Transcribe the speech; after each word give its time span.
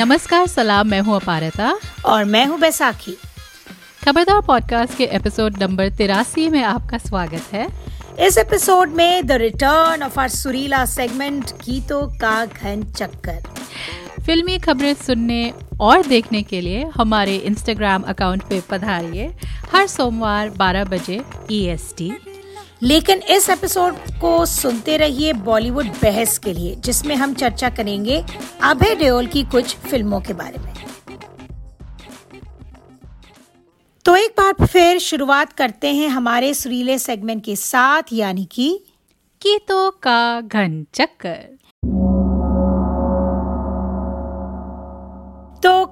नमस्कार 0.00 0.46
सलाम 0.46 0.88
मैं 0.88 1.00
हूँ 1.00 1.16
अपारता। 1.16 1.78
और 2.06 2.24
मैं 2.24 2.46
हूँ 2.46 2.60
बैसाखी। 2.60 3.16
खबरदार 4.04 4.40
पॉडकास्ट 4.40 4.96
के 4.96 5.04
एपिसोड 5.04 5.62
नंबर 5.62 5.88
तिरासी 5.88 6.48
में 6.48 6.62
आपका 6.62 6.98
स्वागत 6.98 7.42
है। 7.52 7.68
इस 8.26 8.38
एपिसोड 8.38 8.90
में 8.90 9.26
द 9.26 9.32
रिटर्न 9.32 10.02
ऑफ़ 10.02 10.20
आर 10.20 10.28
सुरीला 10.28 10.84
सेगमेंट 10.84 11.50
गीतों 11.50 12.18
का 12.18 12.44
घन 12.44 12.82
चक्कर। 12.82 13.42
फिल्मी 14.26 14.58
खबरें 14.58 14.94
सुनने 14.94 15.52
और 15.80 16.06
देखने 16.06 16.42
के 16.42 16.60
लिए 16.60 16.84
हमारे 16.84 17.36
इंस्टाग्राम 17.36 18.02
अकाउंट 18.02 18.42
पे 18.42 18.62
पधारिए। 18.70 19.34
हर 19.74 19.86
सोमवार 19.86 20.50
12 20.50 20.84
बजे 20.84 21.24
ईएसटी 21.50 22.12
लेकिन 22.82 23.22
इस 23.30 23.48
एपिसोड 23.50 23.96
को 24.20 24.44
सुनते 24.46 24.96
रहिए 24.96 25.32
बॉलीवुड 25.32 25.86
बहस 26.02 26.38
के 26.38 26.52
लिए, 26.52 26.74
जिसमें 26.74 27.14
हम 27.16 27.34
चर्चा 27.34 27.68
करेंगे 27.70 28.22
अभय 28.62 28.94
देओल 28.94 29.26
की 29.26 29.42
कुछ 29.44 29.76
फ़िल्मों 29.76 30.20
के 30.20 30.32
बारे 30.32 30.58
में। 30.58 30.72
तो 34.04 34.16
एक 34.16 34.30
बार 34.38 34.66
फिर 34.66 34.98
शुरुआत 34.98 35.52
करते 35.52 35.88
हैं 35.94 36.08
हमारे 36.08 36.54
सुरीले 36.54 36.98
सेगमेंट 36.98 37.44
के 37.44 37.56
साथ, 37.56 38.02
यानी 38.12 38.44
कि 38.44 39.58
तो 39.68 39.90
का 40.02 40.40
घन 40.40 40.84
चक्कर। 40.94 41.59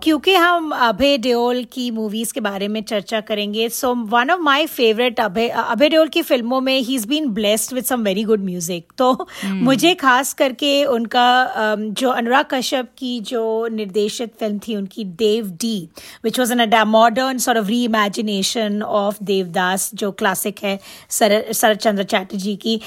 क्योंकि 0.03 0.35
हम 0.35 0.71
अभय 0.73 1.17
देओल 1.19 1.63
की 1.65 1.91
मूवीज़ 1.91 2.33
के 2.35 2.41
बारे 2.41 2.69
में 2.69 2.83
चर्चा 2.83 3.21
करेंगे 3.21 3.69
so 3.69 3.93
one 4.09 4.31
of 4.31 4.41
my 4.41 4.67
favourite 4.67 5.21
Abhay 5.21 5.49
Abhay 5.49 5.89
Deol 5.89 6.09
की 6.09 6.23
फ़िल्मों 6.23 6.61
में 6.61 6.79
he 6.79 6.95
is 6.95 7.07
been 7.09 7.29
blessed 7.31 7.75
with 7.75 7.85
some 7.85 8.03
very 8.03 8.25
good 8.25 8.45
music 8.45 8.93
तो 8.99 9.13
hmm. 9.13 9.55
मुझे 9.63 9.95
खास 9.95 10.33
करके 10.33 10.85
उनका 10.87 11.75
जो 11.77 12.11
अनुराग 12.11 12.47
कश्यप 12.51 12.91
की 12.99 13.19
जो 13.23 13.45
निर्देशित 13.73 14.35
फ़िल्म 14.41 14.59
थी 14.59 14.77
उनकी 14.77 15.05
Dev 15.19 15.51
D 15.61 15.77
which 16.25 16.39
was 16.39 16.53
an 16.53 16.83
modern 16.89 17.39
sort 17.39 17.59
of 17.59 17.67
reimagination 17.85 18.83
of 18.83 19.23
Devdas 19.25 19.91
जो 19.95 20.13
क्लासिक 20.15 20.65
है 20.65 20.79
सर 21.11 21.43
शरद 21.53 21.79
चंद्र 21.79 22.05
चैटर्जी 22.07 22.57
की 22.57 22.81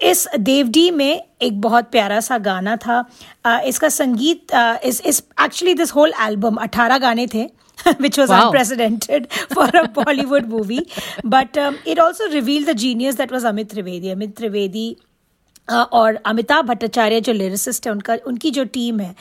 इस 0.00 0.26
देवडी 0.38 0.90
में 0.90 1.22
एक 1.42 1.60
बहुत 1.60 1.90
प्यारा 1.90 2.20
सा 2.20 2.38
गाना 2.38 2.76
था 2.76 3.04
uh, 3.46 3.60
इसका 3.60 3.88
संगीत 3.88 4.52
इस 4.84 5.00
इस 5.06 5.22
एक्चुअली 5.44 5.74
दिस 5.74 5.92
होल 5.94 6.12
एल्बम 6.26 6.56
अठारह 6.64 6.98
गाने 6.98 7.26
थे 7.34 7.48
which 7.98 8.16
was 8.18 8.30
wow. 8.30 8.46
unprecedented 8.46 9.26
for 9.32 9.64
a 9.66 9.86
Bollywood 9.96 10.48
movie. 10.48 10.90
But 11.24 11.58
um, 11.58 11.78
it 11.84 11.98
also 11.98 12.28
revealed 12.30 12.66
the 12.66 12.74
genius 12.74 13.16
that 13.16 13.30
was 13.30 13.44
Amit 13.44 13.74
Trivedi. 13.74 14.14
Amit 14.14 14.34
Trivedi 14.34 14.86
और 15.68 16.18
अमिताभ 16.26 16.64
भट्टाचार्य 16.64 17.20
जो 17.20 17.32
लिरिसिस्ट 17.32 17.86
है 17.86 17.92
उनका 17.92 18.16
उनकी 18.26 18.50
जो 18.50 18.64
टीम 18.64 19.00
है 19.00 19.14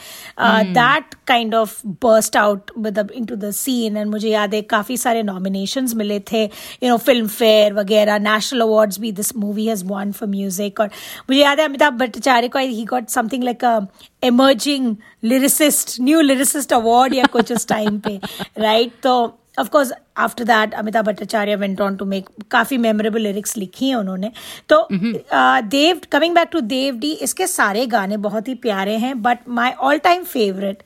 that 0.73 1.13
kind 1.27 1.55
of 1.55 1.79
burst 2.03 2.37
out 2.37 2.71
मतलब 2.77 3.11
इन 3.11 3.25
टू 3.25 3.35
द 3.35 3.51
सीन 3.51 3.97
एंड 3.97 4.09
मुझे 4.11 4.29
याद 4.29 4.53
है 4.53 4.61
काफ़ी 4.69 4.97
सारे 4.97 5.23
नॉमिनेशंस 5.23 5.93
मिले 5.95 6.19
थे 6.31 6.43
यू 6.43 6.89
नो 6.89 6.97
फ़िल्म 6.97 7.27
फेयर 7.27 7.73
वगैरह 7.73 8.19
नेशनल 8.19 8.61
अवार्ड्स 8.61 8.99
भी 8.99 9.11
this 9.11 9.35
movie 9.35 9.65
has 9.65 9.85
won 9.85 10.11
for 10.11 10.29
music 10.29 10.79
और 10.79 10.87
मुझे 11.29 11.41
याद 11.41 11.59
है 11.59 11.65
अमिताभ 11.65 11.97
भट्टाचार्य 11.99 12.47
को 12.47 12.59
he 12.59 12.85
got 12.85 13.07
something 13.09 13.43
like 13.43 13.65
a 13.65 13.79
emerging 14.23 14.85
lyricist 15.23 15.99
new 15.99 16.21
lyricist 16.21 16.71
award 16.71 17.13
या 17.13 17.25
कुछ 17.25 17.51
उस 17.51 17.67
टाइम 17.67 17.99
पे 17.99 18.19
राइट 18.57 18.93
तो 19.03 19.15
of 19.59 19.69
course 19.69 19.91
after 20.17 20.43
that 20.43 20.73
Amitabh 20.73 21.05
Bhattacharya 21.05 21.55
went 21.55 21.81
on 21.81 21.95
to 21.95 22.05
make 22.05 22.29
काफ़ी 22.51 22.77
मेमोरेबल 22.77 23.21
लिरिक्स 23.21 23.57
लिखी 23.57 23.89
हैं 23.89 23.95
उन्होंने। 23.95 24.31
तो 24.69 24.87
Dev 24.91 26.01
coming 26.11 26.35
back 26.35 26.49
to 26.51 26.59
Dev 26.61 26.97
D 26.99 27.11
इसके 27.23 27.47
सारे 27.47 27.85
गाने 27.87 28.17
बहुत 28.19 28.47
ही 28.47 28.55
प्यारे 28.63 28.97
हैं 28.97 29.21
but 29.21 29.47
my 29.49 29.71
all 29.71 29.97
time 29.99 30.23
favourite 30.23 30.83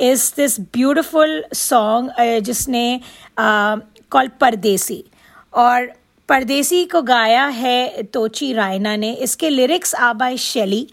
is 0.00 0.32
this 0.36 0.60
beautiful 0.74 1.42
song 1.54 2.40
जिसने 2.40 3.00
कॉल्ड 3.38 4.30
uh, 4.30 4.38
परदेसी। 4.40 5.04
और 5.52 5.90
परदेसी 6.32 6.84
को 6.84 7.00
गाया 7.02 7.44
है 7.46 8.02
तोची 8.12 8.52
रायना 8.52 8.94
ने। 8.96 9.12
इसके 9.24 9.48
लिरिक्स 9.50 9.94
आ 9.94 10.12
बाय 10.12 10.36
शैली 10.36 10.86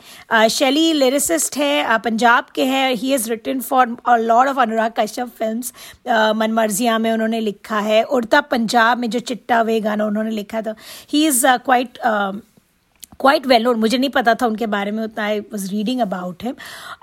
शैली 0.51 0.91
लिरिसिस्ट 0.93 1.57
है 1.57 1.97
पंजाब 1.99 2.47
के 2.55 2.65
हैं। 2.65 2.91
He 2.93 3.13
is 3.13 3.29
written 3.29 3.59
for 3.61 3.95
lord 4.19 4.49
of 4.49 4.59
Anurag 4.59 4.93
Kashyap 4.97 5.27
film 5.39 6.35
Manmarziyaan 6.39 6.97
में 6.97 7.11
उन्होंने 7.11 7.39
लिखा 7.39 7.79
है। 7.79 8.03
उड़ता 8.03 8.41
पंजाब 8.51 8.97
में 8.97 9.09
जो 9.09 9.19
चिट्टा 9.21 9.61
वे 9.61 9.79
गाना 9.81 10.05
उन्होंने 10.05 10.31
लिखा 10.31 10.61
था। 10.61 10.75
He 11.13 11.25
is 11.27 11.45
quite 11.47 11.97
quite 13.19 13.45
well 13.47 13.63
known 13.63 13.79
मुझे 13.79 13.97
नहीं 13.97 14.09
पता 14.09 14.33
था 14.33 14.47
उनके 14.47 14.67
बारे 14.67 14.91
में, 14.91 15.03
उतना 15.03 15.23
I 15.23 15.39
was 15.39 15.69
reading 15.71 16.01
about 16.01 16.43
him 16.43 16.53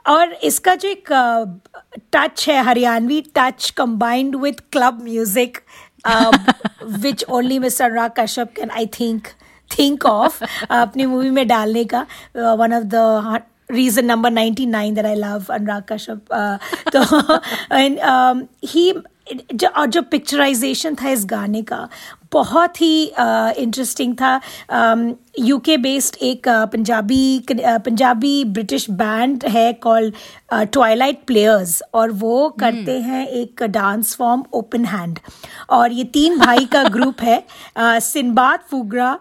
और 0.08 0.32
इसका 0.44 0.74
जो 0.74 0.88
एक 0.88 1.08
टच 2.12 2.48
है, 2.48 2.62
Haryanvi 2.64 3.20
touch 3.36 3.70
combined 3.76 4.36
with 4.36 4.60
club 4.72 5.02
music 5.04 5.58
which 7.01 7.23
only 7.29 7.59
mister 7.59 7.85
Anurag 7.85 8.11
Kashyap 8.19 8.53
can 8.55 8.71
I 8.71 8.85
think 8.99 9.27
think 9.71 10.05
of 10.05 10.43
अपनी 10.71 11.05
मूवी 11.05 11.29
में 11.29 11.47
डालने 11.47 11.83
का 11.93 12.05
one 12.35 12.73
of 12.73 12.83
the 12.93 13.41
reason 13.71 14.05
number 14.05 14.31
ninety 14.31 14.65
nine 14.65 14.93
that 14.93 15.05
I 15.05 15.15
love 15.15 15.45
Anurag 15.53 15.83
Kashyap 15.91 16.33
तो 16.95 17.01
ही 18.67 18.91
जो 18.91 19.01
और 19.68 19.86
जो 19.86 20.02
पिक्चराइजेशन 20.02 20.94
था 20.94 21.08
इस 21.08 21.24
गाने 21.26 21.62
का 21.62 21.88
बहुत 22.32 22.80
ही 22.80 23.04
इंटरेस्टिंग 23.04 24.14
uh, 24.14 24.20
था 24.20 24.40
यूके 25.38 25.76
um, 25.76 25.82
बेस्ड 25.82 26.16
एक 26.22 26.48
uh, 26.48 26.70
Punjabi 26.72 27.38
uh, 27.40 27.80
Punjabi 27.84 28.44
British 28.50 28.88
band 28.92 29.44
है 29.46 29.72
कॉल्ड 29.82 30.14
ट्वाइलाइट 30.72 31.24
प्लेयर्स 31.26 31.82
और 31.94 32.10
वो 32.12 32.46
hmm. 32.46 32.60
करते 32.60 32.98
हैं 33.00 33.26
एक 33.28 33.62
डांस 33.70 34.14
फॉर्म 34.16 34.44
ओपन 34.54 34.84
हैंड 34.86 35.18
और 35.70 35.92
ये 35.92 36.04
तीन 36.14 36.38
भाई 36.38 36.64
का 36.72 36.82
ग्रुप 36.96 37.22
है 37.22 37.42
सिनबाद 37.78 38.60
फुगरा 38.70 39.18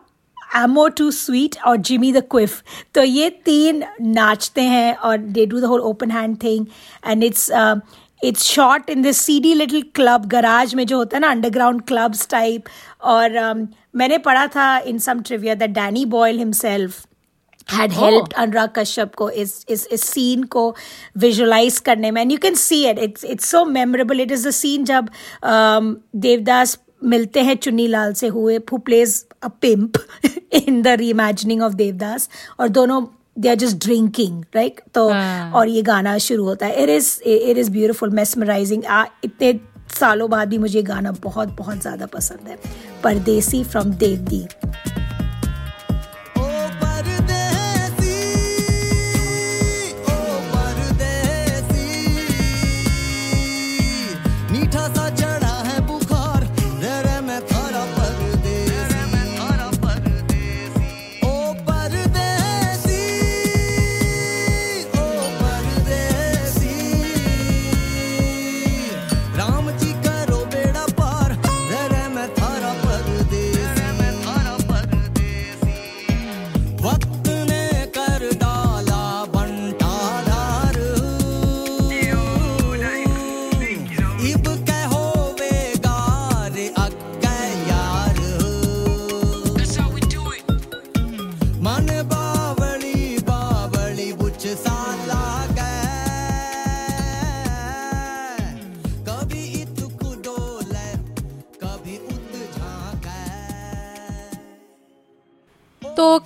एमो 0.58 0.88
टू 0.98 1.10
स्वीट 1.12 1.56
और 1.68 1.78
जिमी 1.78 2.12
द 2.14 2.24
क्विफ 2.32 2.62
तो 2.96 3.04
ये 3.04 3.30
तीन 3.46 3.84
नाचते 4.02 4.62
हैं 4.62 4.96
और 4.96 5.18
they 5.18 5.46
do 5.46 5.60
the 5.60 5.66
whole 5.66 5.82
open 5.84 6.12
hand 6.12 6.38
thing 6.44 6.66
and 7.08 7.24
it's 7.24 7.50
it's 8.22 8.44
short 8.44 8.90
in 8.90 9.02
this 9.02 9.18
seedy 9.18 9.54
little 9.54 9.82
club 9.96 10.26
garage 10.26 10.76
में 10.76 10.86
जो 10.88 10.98
होता 10.98 11.18
है 11.18 11.22
ना 11.22 11.30
अंडरग्राउंड 11.32 11.82
क्लब्स 11.82 12.28
टाइप 12.30 12.64
और 13.04 13.38
um, 13.42 13.68
मैंने 13.96 14.18
पढ़ा 14.20 14.48
था 14.48 14.78
in 14.80 15.00
some 15.00 15.22
trivia 15.22 15.56
that 15.56 15.70
Danny 15.72 16.06
Boyle 16.16 16.38
himself 16.38 17.06
had 17.70 17.92
oh. 17.92 18.00
helped 18.00 18.34
Anurag 18.34 18.74
Kashyap 18.74 19.14
को 19.16 19.30
इस 19.30 19.66
इस 19.70 19.88
इस 19.88 20.04
सीन 20.04 20.44
को 20.44 20.76
विजुलाइज 21.18 21.80
करने 21.80 22.12
में. 22.12 22.22
And 22.22 22.32
you 22.32 22.38
can 22.38 22.56
see 22.56 22.86
it 22.88 23.00
it's 23.00 23.26
it's 23.26 23.50
so 23.52 23.64
memorable 23.66 24.22
it 24.22 24.32
is 24.32 24.48
the 24.48 24.52
scene 24.52 24.86
जब 24.86 25.06
um, 25.06 25.96
देवदास 26.16 26.78
मिलते 27.04 27.42
हैं 27.42 27.56
चुन्नी 27.56 27.88
लाल 27.88 28.14
से 28.14 28.28
हुए 28.28 28.56
who 28.72 28.78
plays 28.78 29.24
a 29.44 29.48
pimp 29.62 29.98
in 30.54 30.82
the 30.82 30.88
reimagining 31.10 31.62
of 31.62 31.74
Devdas 31.74 32.30
और 32.60 32.68
दोनों 32.70 33.02
they 33.38 33.50
are 33.50 33.56
just 33.56 33.78
drinking 33.86 34.44
right 34.56 34.82
तो 34.94 35.08
हाँ। 35.10 35.52
और 35.52 35.70
ये 35.70 35.82
गाना 35.82 36.18
शुरू 36.20 36.44
होता 36.46 36.66
है। 36.66 36.84
It 36.84 36.90
is 36.90 37.22
it 37.24 37.58
is 37.58 37.72
beautiful 37.72 38.10
mesmerising 38.12 38.84
इतने 39.24 39.54
सालों 40.00 40.30
बाद 40.30 40.50
भी 40.50 40.58
मुझे 40.58 40.82
गाना 40.84 41.12
बहुत 41.24 41.50
बहुत 41.58 41.82
ज़्यादा 41.82 42.06
पसंद 42.14 42.48
है। 42.48 42.58
परदेसी 43.04 43.64
फ्रॉम 43.64 43.94
देवदी 43.96 44.46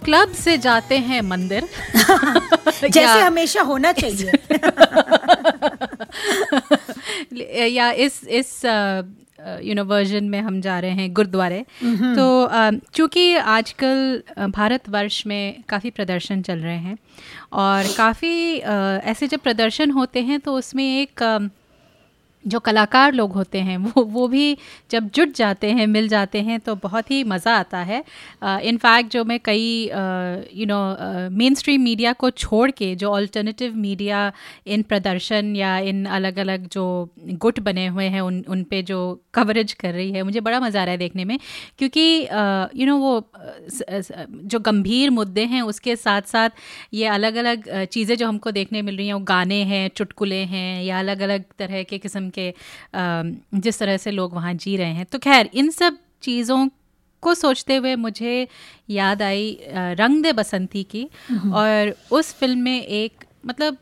क्लब 0.10 0.32
से 0.32 0.58
जाते 0.58 0.98
हैं 0.98 1.22
मंदिर। 1.22 1.64
जैसे 2.90 3.20
हमेशा 3.20 3.62
होना 3.62 3.92
चाहिए। 3.92 4.32
या 7.68 7.92
इस 7.92 8.28
इस 8.28 8.66
यू 9.64 9.76
नो 9.76 9.86
वर्जन 9.86 10.24
में 10.24 10.42
हम 10.42 10.62
जा 10.62 10.80
रहे 10.80 10.92
हैं 10.92 11.14
गुरुद्वारे। 11.14 11.66
तो 11.84 12.50
चूँकि 12.94 13.36
आजकल 13.36 14.24
भारतवर्ष 14.50 15.24
में 15.28 15.64
काफ़ी 15.70 15.90
प्रदर्शन 15.90 16.42
चल 16.42 16.60
रहे 16.60 16.78
हैं 16.78 16.98
और 17.54 17.84
काफ़ी 17.98 18.58
ऐसे 19.12 19.28
जब 19.28 19.40
प्रदर्शन 19.40 19.92
होते 19.92 20.22
हैं 20.22 20.40
तो 20.40 20.54
उसमें 20.54 21.02
एक 21.02 21.14
जो 22.46 22.60
कलाकार 22.60 23.14
लोग 23.14 23.32
होते 23.34 23.60
हैं 23.60 23.78
वो 23.78 24.04
वो 24.06 24.28
भी 24.28 24.58
जब 24.92 25.10
जुट 25.16 25.34
जाते 25.36 25.72
हैं 25.72 25.88
मिल 25.88 26.08
जाते 26.08 26.42
हैं 26.42 26.60
तो 26.60 26.76
बहुत 26.76 27.12
ही 27.12 27.24
मज़ा 27.24 27.56
आता 27.56 27.78
है। 27.80 28.04
इनफैक्ट 28.44 29.08
uh, 29.08 29.14
जो 29.14 29.24
मैं 29.26 29.40
कई 29.46 29.66
you 30.54 30.66
know 30.66 30.80
main 31.38 31.56
stream 31.56 31.82
media 31.82 32.14
को 32.14 32.30
छोड़ 32.30 32.70
के 32.72 32.94
जो 32.96 33.12
अल्टरनेटिव 33.12 33.76
मीडिया 33.78 34.32
इन 34.68 34.82
प्रदर्शन 34.84 35.56
या 35.56 35.78
इन 35.80 36.06
अलग 36.18 36.38
अलग 36.40 36.68
जो 36.68 36.86
गुट 37.18 37.60
बने 37.60 37.86
हुए 37.88 38.06
हैं 38.06 38.22
उन 38.22 38.44
उन 38.50 38.64
पे 38.64 38.82
जो 38.84 39.00
कवरेज 39.34 39.74
कर 39.74 39.94
रही 39.94 40.12
है 40.12 40.24
मुझे 40.24 40.40
बड़ा 40.40 40.60
मज़ा 40.60 40.82
आ 40.82 40.84
रहा 40.84 40.92
है 40.92 40.98
देखने 40.98 41.26
में। 41.26 41.38
क्योंकि 41.78 42.02
you 42.02 42.26
uh, 42.26 42.32
know 42.32 42.72
you 42.76 42.88
know, 42.88 43.00
वो 43.00 43.30
जो 44.46 44.60
गंभीर 44.60 45.10
मुद्दे 45.10 45.46
हैं 45.46 45.62
उसके 45.62 45.96
साथ 45.96 46.22
साथ 46.28 46.50
ये 46.94 47.06
अलग 47.08 47.36
अलग 47.36 47.86
चीज़ें 47.86 48.16
जो 48.18 48.28
हमको 48.28 48.52
देखने 48.52 48.82
मिल 48.82 48.98
रही 48.98 49.08
हैं 49.08 49.14
वो 49.14 49.20
गाने 49.26 49.64
हैं 49.66 49.88
चुटकुले 49.96 50.44
हैं 50.56 50.84
या 50.84 51.00
अलग 51.00 51.22
अलग 51.22 51.44
तरह 51.60 51.84
के 51.84 51.98
किस्म 51.98 52.29
के 52.38 52.54
जिस 53.56 53.80
तरह 53.80 53.98
से 53.98 54.12
लोग 54.12 54.34
वहाँ 54.34 54.54
जी 54.56 54.76
रहे 54.78 54.94
हैं। 54.94 55.06
तो 55.06 55.20
खैर 55.20 55.50
इन 55.54 55.70
सब 55.72 55.98
चीज़ों 56.22 56.68
को 57.24 57.34
सोचते 57.36 57.76
हुए 57.76 57.96
मुझे 57.98 58.48
याद 58.90 59.22
आई 59.22 59.58
रंग 59.72 60.24
दे 60.24 60.34
बसंती 60.34 60.84
की। 60.84 61.08
हम्म। 61.30 61.54
और 61.54 61.94
उस 62.12 62.34
फ़िल्म 62.34 62.60
में 62.60 62.82
एक 62.82 63.26
मतलब 63.46 63.78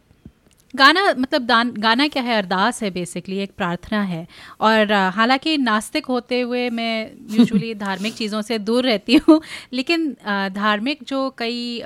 गाना 0.74 1.02
मतलब 1.20 1.42
दान 1.42 1.72
गाना 1.78 2.08
क्या 2.08 2.24
है? 2.24 2.38
अरदास 2.38 2.82
है 2.84 2.90
बेसिकली 2.92 3.38
एक 3.40 3.52
प्रार्थना 3.58 4.02
है। 4.04 4.26
और 4.62 4.92
हालाँकि 5.16 5.58
नास्तिक 5.58 6.06
होते 6.06 6.40
हुए 6.42 6.70
मैं 6.70 7.12
यूजुअली 7.32 7.74
धार्मिक 7.86 8.14
चीज़ों 8.14 8.42
से 8.42 8.60
दूर 8.60 8.86
रहती 8.86 9.16
हूँ 9.28 9.42
लेकिन 9.74 10.10
धार्मिक 10.56 11.04
जो 11.08 11.30
कई 11.38 11.82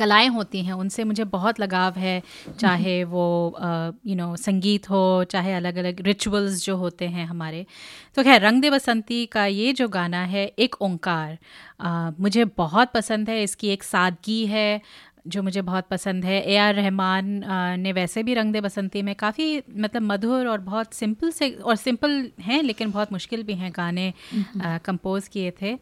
कलाएँ 0.00 0.28
होती 0.30 0.62
हैं 0.64 0.72
उनसे 0.74 1.04
मुझे 1.04 1.24
बहुत 1.32 1.60
लगाव 1.60 1.98
है 1.98 2.22
चाहे 2.60 3.02
वो 3.06 3.24
यू 4.06 4.16
नो 4.16 4.34
संगीत 4.38 4.90
हो 4.90 5.02
चाहे 5.30 5.52
अलग 5.54 5.76
अलग 5.78 6.00
रिचुअल्स 6.02 6.64
जो 6.64 6.76
होते 6.76 7.08
हैं 7.08 7.26
हमारे। 7.26 7.64
तो 8.16 8.22
खैर 8.22 8.40
रंग 8.42 8.62
दे 8.62 8.70
बसंती 8.70 9.24
का 9.26 9.46
ये 9.46 9.72
जो 9.72 9.88
गाना 9.90 10.24
है 10.26 10.46
एक 10.58 10.80
ओंकार 10.82 11.38
मुझे 12.20 12.44
बहुत 12.56 12.92
पसंद 12.94 13.30
है 13.30 13.42
इसकी 13.42 13.68
एक 13.68 13.82
सादगी 13.84 14.44
है 14.46 14.80
जो 15.28 15.42
मुझे 15.42 15.62
बहुत 15.62 15.86
पसंद 15.90 16.24
है। 16.24 16.40
ए 16.42 16.56
आर 16.56 16.74
रहमान 16.74 17.26
ने 17.80 17.92
वैसे 17.92 18.22
भी 18.22 18.34
रंग 18.34 18.52
दे 18.52 18.60
बसंती 18.60 19.02
में 19.02 19.14
काफ़ी 19.14 19.62
मतलब 19.76 20.02
मधुर 20.02 20.46
और 20.48 20.60
बहुत 20.60 20.94
सिंपल 20.94 21.30
से 21.30 21.50
और 21.50 21.76
सिंपल 21.76 22.30
हैं 22.42 22.62
लेकिन 22.62 22.90
बहुत 22.90 23.12
मुश्किल 23.12 23.42
भी 23.42 23.54
हैं 23.54 23.72
गाने 23.72 24.12
कंपोज 24.84 25.28
किए 25.28 25.50
थे। 25.62 25.74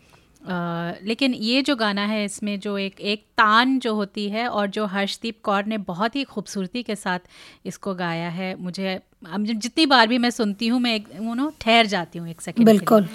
आ, 0.43 0.93
लेकिन 1.03 1.35
ये 1.35 1.63
जो 1.63 1.77
गाना 1.77 2.05
है 2.07 2.25
इसमें 2.25 2.59
जो 2.61 2.77
एक 2.79 3.01
एक 3.01 3.25
तान 3.39 3.79
जो 3.79 3.95
होती 3.95 4.29
है 4.29 4.47
और 4.49 4.67
जो 4.67 4.85
हर्षदीप 4.87 5.41
कौर 5.43 5.65
ने 5.65 5.79
बहुत 5.79 6.17
ही 6.17 6.25
खूबसूरती 6.25 6.83
के 6.83 6.97
साथ 6.97 7.19
इसको 7.67 7.95
गाया 7.95 8.29
है 8.29 8.55
मुझे 8.63 9.01
जितनी 9.25 9.87
बार 9.87 10.07
भी 10.07 10.19
मैं 10.19 10.31
सुनती 10.31 10.69
हूँ 10.69 10.81
मैं 10.81 10.95
एक 10.95 11.09
नो 11.21 11.53
ठहर 11.61 11.87
जाती 11.87 12.19
हूँ 12.19 12.29
एक 12.29 12.41
सेकंड 12.41 12.67
बिल्कुल। 12.67 13.09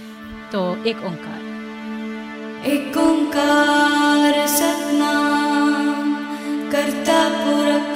तो 0.51 0.61
एक 0.85 0.97
ओंकार। 0.97 1.41
एक 2.67 2.97
ओंकार 2.97 4.47
सतना 4.47 5.13
करता 6.71 7.17
पुरख 7.29 7.91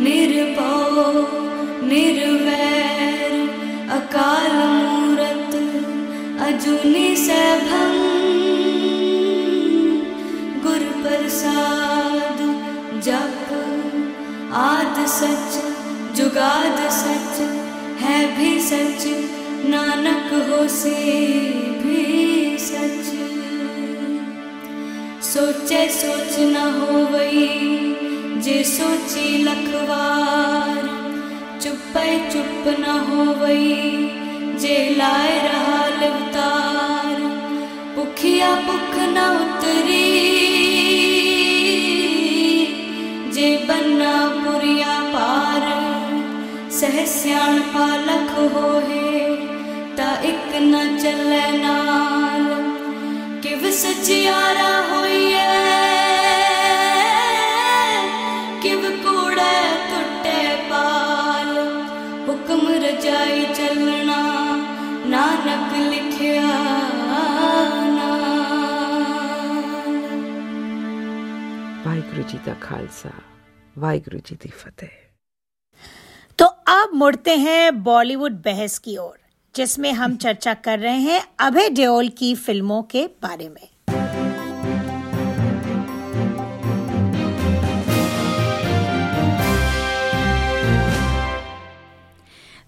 निर्भव 0.00 0.96
निर्वैर 1.86 3.32
अकाल 3.90 4.56
मूरत 4.82 5.54
अजुनि 6.42 7.16
सैभं 7.16 8.11
प्रसाद 11.42 12.40
जप 13.04 13.48
आद 14.56 14.98
सच 15.12 15.54
जुगाद 16.16 16.76
सच 16.96 17.40
है 18.02 18.18
भी 18.36 18.50
सच 18.66 19.06
नानक 19.70 20.28
हो 20.50 20.66
से 20.74 20.94
भी 21.82 22.58
सच 22.66 23.10
सोचे 25.32 25.88
सोच 25.98 26.38
न 26.52 26.62
हो 26.76 27.00
वही 27.12 27.48
जे 28.44 28.62
सोची 28.74 29.42
लखवार 29.44 30.86
चुप 31.62 31.98
चुप 32.32 32.68
न 32.78 32.98
हो 33.08 33.24
वही 33.42 34.08
जे 34.60 34.78
लाए 34.96 35.38
रहा 35.48 35.86
लिवतार 36.00 37.20
पुखिया 37.96 38.54
पुख 43.32 43.40
न 43.40 43.40
उतरी 43.40 43.40
जे 43.40 43.56
बन्ना 43.68 44.12
पुरिया 44.44 44.98
पार 45.12 45.64
सह 46.70 47.04
सियाण 47.06 47.58
पालख 47.58 48.32
होए 48.54 49.36
ता 49.96 50.08
एक 50.22 50.50
न 50.62 50.98
चले 50.98 51.46
नाल 51.58 52.46
ਵਾਹਿਗੁਰੂ 72.31 72.31
जी 72.31 72.37
का 72.45 72.53
खालसा 72.61 73.09
वाहिगुरु 73.75 74.19
जी 74.19 74.35
की 74.35 74.49
फतेह 74.51 74.95
तो 76.39 76.45
अब 76.71 76.93
मुड़ते 76.95 77.35
हैं 77.37 77.83
बॉलीवुड 77.83 78.41
बहस 78.43 78.77
की 78.79 78.97
ओर 78.97 79.17
जिसमें 79.55 79.91
हम 79.93 80.15
चर्चा 80.17 80.53
कर 80.65 80.79
रहे 80.79 80.99
हैं 81.01 81.21
अभय 81.39 81.69
देओल 81.71 82.09
की 82.19 82.33
फिल्मों 82.37 82.81
के 82.91 83.05
बारे 83.21 83.49
में 83.49 83.67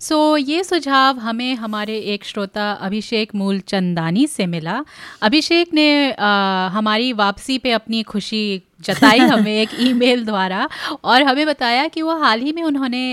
सो 0.01 0.15
so, 0.15 0.49
ये 0.49 0.63
सुझाव 0.63 1.17
हमें 1.19 1.55
हमारे 1.55 1.97
एक 2.13 2.23
श्रोता 2.25 2.71
अभिषेक 2.81 3.33
मूल 3.35 3.59
चंदानी 3.67 4.25
से 4.27 4.45
मिला 4.45 4.83
अभिषेक 5.21 5.73
ने 5.73 5.89
आ, 6.11 6.67
हमारी 6.67 7.11
वापसी 7.13 7.57
पे 7.57 7.71
अपनी 7.71 8.03
खुशी 8.03 8.41
जताई 8.84 9.18
हमें 9.18 9.52
एक 9.52 9.68
ईमेल 9.80 10.24
द्वारा 10.24 10.68
और 11.04 11.22
हमें 11.22 11.46
बताया 11.46 11.86
कि 11.88 12.02
वो 12.02 12.16
हाल 12.16 12.40
ही 12.40 12.52
में 12.52 12.62
उन्होंने 12.62 13.04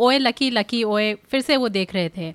ओए 0.00 0.18
लकी 0.18 0.50
लकी 0.50 0.82
ओए 0.84 1.12
फिर 1.30 1.40
से 1.40 1.56
वो 1.56 1.68
देख 1.68 1.94
रहे 1.94 2.08
थे। 2.08 2.32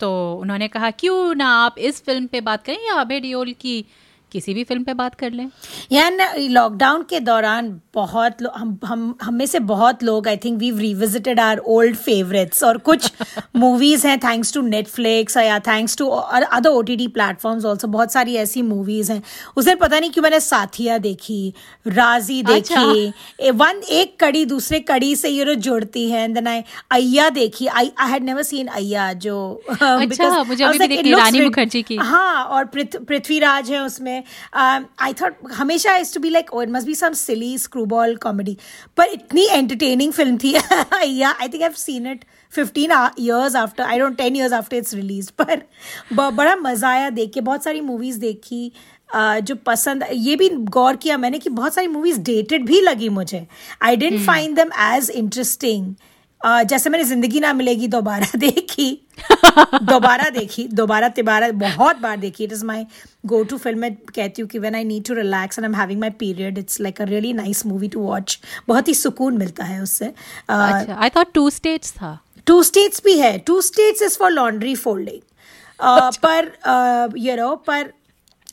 तो 0.00 0.10
उन्होंने 0.34 0.68
कहा, 0.68 0.90
क्यों 0.90 1.34
ना 1.34 1.48
आप 1.64 1.78
इस 1.78 2.04
फ़िल्म 2.04 2.26
पे 2.26 2.40
बात 2.40 2.64
करें 2.64 2.86
या 2.86 2.94
अबे 2.94 3.20
डियोल 3.20 3.52
की 3.52 3.84
किसी 4.32 4.54
भी 4.54 4.62
फ़िल्म 4.64 4.84
पे 4.84 4.94
बात 4.94 5.14
कर 5.14 5.30
लें? 5.32 5.48
यार 5.92 6.38
लॉकडाउन 6.38 7.02
के 7.10 7.20
दौरान 7.20 7.68
बहुत 7.94 8.42
हम 8.56 8.78
हम 8.84 9.14
हम 9.22 9.34
में 9.34 9.44
से 9.46 9.58
बहुत 9.68 10.02
लोग 10.02 10.28
I 10.28 10.36
think 10.36 10.58
we 10.58 10.70
revisited 10.70 11.40
our 11.40 11.58
old 11.66 11.96
favourites 11.96 12.62
और 12.64 12.78
कुछ 12.78 13.10
मूवीज़ 13.56 14.06
हैं 14.06 14.18
थैंक्स 14.18 14.52
टू 14.54 14.60
नेटफ्लिक्स 14.62 15.36
या 15.36 15.58
thanks 15.68 15.96
to 15.96 16.06
other 16.06 16.68
O 16.70 16.82
T 16.82 16.96
T 16.96 17.06
platforms 17.08 17.64
also 17.64 17.88
बहुत 17.88 18.12
सारी 18.12 18.34
ऐसी 18.36 18.62
मूवीज़ 18.62 19.12
हैं। 19.12 19.22
उसे 19.56 19.74
पता 19.74 19.98
नहीं 19.98 20.10
क्यों 20.10 20.22
मैंने 20.22 20.40
साथिया 20.40 20.98
देखी 20.98 21.52
राज़ी 21.86 22.40
अच्छा। 22.42 22.84
देखी 22.84 23.50
वन 23.50 23.80
एक 23.90 24.18
कड़ी 24.20 24.44
दूसरे 24.44 24.80
कड़ी 24.80 25.14
से 25.16 25.28
ये 25.28 25.54
जुड़ती 25.56 26.08
है 26.10 26.26
देन 26.34 26.46
आई 26.46 26.62
अय्या 26.92 27.28
देखी। 27.30 27.66
I 27.66 27.90
I 27.98 28.10
had 28.10 28.24
never 28.24 28.42
seen 28.42 28.66
Aiyyaa 28.66 29.12
जो 29.12 29.38
अच्छा, 29.70 30.42
मुझे 30.42 30.64
अभी 30.64 30.78
भी 30.78 30.86
देखनी 30.86 31.12
रानी 31.12 31.40
मुखर्जी 31.40 31.82
की। 31.82 31.96
हाँ 31.96 32.44
और 32.44 32.64
पृथ्वीराज 32.74 33.70
है 33.70 33.82
उसमें 33.82 34.17
आई 34.54 35.12
थॉट 35.20 35.52
हमेशा 35.52 35.96
is 35.96 36.14
to 36.14 36.20
be 36.20 36.30
like 36.30 36.52
oh 36.54 36.62
it 36.62 36.70
must 36.70 36.86
be 36.86 36.94
some 36.94 37.12
silly 37.12 37.56
screwball 37.58 38.16
comedy 38.22 38.56
पर 38.96 39.12
इतनी 39.12 39.46
एंटरटेनिंग 39.46 40.12
फ़िल्म 40.12 40.36
थी। 40.44 40.54
या 41.06 41.30
I 41.30 41.48
think 41.48 41.62
I 41.62 41.70
seen 41.76 42.06
it 42.06 42.24
fifteen 42.52 42.92
years 43.20 43.56
after 43.56 43.84
I 43.84 43.98
don't 43.98 44.16
ten 44.18 44.36
years 44.36 44.52
after 44.52 44.76
its 44.76 44.94
release 44.94 45.30
पर 45.40 45.62
बड़ा 46.12 46.54
मज़ा 46.56 46.88
आया 46.90 47.10
देख 47.10 47.32
के 47.34 47.40
बहुत 47.40 47.64
सारी 47.64 47.80
मूवीज़ 47.80 48.20
देखी 48.20 48.70
Uh, 49.08 49.40
जो 49.40 49.54
पसंद 49.66 50.04
ये 50.12 50.34
भी 50.36 50.48
गौर 50.70 50.96
किया 51.02 51.16
मैंने 51.18 51.38
कि 51.38 51.50
बहुत 51.50 51.74
सारी 51.74 51.86
मूवीज़ 51.88 52.18
डेटेड 52.22 52.64
भी 52.66 52.80
लगी 52.80 53.08
मुझे। 53.08 53.46
I 53.82 53.96
didn't 53.96 54.20
find 54.26 54.56
them 54.56 54.70
as 54.80 55.10
interesting 55.10 55.94
जैसे 56.42 56.90
मैंने 56.90 57.04
ज़िंदगी 57.04 57.40
ना 57.40 57.52
मिलेगी 57.52 57.88
दोबारा 57.88 58.26
देखी। 58.38 58.90
दोबारा 59.82 60.28
देखी 60.30 60.66
दोबारा 60.72 61.08
तिबारा 61.10 61.50
बहुत 61.52 62.00
बार 62.00 62.16
देखी। 62.16 62.44
It 62.44 62.52
is 62.52 62.64
my 62.64 62.84
go 63.26 63.42
to 63.42 63.56
film 63.58 63.78
मैं 63.78 63.94
कहती 64.14 64.42
हूँ 64.42 64.48
कि 64.50 64.58
when 64.58 64.74
I 64.74 64.84
need 64.84 65.04
to 65.06 65.14
relax 65.14 65.58
and 65.58 65.64
I 65.64 65.70
am 65.70 65.74
having 65.76 66.00
my 66.00 66.10
period 66.20 66.58
it's 66.58 66.80
like 66.80 67.00
a 67.00 67.04
really 67.04 67.32
nice 67.32 67.64
movie 67.66 67.88
to 67.88 68.00
watch 68.00 68.38
बहुत 68.68 68.88
ही 68.88 68.94
सुकून 68.94 69.38
मिलता 69.38 69.64
है 69.64 69.80
उससे। 69.82 70.12
आई 70.50 71.10
थॉट 71.16 71.32
टू 71.34 71.48
स्टेट्स 71.50 71.92
था। 71.92 72.18
टू 72.46 72.62
स्टेट्स 72.62 73.02
भी 73.04 73.18
है। 73.18 73.36
Two 73.38 73.60
states 73.62 74.02
is 74.02 74.18
for 74.18 74.30
laundry 74.30 74.74
folding 74.76 75.20
पर 76.24 76.52
यू 77.18 77.36
नो 77.36 77.54
पर 77.66 77.92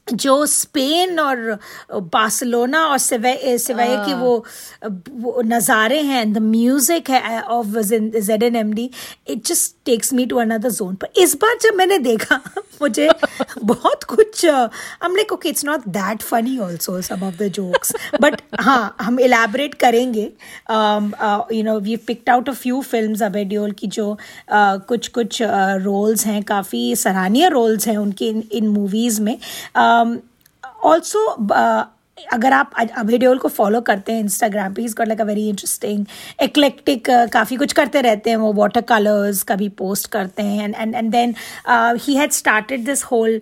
जो 0.07 0.45
स्पेन 0.45 1.19
और 1.19 1.59
बार्सिलोना 1.93 2.85
और 2.87 2.97
सिवे 2.97 3.57
सिवाय 3.57 3.95
की 4.05 4.13
वो, 4.13 4.37
वो 4.83 5.41
नज़ारे 5.45 6.01
हैं 6.01 6.31
द 6.33 6.37
म्यूज़िक 6.37 7.09
है 7.09 7.41
of 7.41 7.79
Z 7.79 8.43
N 8.43 8.55
M 8.55 8.73
D 8.73 8.89
it 9.29 9.45
just 9.45 9.75
takes 9.85 10.13
me 10.13 10.25
to 10.25 10.37
another 10.37 10.71
zone 10.71 10.95
पर 10.95 11.21
इस 11.21 11.35
बार 11.35 11.57
जब 11.61 11.75
मैंने 11.75 11.97
देखा 11.99 12.41
मुझे 12.81 13.09
बहुत 13.63 14.03
कुछ 14.03 14.45
हम 15.03 15.15
like 15.15 15.31
okay 15.33 15.49
it's 15.49 15.65
not 15.65 15.79
that 15.87 16.21
funny 16.21 16.57
also 16.57 17.01
some 17.01 17.23
of 17.23 17.35
the 17.35 17.47
jokes 17.47 17.93
but 18.21 18.41
हाँ 18.59 18.95
हम 19.01 19.19
इलेबरेट 19.19 19.73
करेंगे. 19.73 20.31
You 21.55 21.63
know 21.63 21.79
we 21.79 21.95
picked 21.95 22.29
out 22.29 22.49
a 22.49 22.53
few 22.53 22.81
film 22.81 23.25
Abhay 23.25 23.43
Deol 23.45 23.71
की 23.71 23.87
जो 23.87 24.11
uh, 24.11 24.85
कुछ 24.85 25.07
कुछ 25.07 25.41
रोल्स 25.41 26.21
uh, 26.21 26.27
हैं 26.27 26.43
काफ़ी 26.43 26.95
सराहनीय 26.95 27.49
रोल्स 27.49 27.87
हैं 27.87 27.97
उनके 27.97 28.27
इन, 28.27 28.43
इन 28.51 28.67
मूवीज़ 28.67 29.21
में. 29.21 29.37
ऑल्सो 30.83 31.35
uh, 31.45 31.94
अगर 32.17 32.53
आप 32.53 32.71
अभी 32.97 33.17
देओल 33.17 33.37
को 33.37 33.49
फॉलो 33.49 33.79
करते 33.81 34.13
हैं 34.13 34.19
इंस्टाग्राम 34.19 34.73
पे 34.73 34.83
got 34.89 35.07
like 35.07 35.21
a 35.21 35.23
very 35.23 35.47
interesting 35.49 36.05
eclectic 36.41 37.09
काफ़ी 37.33 37.55
कुछ 37.57 37.73
करते 37.73 38.01
रहते 38.01 38.29
हैं 38.29 38.37
वो 38.37 38.51
वाटर 38.53 38.81
कलर्स 38.81 39.43
कभी 39.43 39.69
पोस्ट 39.77 40.07
करते 40.11 40.43
हैं 40.43 40.63
and 40.63 40.75
and 40.75 40.95
and 40.95 41.11
then 41.11 41.35
he 41.99 42.15
had 42.15 42.31
started 42.31 42.85
this 42.85 43.03
whole 43.03 43.39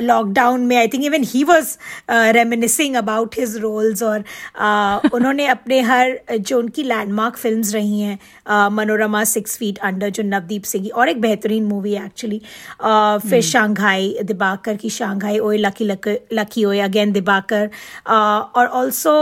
lockdown 0.00 0.60
में 0.66 0.76
I 0.76 0.88
think 0.88 1.04
even 1.04 1.22
he 1.26 1.42
was 1.44 1.76
reminiscing 2.10 2.96
about 2.96 3.34
his 3.38 3.56
roles 3.56 4.02
और 4.02 4.20
uh, 4.20 5.14
उन्होंने 5.14 5.46
अपने 5.56 5.80
हर 5.80 6.18
जो 6.30 6.58
उनकी 6.58 6.82
लैंडमार्क 6.82 7.36
फ़िल्म 7.36 7.62
रही 7.72 8.00
हैं 8.00 8.18
uh, 8.18 8.72
Manorama 8.72 9.24
six 9.24 9.56
feet 9.58 9.78
under 9.78 10.10
जो 10.10 10.22
नवदीप 10.22 10.62
सिंह 10.64 10.84
की 10.84 10.90
और 10.90 11.08
एक 11.08 11.20
बेहतरीन 11.20 11.64
मूवी 11.64 11.94
है 11.94 12.04
एक्चुअली 12.06 12.38
uh, 12.38 13.28
फिर 13.28 13.40
शांघाई 13.42 14.14
hmm. 14.18 14.26
दिबाकर 14.26 14.76
की 14.76 14.90
शांघाई 14.90 15.38
ओए 15.38 15.58
लकी 15.58 15.84
लकी 16.32 16.64
ओए 16.64 16.78
अगेन 16.80 17.12
दिबाकर 17.12 17.70
और 18.06 18.66
also 18.66 19.16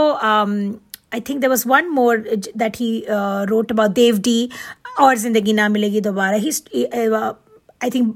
I 1.13 1.19
think 1.19 1.39
there 1.41 1.49
was 1.49 1.67
one 1.67 1.87
more 1.89 2.17
that 2.57 2.77
he 2.77 3.05
wrote 3.09 3.71
about 3.71 3.91
Dev 3.95 4.17
D 4.19 4.49
और 4.99 5.17
ज़िंदगी 5.17 5.53
ना 5.53 5.67
मिलेगी 5.69 6.01
दोबारा 6.01 6.37
ही 6.37 6.51
आई 7.83 7.89
थिंक 7.89 8.15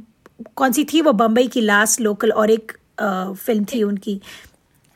कौन 0.55 0.71
सी 0.71 0.83
थी 0.83 1.01
वो 1.01 1.11
बम्बई 1.13 1.47
की 1.47 1.61
लास्ट 1.61 2.01
लोकल 2.01 2.31
और 2.31 2.51
एक 2.51 2.71
आ, 3.01 3.31
फ़िल्म 3.33 3.65
थी 3.65 3.83
उनकी। 3.83 4.19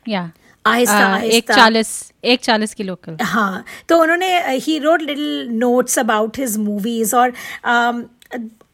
या। 0.07 0.31
आहिस्ता 0.67 1.17
एक 1.17 1.51
चालीस 1.51 1.89
एक 2.23 2.41
चालीस 2.41 2.73
की 2.73 2.83
लोकल 2.83 3.17
हाँ 3.21 3.63
तो 3.89 4.01
उन्होंने 4.01 4.55
he 4.55 4.77
wrote 4.79 5.01
little 5.01 5.47
notes 5.51 5.99
about 5.99 6.37
his 6.37 6.57
movies 6.57 7.15
और 7.15 7.33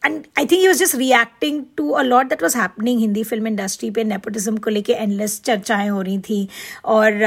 and 0.04 0.24
I 0.38 0.46
think 0.46 0.60
he 0.60 0.66
was 0.68 0.78
just 0.78 0.94
reacting 0.96 1.62
to 1.76 1.90
a 1.90 2.02
lot 2.02 2.28
that 2.28 2.42
was 2.42 2.56
happening 2.58 3.00
Hindi 3.00 3.22
film 3.24 3.46
industry 3.46 3.90
पे 3.90 4.04
नेपोटिज्म 4.04 4.56
को 4.56 4.70
लेके 4.70 4.92
एंडलेस 4.92 5.40
चर्चाएँ 5.46 5.88
हो 5.88 6.00
रही 6.02 6.18
थी 6.28 6.48
और 6.94 7.18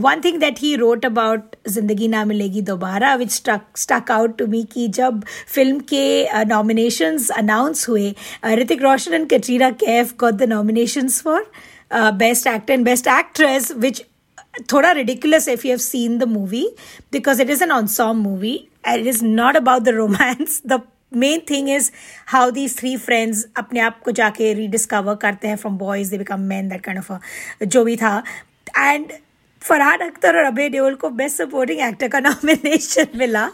one 0.00 0.20
thing 0.24 0.38
that 0.40 0.60
he 0.60 0.74
wrote 0.76 1.06
about 1.06 1.56
Zindagi 1.68 2.08
Na 2.08 2.24
Milegi 2.24 2.62
Dobara 2.70 3.14
which 3.14 3.32
stuck 3.32 4.10
out 4.10 4.36
to 4.38 4.46
me 4.46 4.62
कि 4.72 4.86
जब 5.00 5.24
फ़िल्म 5.54 5.80
के 5.92 6.44
नॉमिनेशन 6.44 7.18
uh, 7.18 7.30
अनाउंस 7.38 7.88
हुए 7.88 8.14
Hrithik 8.54 8.82
Roshan 8.82 9.14
and 9.14 9.28
Katrina 9.30 9.70
Kaif 9.84 10.16
got 10.20 10.34
the 10.34 10.48
nomination 10.48 11.08
for 11.08 11.50
best 12.16 12.46
actor 12.46 12.74
and 12.74 12.84
best 12.84 13.06
actress 13.18 13.72
which 13.76 14.04
थोड़ा 14.72 14.88
ridiculous 14.92 15.46
if 15.48 15.62
you 15.64 15.70
have 15.70 15.82
seen 15.82 16.16
the 16.18 16.26
movie 16.26 16.66
because 17.10 17.38
it 17.40 17.50
is 17.50 17.62
an 17.62 17.70
ensemble 17.72 18.22
movie 18.22 18.56
and 18.84 19.00
it 19.00 19.06
is 19.06 19.22
not 19.22 19.56
about 19.56 19.84
the 19.84 19.94
romance 19.94 20.60
the 20.72 20.78
main 21.16 21.42
thing 21.50 21.68
is 21.70 21.90
how 22.26 22.50
these 22.50 22.78
three 22.78 22.96
friends 22.96 23.46
अपने 23.56 23.80
आप 23.80 24.00
को 24.00 24.10
जाके 24.10 24.52
rediscover 24.54 25.14
करते 25.22 25.48
हैं 25.48 25.56
from 25.56 25.78
boys 25.78 26.10
they 26.10 26.18
become 26.18 26.40
man 26.54 26.68
that 26.68 26.84
kind 26.84 27.00
of 27.00 27.64
जो 27.64 27.84
भी 27.84 27.96
था। 27.96 28.22
And 28.78 29.12
Farhan 29.62 29.98
Akhtar 30.00 30.36
और 30.36 30.44
अभय 30.44 30.68
देओल 30.68 30.94
को 30.94 31.08
बेस्ट 31.10 31.42
सपोर्टिंग 31.42 31.80
एक्टर 31.80 32.08
का 32.08 32.20
नॉमिनेशन 32.20 33.06
मिला। 33.18 33.46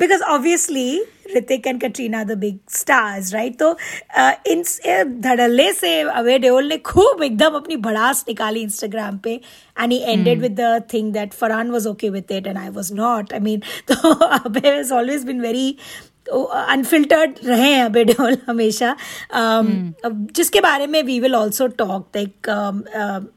Because 0.00 0.22
obviously 0.22 1.04
Hrithik 1.36 1.66
and 1.66 1.80
Katrina 1.80 2.22
the 2.24 2.36
big 2.38 2.58
stars 2.70 3.32
right 3.34 3.56
तो 3.58 3.70
इन 4.46 4.62
धड़ल्ले 5.20 5.72
से 5.72 6.00
अभय 6.00 6.38
देओल 6.38 6.68
ने 6.68 6.76
खूब 6.86 7.22
एकदम 7.22 7.54
अपनी 7.56 7.76
भड़ास 7.86 8.24
निकाली 8.28 8.60
इंस्टाग्राम 8.62 9.18
पे 9.18 9.40
and 9.80 9.92
he 9.92 9.98
ended 9.98 10.40
with 10.40 10.60
the 10.60 10.82
thing 10.92 11.12
that 11.12 11.32
Farhan 11.32 11.70
was 11.70 11.88
okay 11.88 12.10
with 12.10 12.32
it 12.32 12.46
and 12.46 12.58
I 12.58 12.68
was 12.70 12.94
not 12.94 13.32
I 13.32 13.40
mean 13.40 13.62
तो 13.88 14.12
Abhay 14.14 14.68
has 14.68 14.92
always 14.92 15.24
been 15.24 15.40
very 15.40 15.76
unfiltered 16.32 17.38
रहे 17.44 17.70
हैं 17.72 17.84
अबे 17.84 18.04
बेडोल 18.04 18.36
हमेशा 18.46 18.96
um, 19.36 19.66
hmm. 19.66 20.32
जिसके 20.36 20.60
बारे 20.60 20.86
में 20.86 21.02
we 21.02 21.18
will 21.20 21.34
also 21.34 21.66
talk 21.66 22.08
like 22.16 23.30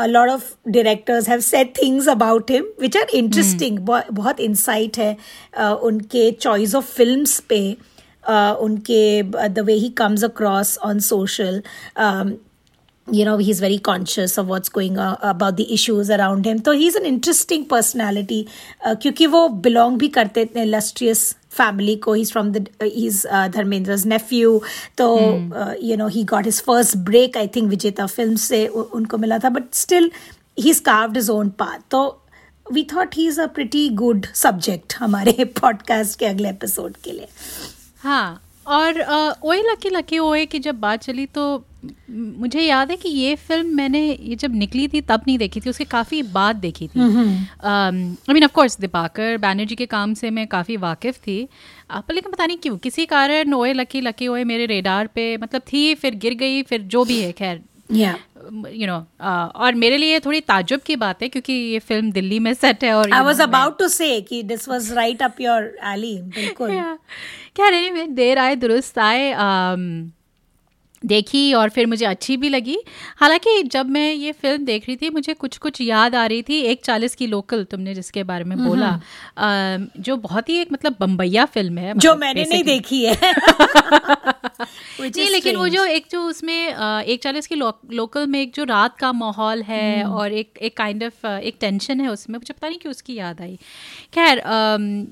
a 0.00 0.06
lot 0.06 0.28
of 0.32 0.42
directors 0.74 1.26
have 1.26 1.42
said 1.44 1.70
things 1.76 2.08
about 2.12 2.50
him 2.54 2.66
which 2.82 2.96
are 2.96 3.06
interesting 3.20 3.78
hmm. 3.78 4.02
बहुत 4.12 4.40
insight 4.40 4.98
है 4.98 5.16
uh, 5.60 5.74
उनके 5.88 6.30
choice 6.40 6.74
of 6.74 6.90
films 6.98 7.38
पे 7.48 7.62
uh, 8.28 8.54
उनके 8.60 9.22
the 9.54 9.64
way 9.70 9.78
he 9.78 9.90
comes 10.02 10.28
across 10.28 10.76
on 10.90 11.00
social 11.00 11.60
um, 11.96 12.36
you 13.08 13.24
know 13.24 13.36
he's 13.38 13.60
very 13.60 13.78
conscious 13.78 14.36
of 14.38 14.48
what's 14.48 14.68
going 14.68 14.98
on 14.98 15.16
about 15.22 15.56
the 15.56 15.72
issues 15.72 16.10
around 16.10 16.46
him 16.46 16.62
so 16.64 16.72
he's 16.72 16.94
an 16.94 17.06
interesting 17.06 17.66
personality 17.66 18.40
uh, 18.86 18.94
क्योंकि 19.02 19.26
वो 19.26 19.48
belong 19.66 19.98
भी 19.98 20.08
करते 20.08 20.44
थे 20.46 20.62
illustrious 20.62 21.34
family 21.48 21.96
ko 21.96 22.12
he's 22.12 22.30
from 22.30 22.52
the 22.52 22.66
uh, 22.80 22.84
he's 22.84 23.24
uh, 23.26 23.48
dharmendra's 23.48 24.04
nephew 24.06 24.60
so 24.98 25.18
mm. 25.18 25.52
uh, 25.54 25.74
you 25.80 25.96
know 25.96 26.06
he 26.06 26.24
got 26.24 26.44
his 26.44 26.60
first 26.60 27.04
break 27.04 27.36
i 27.36 27.46
think 27.46 27.70
vijeta 27.70 28.08
films 28.10 28.44
se 28.44 28.68
unko 28.68 29.18
mila 29.18 29.38
tha 29.38 29.50
but 29.50 29.74
still 29.74 30.10
he's 30.56 30.80
carved 30.80 31.16
his 31.16 31.30
own 31.30 31.50
path 31.50 31.80
so 31.90 32.18
we 32.70 32.84
thought 32.84 33.14
he's 33.14 33.38
a 33.38 33.48
pretty 33.48 33.88
good 34.02 34.28
subject 34.34 34.94
हमारे 34.98 35.44
podcast 35.44 36.18
के 36.18 36.26
अगले 36.26 36.48
episode 36.48 36.96
के 36.96 37.12
लिए 37.12 37.28
हाँ 37.98 38.42
और 38.66 39.00
ओए 39.44 39.62
lucky 39.62 39.90
lucky 39.90 40.18
ओए 40.18 40.46
की 40.46 40.58
जब 40.58 40.80
बात 40.80 41.02
चली 41.02 41.26
तो 41.26 41.64
मुझे 42.10 42.60
याद 42.60 42.90
है 42.90 42.96
कि 42.96 43.08
ये 43.08 43.34
फ़िल्म 43.36 43.74
मैंने 43.76 44.00
ये 44.12 44.36
जब 44.36 44.54
निकली 44.54 44.86
थी 44.88 45.00
तब 45.00 45.22
नहीं 45.26 45.38
देखी 45.38 45.60
थी 45.60 45.70
उसके 45.70 45.84
काफ़ी 45.84 46.22
बाद 46.22 46.56
देखी 46.56 46.88
थी। 46.88 47.00
I 47.00 48.32
mean 48.34 48.44
of course 48.44 48.78
Dibakar 48.80 49.36
Banerjee 49.38 49.74
के 49.74 49.86
काम 49.86 50.14
से 50.14 50.30
मैं 50.30 50.46
काफ़ी 50.46 50.76
वाकिफ़ 50.76 51.18
थी। 51.18 51.48
आप 51.90 52.10
लेकिन 52.10 52.32
पता 52.32 52.46
नहीं 52.46 52.56
क्यों 52.56 52.76
किसी 52.78 53.06
कारण 53.06 53.54
ओए 53.54 53.72
लकी 53.72 54.00
लकी 54.00 54.28
ओए 54.28 54.44
मेरे 54.44 54.66
रेडार 54.66 55.06
पे 55.06 55.36
मतलब 55.36 55.62
थी 55.72 55.94
फिर 55.94 56.14
गिर 56.14 56.34
गई 56.34 56.62
फिर 56.62 56.82
जो 56.82 57.04
भी 57.04 57.20
है 57.22 57.32
खैर। 57.32 57.62
यू 57.92 58.86
नो 58.86 58.96
और 59.56 59.74
मेरे 59.74 59.96
लिए 59.96 60.20
थोड़ी 60.20 60.40
ताजुब 60.40 60.80
की 60.80 60.96
बात 60.96 61.22
है 61.22 61.28
क्योंकि 61.28 61.52
ये 61.52 61.78
फ़िल्म 61.78 62.12
दिल्ली 62.12 62.38
में 62.38 62.52
सेट 62.54 62.84
है 62.84 62.92
और 62.94 63.12
आई 63.12 63.24
वाज 63.24 63.40
अबाउट 63.40 63.78
टू 63.78 63.88
से 63.88 64.20
कि 64.20 64.42
this 64.42 64.68
was 64.68 64.92
right 64.92 65.22
up 65.22 65.40
your 65.40 65.72
alley 65.84 66.16
बिल्कुल। 66.22 66.70
क्या 67.56 67.70
नहीं 67.70 68.06
देर 68.08 68.38
आए 68.38 68.56
दुरुस्त 68.56 68.98
आए 68.98 69.32
um, 69.32 70.10
देखी 71.06 71.52
और 71.52 71.68
फिर 71.70 71.86
मुझे 71.86 72.04
अच्छी 72.06 72.36
भी 72.36 72.48
लगी। 72.48 72.78
हालाँकि 73.16 73.62
जब 73.62 73.90
मैं 73.90 74.12
ये 74.12 74.32
फ़िल्म 74.32 74.64
देख 74.64 74.86
रही 74.88 74.96
थी 74.96 75.10
मुझे 75.10 75.34
कुछ 75.34 75.58
कुछ 75.58 75.80
याद 75.80 76.14
आ 76.14 76.26
रही 76.26 76.42
थी। 76.42 76.60
एक 76.62 76.84
चालीस 76.84 77.14
की 77.14 77.26
लोकल 77.26 77.64
तुमने 77.64 77.94
जिसके 77.94 78.22
बारे 78.22 78.44
में 78.44 78.56
बोला। 78.64 78.88
आ, 79.38 79.76
जो 79.98 80.16
बहुत 80.16 80.48
ही 80.48 80.58
एक 80.58 80.72
मतलब 80.72 80.96
बम्बैया 81.00 81.44
फ़िल्म 81.44 81.78
है 81.78 81.94
जो 81.94 82.10
मतलब 82.10 82.20
मैंने 82.20 82.44
नहीं 82.44 82.64
देखी 82.64 83.04
है। 83.04 83.16
नहीं 85.00 85.28
लेकिन 85.30 85.56
वो 85.56 85.68
जो 85.68 85.84
एक 85.84 86.06
जो 86.10 86.22
उसमें 86.22 86.54
एक 86.54 87.22
चालीस 87.22 87.46
की 87.46 87.54
लो, 87.54 87.72
लोकल 87.92 88.26
में 88.26 88.40
एक 88.40 88.52
जो 88.54 88.64
रात 88.64 88.96
का 88.98 89.12
माहौल 89.12 89.62
है 89.62 90.02
हम्म। 90.02 90.14
और 90.14 90.32
एक 90.32 90.58
एक 90.62 90.76
काइंड 90.76 91.04
ऑफ़ 91.04 91.26
एक 91.26 91.56
टेंशन 91.60 92.00
है 92.00 92.08
उसमें 92.08 92.38
मुझे 92.38 92.54
पता 92.54 92.68
नहीं 92.68 92.78
कि 92.78 92.88
उसकी 92.88 93.14
याद 93.14 93.40
आई। 93.40 93.58
खैर 94.14 94.42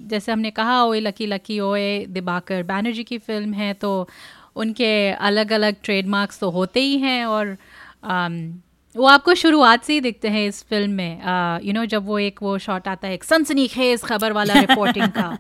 जैसे 0.09 0.33
हमने 0.33 0.51
कहा 0.51 0.83
ओए 0.85 1.01
लकी 1.01 1.27
लकी 1.27 1.61
ओए 1.61 2.07
दिबाकर 2.09 2.63
बैनर्जी 2.63 3.05
की 3.05 3.19
फ़िल्म 3.19 3.53
है 3.55 3.73
तो 3.75 4.09
उनके 4.57 5.11
अलग 5.11 5.53
अलग 5.53 5.77
ट्रेडमार्क्स 5.85 6.39
तो 6.39 6.51
होते 6.51 6.81
ही 6.81 6.99
हैं 6.99 7.27
और 7.27 7.57
um, 8.05 8.53
वो 8.97 9.07
आपको 9.07 9.35
शुरुआत 9.35 9.85
से 9.85 9.93
ही 9.93 10.01
दिखते 10.01 10.29
हैं 10.29 10.49
इस 10.49 10.63
फ़िल्म 10.63 10.91
में। 10.91 11.13
You 11.15 11.23
uh, 11.23 11.63
know 11.63 11.71
you 11.71 11.77
know, 11.77 11.87
जब 11.87 12.07
वो 12.07 12.19
एक 12.19 12.43
वो 12.43 12.59
शॉट 12.59 12.89
आता 12.89 13.09
है 13.09 13.15
एक 13.15 13.25
सनसनी 13.25 13.69
खेज 13.69 14.03
खबर 14.03 14.33
वाला 14.33 14.55
रिपोर्टिंग 14.61 15.09
का 15.09 15.39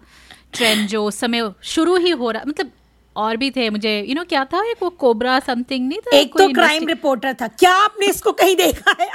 ट्रेंड 0.52 0.88
जो 0.88 1.04
उस 1.04 1.18
समय 1.18 1.52
शुरू 1.62 1.96
ही 1.96 2.10
हो 2.10 2.30
रहा 2.30 2.42
मतलब 2.46 2.70
और 3.16 3.36
भी 3.36 3.50
थे 3.50 3.70
मुझे 3.70 3.98
यू 3.98 4.04
you 4.04 4.14
नो 4.14 4.20
know, 4.20 4.28
क्या 4.28 4.44
था 4.44 4.70
एक 4.70 4.76
वो 4.82 4.90
कोबरा 4.90 5.40
समथिंग 5.40 5.88
नहीं 5.88 5.98
था? 5.98 6.16
एक 6.16 6.38
तो 6.38 6.48
क्राइम 6.48 6.86
रिपोर्टर 6.86 7.34
था। 7.34 7.46
क्या 7.46 7.72
आपने 7.72 8.06
इसको 8.06 8.32
कहीं 8.32 8.56
देखा 8.56 8.96
है? 9.00 9.10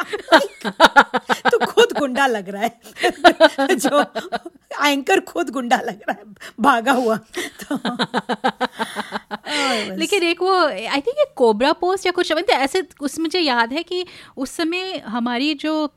तो 1.51 1.65
खुद 1.65 1.88
गुंडा 2.00 2.27
लग 2.27 2.50
रहा 2.50 2.62
है। 2.62 2.79
जो 3.75 4.01
एंकर 4.86 5.20
खुद 5.20 5.50
गुंडा 5.50 5.77
लग 5.77 6.00
रहा 6.10 6.12
है 6.12 6.24
भागा 6.60 6.91
हुआ। 6.91 7.20
तो 7.63 7.75
लेकिन 9.79 10.23
एक 10.23 10.41
वो 10.41 10.67
आई 10.67 11.01
थिंक 11.01 11.19
एक 11.19 11.33
कोबरा 11.35 11.73
पोस्ट 11.73 12.05
या 12.05 12.11
कुछ 12.11 12.33
ऐसे 12.49 12.87
उस 13.01 13.19
मुझे 13.19 13.39
याद 13.39 13.73
है 13.73 13.83
कि 13.83 14.05
उस 14.37 14.51
समय 14.51 14.97
हमारी 14.97 15.53
जो 15.53 15.93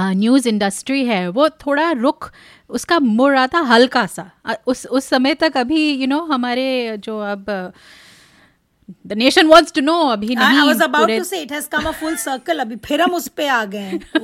न्यूज़ 0.00 0.48
इंडस्ट्री 0.48 1.04
है 1.04 1.28
वो 1.28 1.48
थोड़ा 1.48 1.90
रुख 1.90 2.32
उसका 2.70 2.98
मुड़ 2.98 3.32
रहा 3.32 3.46
था 3.46 3.58
हल्का 3.58 4.06
सा। 4.06 4.30
उस 4.66 4.86
उस 4.86 5.04
समय 5.04 5.34
तक 5.34 5.56
अभी 5.56 5.90
यू 5.90 6.00
you 6.00 6.08
नो 6.08 6.18
know, 6.18 6.32
हमारे 6.32 6.96
जो 6.98 7.20
अब 7.20 7.72
the 9.06 9.12
nation 9.12 9.46
wants 9.46 9.72
to 9.72 9.80
know 9.80 9.92
अभी 10.08 10.34
नहीं 10.34 10.58
I 10.60 10.66
was 10.66 10.82
about 10.82 11.10
to 11.10 11.24
say 11.24 11.40
it 11.40 11.52
has 11.52 11.68
come 11.68 11.82
a 11.82 11.90
full 11.90 12.16
circle 12.16 12.58
अभी 12.58 12.76
फिर 12.76 13.00
हम 13.00 13.14
उस 13.14 13.28
पे 13.28 13.46
आ 13.46 13.64
गए 13.64 13.92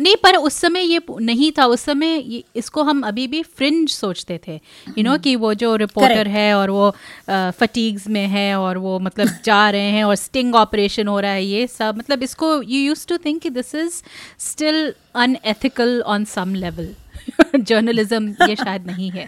नहीं 0.00 0.16
पर 0.16 0.36
उस 0.36 0.54
समय 0.54 0.80
ये 0.80 1.00
नहीं 1.20 1.52
था 1.58 1.66
उस 1.66 1.80
समय 1.80 2.42
इसको 2.56 2.82
हम 2.82 3.00
अभी 3.00 3.26
भी 3.26 3.42
फ्रिंज 3.42 3.90
सोचते 3.90 4.40
थे। 4.48 4.54
यू 4.54 4.94
you 4.94 5.04
नो 5.04 5.10
know, 5.10 5.22
कि 5.24 5.36
वो 5.36 5.54
जो 5.54 5.76
रिपोर्टर 5.76 6.28
है 6.28 6.54
और 6.54 6.70
वो 6.70 6.90
फटीग्स 7.30 8.08
में 8.08 8.26
है 8.26 8.56
और 8.56 8.78
वो 8.78 8.98
मतलब 8.98 9.28
जा 9.44 9.70
रहे 9.70 9.90
हैं 9.90 10.04
और 10.04 10.14
स्टिंग 10.14 10.54
ऑपरेशन 10.54 11.08
हो 11.08 11.20
रहा 11.20 11.30
है 11.30 11.44
ये 11.44 11.66
सब 11.66 11.96
मतलब 11.98 12.22
इसको 12.22 12.62
यू 12.62 12.80
यूज़ 12.80 13.06
टू 13.06 13.16
थिंक 13.16 13.42
कि 13.42 13.50
this 13.50 13.74
is 13.74 14.02
still 14.38 14.94
unethical 15.14 16.00
on 16.06 16.24
some 16.24 16.54
level 16.54 16.94
journalism 17.58 18.48
ये 18.48 18.56
शायद 18.56 18.86
नहीं 18.86 19.10
है। 19.10 19.26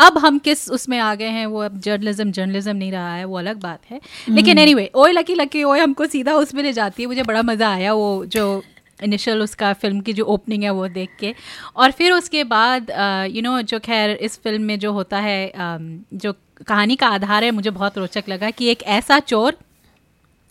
अब 0.00 0.18
हम 0.18 0.38
किस 0.38 0.68
उसमें 0.70 0.98
आ 0.98 1.14
गए 1.14 1.28
हैं 1.28 1.46
वो 1.46 1.60
अब 1.62 1.80
जर्नलिज्म 1.80 2.30
जर्नलिज्म 2.32 2.76
नहीं 2.76 2.92
रहा 2.92 3.14
है 3.14 3.24
वो 3.24 3.38
अलग 3.38 3.60
बात 3.60 3.80
है। 3.90 4.00
लेकिन 4.30 4.58
एनी 4.58 4.74
वे 4.74 4.90
ओए 4.94 5.12
लकी 5.12 5.34
लकी 5.34 5.64
ओए 5.64 5.80
हमको 5.80 6.06
सीधा 6.08 6.34
उसमें 6.36 6.62
ले 6.62 6.72
जाती 6.72 7.02
है 7.02 7.06
मुझे 7.08 7.22
बड़ा 7.22 7.42
मज़ा 7.42 7.72
आया 7.72 7.92
वो 7.92 8.24
जो 8.26 8.62
इनिशियल 8.98 9.42
उसका 9.42 9.72
फ़िल्म 9.72 10.00
की 10.00 10.12
जो 10.12 10.24
ओपनिंग 10.26 10.62
है 10.64 10.70
वो 10.70 10.86
देख 10.90 11.10
के। 11.20 11.34
और 11.76 11.90
फिर 11.90 12.12
उसके 12.12 12.44
बाद 12.44 12.90
यू 13.30 13.42
नो 13.42 13.60
जो 13.62 13.78
खैर 13.80 14.10
इस 14.10 14.38
फ़िल्म 14.42 14.62
में 14.62 14.78
जो 14.78 14.92
होता 14.92 15.18
है 15.20 15.52
जो 15.56 16.34
कहानी 16.66 16.96
का 16.96 17.08
आधार 17.08 17.44
है 17.44 17.50
मुझे 17.50 17.70
बहुत 17.70 17.98
रोचक 17.98 18.24
लगा 18.28 18.50
कि 18.50 18.70
एक 18.70 18.82
ऐसा 18.92 19.18
चोर 19.20 19.56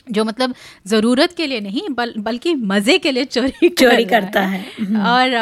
जो 0.08 0.24
मतलब 0.24 0.54
ज़रूरत 0.88 1.34
के 1.34 1.48
लिए 1.48 1.60
नहीं 1.60 1.88
बल 1.90 2.14
बल्कि 2.18 2.54
मज़े 2.56 2.98
के 2.98 3.12
लिए 3.12 3.26
चोरी 3.26 3.70
चोरी 3.70 4.06
कर 4.06 4.10
करता 4.12 4.42
है, 4.42 4.60
है। 4.60 4.86
हम्म। 4.86 5.02
और 5.02 5.34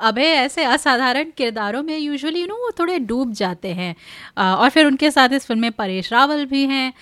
अभय 0.00 0.32
ऐसे 0.34 0.64
असाधारण 0.64 1.30
किरदारों 1.36 1.82
में 1.82 1.96
यूजुअली 1.98 2.40
यू 2.40 2.46
नो 2.46 2.54
वो 2.54 2.70
थोड़े 2.78 2.98
डूब 2.98 3.32
जाते 3.32 3.72
हैं 3.72 3.94
और 4.38 4.68
फिर 4.68 4.86
उनके 4.86 5.10
साथ 5.10 5.32
इस 5.32 5.46
फ़िल्म 5.46 5.60
में 5.60 5.72
परेश 5.72 6.12
रावल 6.12 6.44
भी 6.44 6.66
हैं 6.66 6.92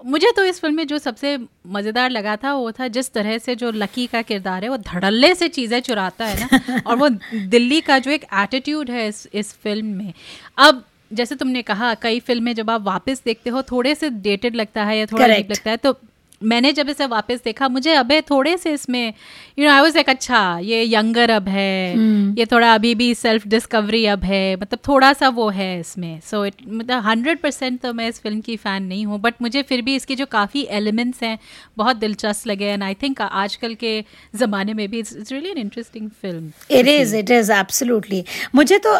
मुझे 0.00 0.30
तो 0.36 0.44
इस 0.44 0.60
फ़िल्म 0.60 0.76
में 0.76 0.86
जो 0.86 0.98
सबसे 0.98 1.36
मज़ेदार 1.66 2.10
लगा 2.10 2.36
था 2.36 2.54
वो 2.54 2.70
था 2.72 2.88
जिस 2.88 3.12
तरह 3.12 3.36
से 3.38 3.54
जो 3.54 3.70
लकी 3.70 4.06
का 4.06 4.22
किरदार 4.22 4.62
है 4.64 4.68
वो 4.68 4.76
धड़ल्ले 4.76 5.34
से 5.34 5.48
चीज़ें 5.48 5.80
चुराता 5.80 6.24
है 6.24 6.46
ना 6.46 6.80
और 6.86 6.96
वो 6.96 7.08
दिल्ली 7.34 7.80
का 7.80 7.98
जो 7.98 8.10
एक 8.10 8.24
एटीट्यूड 8.34 8.90
है 8.90 9.06
इस 9.08 9.26
इस 9.34 9.52
फ़िल्म 9.54 9.86
में 9.86 10.12
अब 10.58 10.84
जैसे 11.12 11.34
तुमने 11.34 11.62
कहा 11.62 11.94
कई 11.94 12.20
फ़िल्में 12.20 12.54
जब 12.54 12.70
आप 12.70 12.82
वापस 12.82 13.22
देखते 13.24 13.50
हो 13.50 13.62
थोड़े 13.62 13.94
से 13.94 14.10
डेटेड 14.10 14.56
लगता 14.56 14.84
है 14.84 14.98
या 14.98 15.06
थोड़ा 15.06 15.26
लगता 15.26 15.70
है 15.70 15.76
तो 15.76 15.96
मैंने 16.44 16.72
जब 16.72 16.88
इसे 16.88 17.06
वापस 17.06 17.40
देखा 17.44 17.68
मुझे 17.68 17.94
अबे 17.94 18.20
थोड़े 18.20 18.56
से 18.56 18.72
इसमें 18.72 19.14
you 19.58 19.64
know 19.64 19.70
I 19.70 19.80
was 19.80 19.94
like 19.94 20.08
अच्छा 20.08 20.58
ये 20.62 20.82
यंगर 20.84 21.30
अब 21.30 21.48
है 21.48 21.94
hmm. 21.94 22.38
ये 22.38 22.46
थोड़ा 22.46 22.74
अभी 22.74 22.94
भी 22.94 23.14
सेल्फ 23.14 23.46
डिस्कवरी 23.46 24.04
अब 24.06 24.24
है 24.24 24.56
मतलब 24.56 24.78
थोड़ा 24.88 25.12
सा 25.12 25.28
वो 25.28 25.48
है 25.48 25.80
इसमें. 25.80 26.20
सो 26.20 26.44
इट 26.46 26.54
मतलब 26.68 27.02
हंड्रेड 27.02 27.40
परसेंट 27.40 27.80
तो 27.80 27.92
मैं 27.92 28.08
इस 28.08 28.20
फ़िल्म 28.20 28.40
की 28.40 28.56
फ़ैन 28.56 28.82
नहीं 28.82 29.06
हूँ 29.06 29.20
बट 29.20 29.34
मुझे 29.42 29.62
फिर 29.62 29.82
भी 29.82 29.94
इसके 29.96 30.14
जो 30.14 30.26
काफ़ी 30.26 30.62
एलिमेंट्स 30.70 31.22
हैं 31.22 31.38
बहुत 31.76 31.96
दिलचस्प 31.96 32.46
लगे 32.46 32.64
एंड 32.64 32.82
आई 32.82 32.94
थिंक 32.94 33.20
आजकल 33.22 33.74
के 33.74 34.04
ज़माने 34.34 34.74
में 34.74 34.88
भी 34.90 34.98
it's 34.98 35.32
really 35.32 35.50
an 35.50 35.58
interesting 35.58 36.10
film 36.22 36.52
it 36.70 36.88
is 36.88 37.16
it 37.16 37.30
is 37.30 37.52
absolutely 37.52 38.24
मुझे 38.54 38.78
तो 38.78 38.96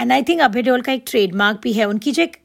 एंड 0.00 0.12
आई 0.12 0.22
थिंक 0.22 0.40
अभय 0.40 0.62
का 0.62 0.92
एक 0.92 1.04
ट्रेडमार्क 1.06 1.60
भी 1.62 1.72
है 1.72 1.84
उनकी 1.84 2.12
जो 2.12 2.22
एक 2.22 2.36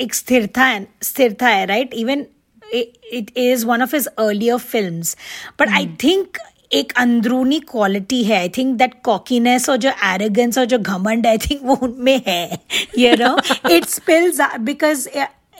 एक 0.00 0.14
स्थिरता 0.14 0.64
है 0.64 0.86
स्थिरता 1.02 1.48
है 1.48 1.66
right 1.66 1.94
even 1.94 2.24
it 2.72 3.30
is 3.36 3.66
one 3.66 3.82
of 3.82 3.90
his 3.90 4.08
earlier 4.18 4.58
films. 4.58 5.16
But 5.56 5.68
mm. 5.68 5.74
i 5.74 5.84
hmm. 5.84 5.94
think 5.96 6.38
एक 6.72 6.92
अंदरूनी 6.96 7.60
क्वालिटी 7.60 8.24
है. 8.24 8.38
आई 8.38 8.48
थिंक 8.48 8.76
दैट 8.76 8.94
कॉकीनेस 9.04 9.68
और 9.68 9.76
जो 9.76 9.90
एरोगेंस 10.04 10.58
और 10.58 10.64
जो 10.64 10.78
घमंड 10.78 11.26
आई 11.26 11.38
थिंक 11.38 11.60
वो 11.62 11.74
उनमें 11.74 12.22
है 12.26 12.58
you 12.98 13.16
know 13.16 13.36
it 13.70 13.84
spills 13.84 14.40
because 14.60 15.08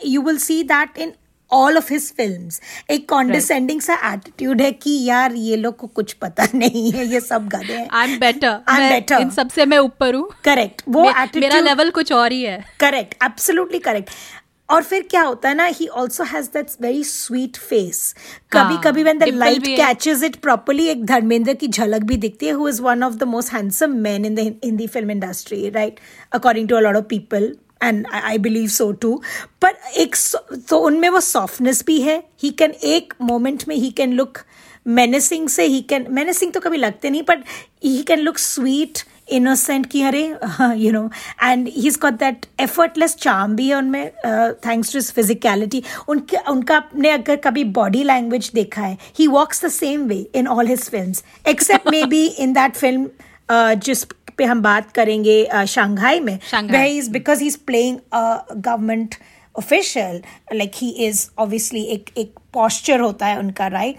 you 0.05 0.21
will 0.21 0.37
see 0.37 0.63
that 0.63 0.97
in 0.97 1.13
all 1.51 1.77
of 1.77 1.93
his 1.93 2.13
films 2.13 2.61
एक 2.89 3.09
कॉन्डिसेंडिंग 3.09 3.81
सा 3.81 3.93
एटीट्यूड 4.13 4.61
है 4.61 4.71
कि 4.71 5.03
यार 5.03 5.33
ये 5.33 5.55
लोग 5.55 5.77
को 5.77 5.87
कुछ 5.87 6.13
पता 6.13 6.47
नहीं 6.55 6.91
है 6.91 7.05
ये 7.05 7.19
सब 7.19 7.47
गधे 7.47 7.73
हैं। 7.73 7.87
I 7.91 8.11
am 8.11 8.19
better 8.19 8.59
I 8.67 8.83
am 8.83 8.89
better 8.89 9.17
इन 9.17 9.29
सबसे 9.29 9.65
मैं 9.65 9.77
ऊपर 9.77 10.15
हूँ। 10.15 10.29
करेक्ट 10.43 10.81
वो 10.89 11.03
मे, 11.03 11.39
मेरा 11.39 11.59
लेवल 11.59 11.89
कुछ 11.89 12.11
और 12.11 12.31
ही 12.31 12.43
है। 12.43 12.65
करेक्ट 12.79 13.23
एब्सोल्युटली 13.23 13.79
करेक्ट 13.79 14.09
और 14.69 14.83
फिर 14.83 15.01
क्या 15.09 15.21
होता 15.21 15.49
है 15.49 15.55
ना 15.55 15.65
he 15.65 15.87
also 15.87 16.23
has 16.23 16.49
that 16.53 16.69
very 16.81 17.03
sweet 17.03 17.57
face 17.59 18.15
कभी 18.51 18.77
कभी 18.83 19.03
when 19.03 19.17
the 19.17 19.23
light 19.23 19.65
catches 19.67 20.23
it 20.23 20.35
properly 20.35 20.87
एक 20.87 21.05
धर्मेंद्र 21.05 21.53
की 21.53 21.67
झलक 21.67 22.03
भी 22.03 22.17
दिखती 22.17 22.45
है 22.45 22.51
who 22.51 22.67
is 22.69 22.81
one 22.81 23.03
of 23.03 23.13
the 23.13 23.23
most 23.23 23.53
handsome 23.53 23.95
man 24.01 24.25
in 24.25 24.35
the 24.35 24.39
Hindi 24.65 24.87
film 24.87 25.11
industry 25.11 25.69
right 25.69 25.99
according 26.31 26.69
to 26.69 26.75
a 26.75 26.79
lot 26.79 26.95
of 26.95 27.05
people 27.05 27.55
and 27.83 28.05
I 28.13 28.37
believe 28.37 28.67
so 28.69 28.91
too 28.91 29.21
पर 29.61 29.77
एक 29.97 30.15
तो 30.69 30.79
उनमें 30.79 31.09
वो 31.09 31.19
सॉफ्टनेस 31.19 31.83
भी 31.87 32.01
है। 32.01 32.23
ही 32.43 32.49
कैन 32.49 32.71
एक 32.83 33.13
मोमेंट 33.21 33.63
में 33.67 33.75
ही 33.75 33.89
कैन 33.91 34.13
लुक 34.13 34.37
मेनेसिंग 34.87 35.47
से 35.49 35.65
ही 35.65 35.81
कैन 35.81 36.05
मेनेसिंग 36.09 36.51
तो 36.53 36.59
कभी 36.59 36.77
लगते 36.77 37.09
नहीं 37.09 37.21
but 37.21 37.43
he 37.83 38.01
can 38.03 38.19
look 38.19 38.37
sweet 38.37 38.99
innocent 39.27 39.85
की 39.85 40.01
अरे 40.03 40.23
you 40.77 40.91
know 40.91 41.09
and 41.43 41.67
he 41.67 41.87
is 41.87 41.99
got 41.99 42.13
that 42.19 42.45
effortless 42.61 43.15
charm 43.17 43.55
भी 43.55 43.67
है 43.67 43.75
उनमें 43.75 44.09
थैंक्स 44.65 44.93
टू 44.93 45.01
फिजिकलिटी 45.13 45.83
उनके 46.07 46.37
उनका 46.51 46.75
आपने 46.75 47.09
अगर 47.09 47.35
कभी 47.43 47.63
बॉडी 47.73 48.03
लैंग्वेज 48.03 48.51
देखा 48.53 48.81
है 48.81 48.97
he 49.19 49.27
walks 49.29 49.65
the 49.65 49.69
same 49.71 50.07
way 50.07 50.25
in 50.35 50.47
all 50.47 50.67
his 50.67 50.89
film 50.89 51.49
except 51.49 51.89
may 51.91 52.03
be 52.07 52.25
in 52.25 52.53
that 52.53 52.75
film 52.75 53.09
जिस 53.79 54.05
पे 54.37 54.43
हम 54.45 54.61
बात 54.61 54.91
करेंगे 54.91 55.65
शंघाई 55.67 56.19
uh, 56.19 56.25
में 56.25 56.39
वह 56.53 56.83
is 56.83 57.09
because 57.11 57.41
he 57.41 57.47
is 57.47 57.57
playing 57.67 57.97
government 58.13 59.15
official 59.55 60.21
like 60.53 60.71
he 60.75 60.89
is 61.07 61.27
obviously 61.37 61.83
एक 61.93 62.09
एक 62.17 62.33
पॉस्चर 62.53 62.99
होता 62.99 63.25
है 63.25 63.39
उनका 63.39 63.67
right 63.67 63.97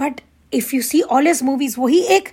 but 0.00 0.20
if 0.52 0.74
you 0.76 0.82
see 0.82 1.00
all 1.02 1.26
his 1.26 1.42
movies 1.42 1.74
वही 1.78 2.00
एक 2.10 2.28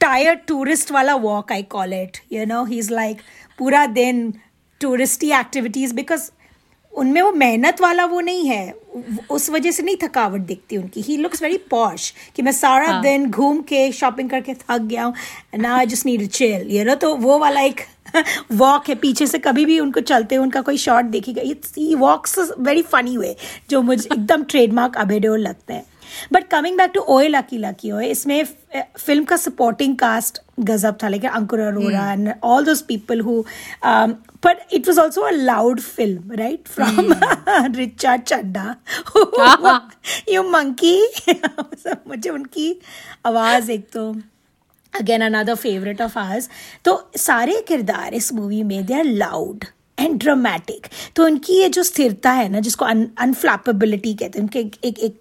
टायर 0.00 0.34
टूरिस्ट 0.48 0.90
वाला 0.92 1.14
walk 1.14 1.52
I 1.52 1.62
call 1.70 1.92
it 1.92 2.18
you 2.32 2.44
know 2.46 2.64
he 2.64 2.78
is 2.78 2.92
like 2.92 3.20
पूरा 3.58 3.86
दिन 3.86 4.32
टूरिस्टी 4.80 5.30
एक्टिविटीज़ 5.32 5.94
बिकॉज़ 5.94 6.30
उनमें 6.92 7.20
वो 7.22 7.30
मेहनत 7.32 7.80
वाला 7.80 8.04
वो 8.04 8.20
नहीं 8.20 8.46
है। 8.48 8.74
उस 9.30 9.48
वजह 9.50 9.70
से 9.70 9.82
नहीं 9.82 9.96
थकावट 10.02 10.40
दिखती 10.40 10.76
उनकी। 10.76 11.00
ही 11.00 11.16
लुक्स 11.16 11.42
वेरी 11.42 11.56
पॉश 11.70 12.12
कि 12.36 12.42
मैं 12.42 12.52
सारा 12.52 12.86
हाँ. 12.86 13.02
दिन 13.02 13.28
घूम 13.30 13.60
के 13.62 13.90
शॉपिंग 13.92 14.30
करके 14.30 14.54
थक 14.54 14.80
गया 14.80 15.04
हूँ 15.04 15.14
ना 15.58 15.74
I 15.76 15.86
just 15.86 16.06
need 16.06 16.26
chill 16.28 16.70
you 16.76 16.84
know 16.84 16.94
तो 16.94 17.14
वो 17.16 17.38
वाला 17.38 17.60
एक 17.60 17.80
वॉक 18.52 18.88
है। 18.88 18.94
पीछे 18.94 19.26
से 19.26 19.38
कभी 19.38 19.64
भी 19.64 19.78
उनको 19.80 20.00
चलते 20.00 20.34
हुए 20.34 20.42
उनका 20.44 20.60
कोई 20.60 20.76
शॉट 20.78 21.04
देखेगा। 21.04 21.42
It's 21.42 21.74
he 21.78 21.94
walks 21.94 22.38
very 22.58 22.82
funny 22.82 23.16
way 23.16 23.34
जो 23.70 23.82
मुझे 23.82 24.08
एकदम 24.12 24.44
ट्रेडमार्क 24.44 24.96
अबेडोल 24.96 25.40
लगता 25.40 25.74
है। 25.74 25.84
But 26.32 26.48
coming 26.50 26.78
back 26.78 26.90
to 26.94 27.00
Oye 27.16 27.28
lucky 27.28 27.58
lucky 27.58 27.92
Oye 27.92 28.06
इसमें 28.08 28.42
फ़िल्म 28.74 29.24
का 29.24 29.36
सपोर्टिंग 29.36 29.96
कास्ट 29.96 30.40
गजब 30.60 30.98
था 31.02 31.08
लेकिन 31.08 31.30
Ankur 31.30 31.60
Arora 31.60 32.10
and 32.12 32.32
all 32.44 32.64
those 32.64 32.82
people 32.88 33.20
who 33.20 33.42
but 34.42 34.60
it 34.70 34.86
was 34.86 34.98
also 34.98 35.22
a 35.26 35.32
loud 35.32 35.82
film, 35.82 36.32
right? 36.38 36.68
From 36.68 36.96
mm. 36.98 37.76
Richard 37.76 38.26
Chadda. 38.26 38.76
you 40.28 40.42
monkey. 40.48 40.98
मुझे 42.08 42.30
उनकी 42.30 42.68
आवाज़ 43.26 43.70
एक 43.70 43.88
तो 43.92 44.10
again 44.94 45.22
another 45.24 45.54
favourite 45.54 46.00
of 46.02 46.18
ours 46.18 46.48
तो 46.84 46.92
सारे 47.18 47.60
किरदार 47.68 48.14
इस 48.14 48.32
मूवी 48.32 48.62
में 48.62 48.84
they 48.86 48.94
are 48.94 49.04
loud 49.04 49.64
and 49.98 50.18
dramatic 50.18 50.86
तो 51.16 51.24
उनकी 51.24 51.52
ये 51.52 51.68
जो 51.68 51.82
स्थिरता 51.82 52.30
है 52.30 52.48
ना 52.48 52.60
जिसको 52.60 52.84
अनफ्लैपेबिलिटी 52.84 54.14
कहते 54.14 54.38
हैं 54.38 54.42
उनके 54.42 54.58
एक 54.58 54.76
एक, 54.84 54.98
एक 54.98 55.20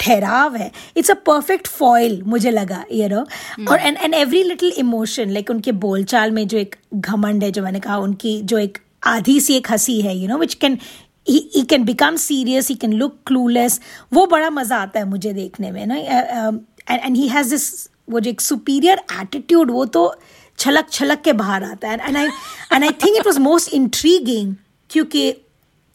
ठहराव 0.00 0.56
है 0.56 0.72
इट्स 0.96 1.10
अ 1.10 1.14
परफेक्ट 1.14 1.68
फॉइल 1.68 2.22
मुझे 2.22 2.50
लगा 2.50 2.84
ये 2.92 3.08
नो 3.08 3.26
hmm. 3.58 3.70
और 3.70 3.80
and 3.80 3.96
and 3.96 4.14
every 4.14 4.42
little 4.42 4.72
emotion 4.78 5.30
like 5.30 5.50
उनके 5.50 5.72
बोलचाल 5.72 6.30
में 6.30 6.48
जो 6.48 6.58
एक 6.58 6.76
घमंड 6.94 7.44
है 7.44 7.50
जो 7.50 7.62
मैंने 7.62 7.80
कहा 7.80 7.96
उनकी 7.96 8.42
जो 8.42 8.58
एक 8.58 8.78
आधी 9.06 9.40
सी 9.40 9.54
एक 9.54 9.70
हँसी 9.70 10.00
है 10.00 10.18
you 10.18 10.28
know 10.28 10.38
which 10.38 10.54
can 10.54 10.78
he 11.28 11.66
can 11.70 11.84
become 11.84 12.16
serious 12.16 12.68
he 12.68 12.74
can 12.74 12.92
look 12.92 13.18
clueless 13.26 13.80
वो 14.12 14.26
बड़ा 14.26 14.50
मज़ा 14.50 14.76
आता 14.76 15.00
है 15.00 15.08
मुझे 15.08 15.32
देखने 15.32 15.70
में 15.70 15.86
ना? 15.86 15.96
एंड 16.90 17.16
ही 17.16 17.28
हैज़ 17.28 17.50
दिस 17.50 17.90
वो 18.10 18.20
जो 18.20 18.30
एक 18.30 18.40
सुपीरियर 18.40 18.98
एटीट्यूड 19.20 19.70
वो 19.70 19.84
तो 19.84 20.20
छलक 20.60 20.90
छलक 20.92 21.22
के 21.22 21.32
बाहर 21.32 21.64
आता 21.64 21.88
है। 21.88 21.98
And 21.98 22.16
I 22.16 22.26
and 22.72 22.84
I 22.84 22.90
think 23.04 23.16
it 23.16 23.26
was 23.26 23.38
most 23.40 23.72
intriguing 23.74 24.54
क्योंकि 24.90 25.34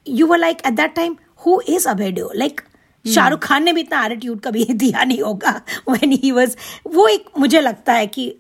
you 0.05 0.27
were 0.27 0.37
like 0.37 0.61
at 0.65 0.73
that 0.73 0.95
time 0.95 1.15
who 1.45 1.59
is 1.69 1.87
अबेडो 1.87 2.31
like 2.35 2.61
Shahrukh 3.05 3.39
Khan 3.39 3.63
ने 3.63 3.73
भी 3.73 3.81
इतना 3.81 4.05
एटीट्यूड 4.05 4.39
कभी 4.41 4.63
दिया 4.73 5.03
नहीं 5.03 5.21
होगा 5.21 5.61
व्हेन 5.89 6.11
ही 6.23 6.31
वॉज़ 6.31 6.55
वो 6.87 7.07
एक 7.07 7.25
मुझे 7.39 7.61
लगता 7.61 7.93
है 7.93 8.07
कि 8.07 8.33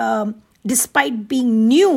डिस्पाइट 0.00 1.12
बींग 1.28 1.52
न्यू 1.68 1.90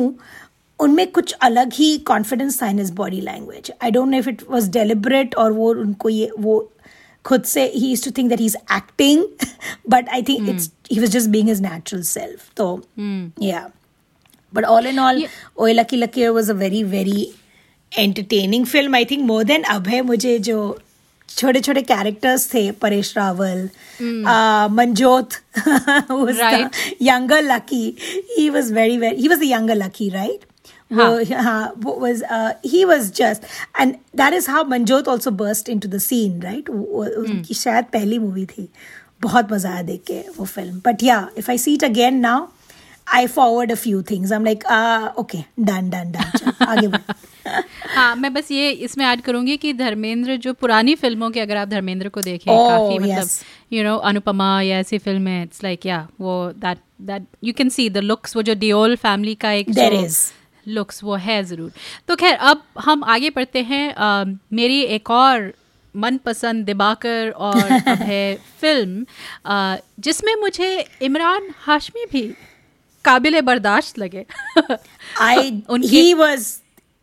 उनमें 0.78 1.06
कुछ 1.12 1.32
अलग 1.42 1.72
ही 1.74 1.96
कॉन्फिडेंस 2.06 2.62
था 2.62 2.66
in 2.66 2.78
his 2.80 2.92
body 2.94 3.20
language 3.20 3.72
I 3.84 3.90
don't 3.90 4.08
know 4.08 4.18
if 4.18 4.28
it 4.28 4.42
was 4.50 4.70
deliberate 4.70 5.34
और 5.34 5.52
वो 5.52 5.70
उनको 5.74 6.08
ये 6.08 6.30
वो 6.38 6.60
खुद 7.25 7.43
से 7.51 7.63
ही 7.75 7.87
use 7.89 8.03
to 8.05 8.11
think 8.17 8.29
that 8.29 8.39
he 8.39 8.45
is 8.45 8.55
acting 8.75 9.23
but 9.89 10.09
I 10.13 10.21
think 10.29 10.49
it's 10.49 10.69
he 10.91 10.99
was 10.99 11.09
just 11.17 11.29
being 11.35 11.49
his 11.49 11.61
natural 11.61 12.03
self 12.13 12.49
तो 12.57 12.67
yeah 13.43 13.67
but 14.53 14.65
all 14.65 14.87
in 14.87 14.99
all 14.99 15.25
Oye 15.57 15.73
Lucky 15.73 15.97
Lucky 15.97 16.27
was 16.27 16.49
a 16.49 16.53
very 16.63 16.83
very 16.97 17.27
entertaining 17.91 18.65
film 18.65 18.95
I 18.95 19.05
think 19.11 19.23
more 19.27 19.43
than 19.43 19.63
Abhay 19.77 20.01
मुझे 20.11 20.37
जो 20.49 20.57
छोटे 21.29 21.59
छोटे 21.61 21.81
characters 21.81 22.53
थे 22.53 22.69
Paresh 22.81 23.13
Rawal 23.17 23.69
Manjot 24.79 25.33
Right. 26.39 26.75
younger 27.07 27.39
lucky 27.47 27.83
he 28.35 28.43
was 28.55 28.69
very 28.77 28.97
very 29.03 29.17
he 29.23 29.29
was 29.33 29.39
the 29.43 29.49
younger 29.51 29.75
lucky 29.81 30.09
right 30.15 30.43
हाँ. 30.92 31.42
हाँ 31.42 31.72
वो 31.78 31.92
was 32.02 32.22
uh, 32.36 32.52
he 32.64 32.84
was 32.84 33.10
just 33.20 33.44
and 33.80 33.98
that 34.14 34.32
is 34.32 34.46
how 34.46 34.62
manjot 34.64 35.08
also 35.08 35.30
burst 35.42 35.68
into 35.68 35.88
the 35.88 36.00
scene 36.06 36.40
right 36.44 36.70
उनकी 36.70 37.54
शायद 37.54 37.84
पहली 37.92 38.18
मूवी 38.18 38.46
थी 38.46 38.68
बहुत 39.22 39.52
मज़ा 39.52 39.70
आया 39.72 39.82
देख 39.82 40.02
के 40.06 40.20
वो 40.38 40.44
फ़िल्म 40.44 40.80
बट 40.86 41.02
या 41.02 41.26
if 41.38 41.50
I 41.50 41.58
see 41.58 41.74
it 41.74 41.84
again 41.84 42.16
now 42.20 42.46
I 43.14 43.26
forward 43.26 43.72
a 43.72 43.74
few 43.74 44.02
things 44.10 44.32
I 44.32 44.36
am 44.36 44.44
like 44.44 44.64
okay 45.18 45.38
done 45.60 45.90
done 45.90 46.12
done 46.12 46.52
आगे 46.66 46.86
बढ़ 46.88 47.12
हाँ 47.94 48.14
मैं 48.16 48.32
बस 48.34 48.50
ये 48.52 48.70
इसमें 48.86 49.04
ऐड 49.06 49.20
करूँगी 49.22 49.56
कि 49.56 49.72
धर्मेंद्र 49.74 50.36
जो 50.44 50.52
पुरानी 50.54 50.94
फ़िल्मों 50.94 51.30
के 51.30 51.40
अगर 51.40 51.56
आप 51.56 51.68
धर्मेंद्र 51.68 52.08
को 52.08 52.20
देखें 52.22 52.50
Oh, 52.52 52.58
काफ़ी 52.68 52.98
yes. 52.98 53.02
मतलब. 53.02 53.28
यू 53.72 53.84
नो 53.84 53.96
अनुपमा 54.10 54.50
या 54.62 54.78
ऐसी 54.78 54.98
फ़िल्में 54.98 55.42
इट्स 55.42 55.62
लाइक 55.64 55.86
या 55.86 56.06
वो 56.20 56.34
that 56.56 56.78
that 57.06 57.26
you 57.44 57.52
can 57.58 57.68
see 57.76 57.88
the 57.90 57.98
looks 58.10 58.36
वो 58.36 58.42
जो 58.42 58.54
डियोल 58.66 58.96
फैमिली 59.06 59.34
का 59.44 59.52
एक 59.52 59.70
There 59.72 59.90
जो 59.90 60.04
is. 60.06 60.18
लुक्स 60.74 61.02
वो 61.04 61.14
है 61.26 61.42
ज़रूर 61.44 61.70
तो 62.08 62.16
खैर 62.22 62.34
अब 62.52 62.62
हम 62.86 63.04
आगे 63.16 63.30
बढ़ते 63.36 63.62
हैं 63.72 63.92
अ, 63.94 64.24
मेरी 64.52 64.80
एक 64.98 65.10
और 65.10 65.52
मनपसंद 65.94 66.64
दिबाकर 66.66 67.30
और 67.48 67.62
अब 67.88 68.02
है 68.12 68.24
फ़िल्म 68.60 69.04
अ, 69.46 69.76
जिसमें 69.98 70.34
मुझे 70.40 70.70
इमरान 71.02 71.48
हाशमी 71.66 72.04
भी 72.12 72.22
काबिल 73.04 73.40
बर्दाश्त 73.40 73.98
लगे 73.98 74.24
I 75.20 75.62
उनके- 75.68 75.90
he 75.90 76.14
was 76.14 76.48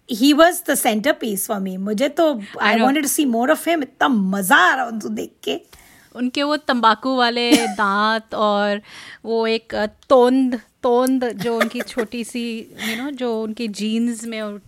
he 0.09 0.27
was 0.39 0.59
the 0.67 0.75
centerpiece 0.81 1.45
for 1.51 1.59
me. 1.63 1.77
मुझे 1.77 2.07
तो 2.19 2.25
आई 2.61 2.79
to 3.01 3.07
see 3.13 3.25
more 3.31 3.49
of 3.55 3.65
him. 3.67 3.81
इतना 3.83 4.07
मज़ा 4.07 4.57
आ 4.57 4.73
रहा 4.75 4.85
उनको 4.85 5.09
देख 5.09 5.31
के. 5.43 5.59
उनके 6.15 6.43
वो 6.43 6.55
तंबाकू 6.57 7.15
वाले 7.15 7.51
दांत 7.77 8.35
और 8.35 8.81
वो 9.25 9.45
एक 9.47 9.75
तोंद 10.09 10.59
तोंद 10.83 11.25
जो 11.25 11.57
उनकी 11.59 11.81
छोटी 11.81 12.23
सी 12.23 12.47
यू 12.89 13.03
नो 13.03 13.11
जो 13.11 13.41
उनकी 13.43 13.67
जीन्स 13.67 14.25
में 14.25 14.41
और 14.41 14.61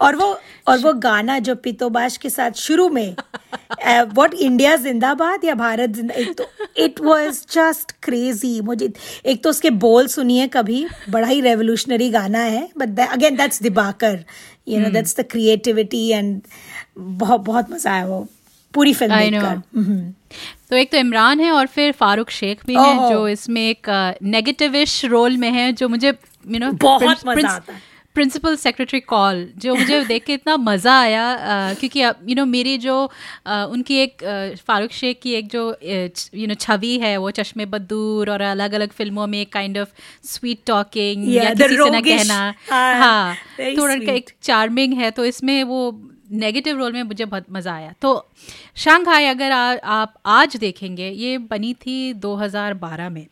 और 0.00 0.16
वो 0.16 0.40
और 0.68 0.78
वो 0.78 0.92
गाना 0.92 1.38
जो 1.38 1.54
पितोबाश 1.54 2.16
के 2.16 2.30
साथ 2.30 2.50
शुरू 2.50 2.88
में 2.88 3.16
व्हाट 3.86 4.34
इंडिया 4.34 4.76
जिंदाबाद 4.76 5.44
या 5.44 5.54
भारत 5.54 5.90
ज़िंदा 5.90 6.14
एक 6.14 6.36
तो 6.38 6.44
इट 6.76 7.00
वाज 7.00 7.46
जस्ट 7.52 7.92
क्रेजी 8.02 8.60
मुझे 8.60 8.92
एक 9.26 9.42
तो 9.44 9.50
उसके 9.50 9.70
बोल 9.70 10.06
सुनिए 10.06 10.46
कभी 10.48 10.86
बड़ा 11.10 11.28
ही 11.28 11.40
रेवोल्यूशनरी 11.40 12.10
गाना 12.10 12.38
है 12.38 12.68
but 12.78 13.00
again 13.00 13.36
that's 13.36 13.62
Dibakar 13.62 14.24
you 14.68 14.80
know 14.80 14.90
that's 14.90 15.16
the 15.20 15.24
creativity 15.30 16.08
and 16.08 16.40
बहुत 16.98 17.40
बहुत 17.40 17.70
मज़ा 17.70 17.92
आया 17.92 18.06
वो। 18.06 18.26
पूरी 18.76 18.92
फ़िल्म 18.94 19.14
know. 19.14 19.42
देखकर 19.42 19.80
हम्म। 19.80 20.12
तो 20.70 20.76
एक 20.76 20.90
तो 20.92 20.98
इमरान 20.98 21.40
है 21.40 21.50
और 21.52 21.66
फिर 21.74 21.92
फारूक 21.98 22.30
शेख 22.30 22.64
भी 22.66 22.74
है। 22.76 23.08
जो 23.10 23.26
इसमें 23.28 23.60
एक 23.62 23.90
नेगेटिविश 24.22 25.04
रोल 25.04 25.36
में 25.36 25.50
है 25.50 25.72
जो 25.72 25.88
मुझे 25.88 26.08
यू 26.08 26.58
नो 26.58 26.72
बहुत 26.82 27.26
मज़ा 27.26 27.48
आता 27.48 27.72
है। 27.72 27.80
प्रिंसिपल 28.16 28.54
सेक्रेटरी 28.56 28.98
कॉल 29.00 29.40
जो 29.58 29.74
मुझे 29.74 30.00
देख 30.04 30.24
के 30.24 30.34
इतना 30.34 30.56
मज़ा 30.56 30.92
आया 31.00 31.24
अ, 31.32 31.74
क्योंकि 31.80 32.00
यू 32.02 32.34
नो 32.34 32.44
मेरी 32.46 32.76
जो 32.78 32.94
अ, 33.46 33.64
उनकी 33.70 33.98
एक 33.98 34.24
फारूक 34.68 34.92
शेख 34.92 35.18
की 35.22 35.32
एक 35.34 35.48
जो 35.48 35.64
यू 36.34 36.46
नो 36.46 36.54
छवि 36.60 36.96
है 36.98 37.16
वो 37.16 37.30
चश्मे 37.40 37.66
बदूर 37.74 38.30
और 38.30 38.40
अलग 38.48 38.72
अलग 38.72 38.92
फ़िल्मों 38.92 39.26
में 39.26 39.44
काइंड 39.52 39.78
ऑफ़ 39.78 39.88
स्वीट 40.28 40.62
टॉकिंग 40.66 41.28
या 41.34 41.52
किसी 41.54 41.76
से 41.76 41.90
ना 41.90 42.00
कहना 42.00 42.40
हाँ, 42.70 42.94
हाँ 42.98 43.34
थोड़ा 43.78 43.94
एक 44.14 44.30
चार्मिंग 44.42 44.94
है 44.94 45.10
तो 45.10 45.24
इसमें 45.24 45.62
वो 45.64 45.80
नेगेटिव 46.30 46.78
रोल 46.78 46.92
में 46.92 47.02
मुझे 47.02 47.24
बहुत 47.24 47.44
मज़ा 47.52 47.74
आया। 47.74 47.92
तो 48.02 48.26
शांघाई 48.76 49.24
अगर 49.24 49.52
आ, 49.52 49.74
आप 49.84 50.14
आज 50.26 50.56
देखेंगे 50.56 51.08
ये 51.10 51.36
बनी 51.38 51.72
थी 51.74 52.12
2012 52.14 53.10
में। 53.10 53.26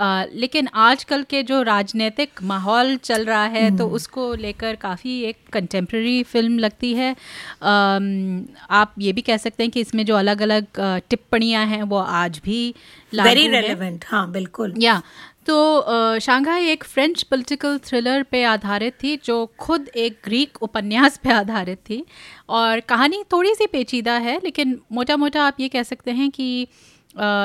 आ, 0.00 0.24
लेकिन 0.34 0.68
आजकल 0.74 1.22
के 1.22 1.42
जो 1.42 1.60
राजनीतिक 1.62 2.42
माहौल 2.42 2.96
चल 2.96 3.24
रहा 3.24 3.44
है 3.46 3.70
तो 3.76 3.86
उसको 3.88 4.32
लेकर 4.34 4.76
काफ़ी 4.76 5.20
एक 5.22 5.36
कंटेम्प्रेरी 5.52 6.22
फ़िल्म 6.22 6.58
लगती 6.58 6.92
है। 6.94 7.12
अम, 7.12 8.44
आप 8.70 8.94
ये 8.98 9.12
भी 9.12 9.20
कह 9.20 9.36
सकते 9.36 9.62
हैं 9.62 9.70
कि 9.72 9.80
इसमें 9.80 10.04
जो 10.06 10.16
अलग 10.16 10.42
अलग 10.42 10.66
टिप्पणियाँ 11.10 11.66
हैं 11.66 11.82
वो 11.82 11.98
आज 11.98 12.40
भी 12.44 12.74
वेरी। 13.12 13.46
रेलेवेंट 13.48 14.04
हाँ 14.08 14.30
बिल्कुल। 14.32 14.74
या 14.78 15.02
तो 15.50 16.18
शांघाई 16.22 16.66
एक 16.68 16.84
फ्रेंच 16.84 17.22
पॉलिटिकल 17.22 17.78
थ्रिलर 17.84 18.22
पे 18.22 18.42
आधारित 18.44 18.92
थी 19.02 19.16
जो 19.24 19.34
खुद 19.58 19.88
एक 19.96 20.18
ग्रीक 20.24 20.62
उपन्यास 20.62 21.18
पे 21.24 21.30
आधारित 21.32 21.78
थी। 21.88 22.04
और 22.48 22.80
कहानी 22.88 23.22
थोड़ी 23.32 23.54
सी 23.54 23.66
पेचीदा 23.66 24.12
है 24.18 24.38
लेकिन 24.44 24.78
मोटा 24.92 25.16
मोटा 25.16 25.44
आप 25.44 25.60
ये 25.60 25.68
कह 25.68 25.82
सकते 25.82 26.10
हैं 26.10 26.30
कि 26.30 26.62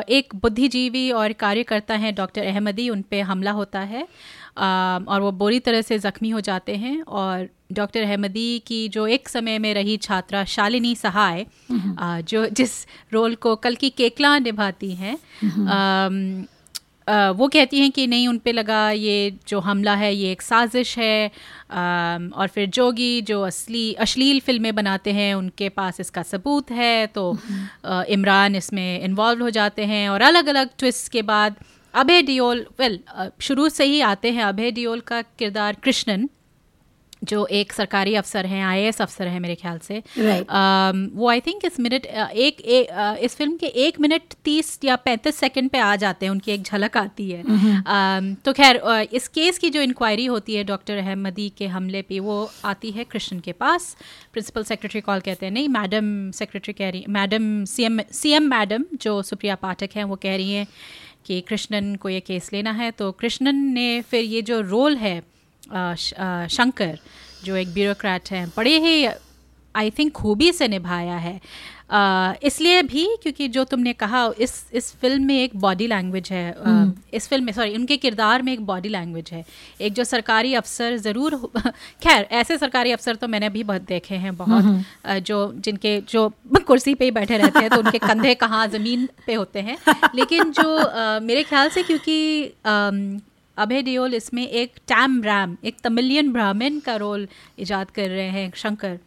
एक 0.10 0.36
बुद्धिजीवी 0.36 1.10
और 1.14 1.34
कार्यकर्ता 1.34 1.96
हैं 1.96 2.14
डॉक्टर 2.16 2.46
अहमदी 2.46 2.90
उन 2.90 3.02
पर 3.02 3.22
हमला 3.24 3.52
होता 3.52 3.80
है। 3.82 4.08
और 4.58 5.22
वो 5.22 5.32
बुरी 5.34 5.60
तरह 5.60 5.82
से 5.82 5.98
ज़ख्मी 6.00 6.30
हो 6.30 6.42
जाते 6.42 6.76
हैं 6.78 7.02
और 7.02 7.50
डॉक्टर 7.74 8.02
अहमदी 8.04 8.60
की 8.68 8.88
जो 8.90 9.08
एक 9.08 9.30
समय 9.30 9.60
में 9.60 9.74
रही 9.74 9.98
छात्रा 10.00 10.44
शालिनी 10.46 10.96
सहाय 10.96 11.46
जो 11.62 12.46
जिस 12.48 12.86
रोल 13.14 13.36
को 13.36 13.56
कल 13.56 13.76
की 13.76 13.90
केकला 13.92 14.38
निभाती 14.40 14.96
हैं 14.96 15.18
अ, 17.08 17.30
वो 17.32 17.48
कहती 17.48 17.80
हैं 17.80 17.92
कि 17.92 18.06
नहीं 18.08 18.28
उन 18.28 18.38
पे 18.38 18.52
लगा 18.52 18.90
ये 18.92 19.32
जो 19.48 19.60
हमला 19.60 19.94
है 19.96 20.14
ये 20.16 20.32
एक 20.32 20.42
साजिश 20.42 20.98
है। 20.98 21.28
आ, 21.72 22.18
और 22.34 22.48
फिर 22.48 22.66
जोगी 22.70 23.22
जो 23.22 23.42
असली 23.44 23.94
अश्लील 24.02 24.40
फ़िल्में 24.40 24.74
बनाते 24.76 25.12
हैं 25.14 25.34
उनके 25.36 25.70
पास 25.72 26.00
इसका 26.00 26.24
सबूत 26.24 26.72
है 26.72 27.06
तो 27.08 27.32
इमरान 28.10 28.56
इसमें 28.56 29.00
इन्वॉल्व 29.02 29.44
हो 29.44 29.50
जाते 29.50 29.86
हैं। 29.86 30.08
और 30.10 30.22
अलग 30.22 30.48
अलग 30.48 30.70
ट्विस्ट 30.80 31.12
के 31.12 31.22
बाद 31.24 31.56
अभय 31.94 32.22
डियोल 32.22 32.66
वेल 32.80 33.00
शुरू 33.42 33.68
से 33.70 33.86
ही 33.86 34.00
आते 34.04 34.32
हैं 34.32 34.44
अभय 34.44 34.72
डियोल 34.72 35.00
का 35.02 35.22
किरदार 35.22 35.78
कृष्णन। 35.84 36.28
जो 37.26 37.46
एक 37.52 37.74
सरकारी 37.74 38.16
अफसर 38.16 38.46
हैं 38.46 38.64
आईएएस 38.66 39.02
अफसर 39.02 39.28
हैं 39.28 39.40
मेरे 39.40 39.56
ख्याल 39.56 39.80
से। 39.80 40.02
Right. 40.20 40.46
अम, 40.50 41.10
वो 41.14 41.30
आई 41.30 41.40
थिंक 41.40 41.66
इस 41.66 41.80
मिनट 41.80 42.06
एक, 42.06 42.62
एक 42.62 42.90
अ, 42.90 43.16
इस 43.16 43.36
फ़िल्म 43.36 43.58
के 43.58 43.68
एक 43.86 44.00
मिनट 44.00 44.34
तीस 44.44 44.80
या 44.84 44.96
पैंतीस 44.96 45.36
सेकंड 45.36 45.70
पे 45.70 45.78
आ 45.78 45.96
जाते 45.96 46.26
हैं 46.26 46.32
उनकी 46.32 46.52
एक 46.52 46.64
झलक 46.64 46.98
आती 46.98 47.30
है। 47.32 47.42
अम, 47.42 48.34
तो 48.46 48.54
खैर 48.54 48.82
इस 49.14 49.28
केस 49.28 49.58
की 49.58 49.70
जो 49.70 49.82
इंक्वायरी 49.82 50.26
होती 50.26 50.56
है 50.56 50.64
डॉक्टर 50.64 50.98
अहमदी 50.98 51.50
के 51.58 51.68
हमले 51.68 52.02
पे 52.02 52.20
वो 52.20 52.38
आती 52.66 52.92
है 52.92 53.04
कृष्ण 53.04 53.40
के 53.40 53.52
पास। 53.52 53.96
प्रिंसिपल 54.34 54.64
सेक्रेटरी 54.64 55.02
कॉल 55.02 55.20
कहते 55.20 55.46
हैं 55.46 55.54
नहीं 55.54 55.70
मैडम 55.70 56.32
सेक्रेटरी 56.32 56.74
कह 56.74 56.90
रही 56.90 57.06
मैडम 57.10 57.66
सीएम 57.66 58.00
सीएम 58.12 58.44
मैडम 58.44 58.86
जो 59.02 59.22
सुप्रिया 59.22 59.56
पाठक 59.56 59.90
हैं 59.96 60.04
वो 60.04 60.16
कह 60.16 60.36
रही 60.36 60.54
हैं 60.54 60.68
कि 61.26 61.40
कृष्णन 61.42 61.96
को 61.96 62.10
ये 62.10 62.20
केस 62.20 62.50
लेना 62.54 62.72
है। 62.72 62.92
तो 62.92 63.12
कृष्णन 63.12 63.56
ने 63.56 64.02
फिर 64.02 64.24
ये 64.24 64.42
जो 64.42 64.60
रोल 64.62 64.96
है 64.96 65.22
शंकर 65.68 66.98
जो 67.44 67.56
एक 67.56 67.74
ब्यूरोक्रेट 67.74 68.32
हैं 68.32 68.48
बड़े 68.58 68.78
ही 68.80 69.06
आई 69.76 69.90
थिंक 69.92 70.12
खूबी 70.14 70.52
से 70.52 70.68
निभाया 70.68 71.16
है। 71.18 71.40
इसलिए 72.44 72.82
भी 72.84 73.06
क्योंकि 73.24 73.48
जो 73.48 73.64
तुमने 73.64 73.92
कहा 73.94 74.22
इस 74.42 74.54
इस 74.74 74.92
फ़िल्म 75.02 75.24
में 75.26 75.36
एक 75.42 75.56
बॉडी 75.62 75.88
लैंग्वेज 75.88 76.30
है 76.32 76.52
अ, 76.52 76.86
इस 77.14 77.28
फ़िल्म 77.28 77.46
में 77.46 77.52
सॉरी 77.54 77.76
उनके 77.76 77.98
किरदार 77.98 78.42
में 78.42 78.52
एक 78.54 78.66
बॉडी 78.66 78.90
लैंग्वेज 78.90 79.30
है। 79.34 79.44
एक 79.82 79.94
जो 79.94 80.04
सरकारी 80.04 80.54
अफसर 80.54 80.98
ज़रूर 80.98 81.36
खैर 82.04 82.28
ऐसे 82.32 82.58
सरकारी 82.58 82.92
अफसर 82.92 83.16
तो 83.16 83.28
मैंने 83.28 83.50
भी 83.50 83.64
बहुत 83.64 83.82
देखे 83.82 84.16
हैं 84.16 84.36
बहुत। 84.38 85.20
जो 85.24 85.52
जिनके 85.66 86.00
जो 86.10 86.28
कुर्सी 86.68 86.94
पे 86.96 87.06
ही 87.06 87.12
बैठे 87.12 87.38
रहते 87.38 87.60
हैं 87.60 87.70
तो 87.70 87.80
उनके 87.80 87.98
कंधे 88.00 88.34
कहाँ 88.36 88.68
ज़मीन 88.68 89.08
पे 89.28 89.34
होते 89.34 89.60
हैं। 89.60 89.78
लेकिन 90.16 90.52
जो 90.52 91.20
मेरे 91.22 91.44
ख्याल 91.44 91.70
से 91.70 91.84
क्योंकि 91.84 92.18
अभय 93.58 93.82
देओल 93.82 94.14
इसमें 94.14 94.48
एक 94.48 94.76
टैम 94.88 95.22
रैम 95.24 95.58
एक 95.64 95.78
तमिलियन 95.84 96.32
ब्राह्मण 96.34 96.80
का 96.80 96.96
रोल 96.96 97.28
ईजाद 97.60 97.92
कर 97.92 98.10
रहे 98.10 98.30
हैं 98.30 98.52
शंकर 98.56 98.98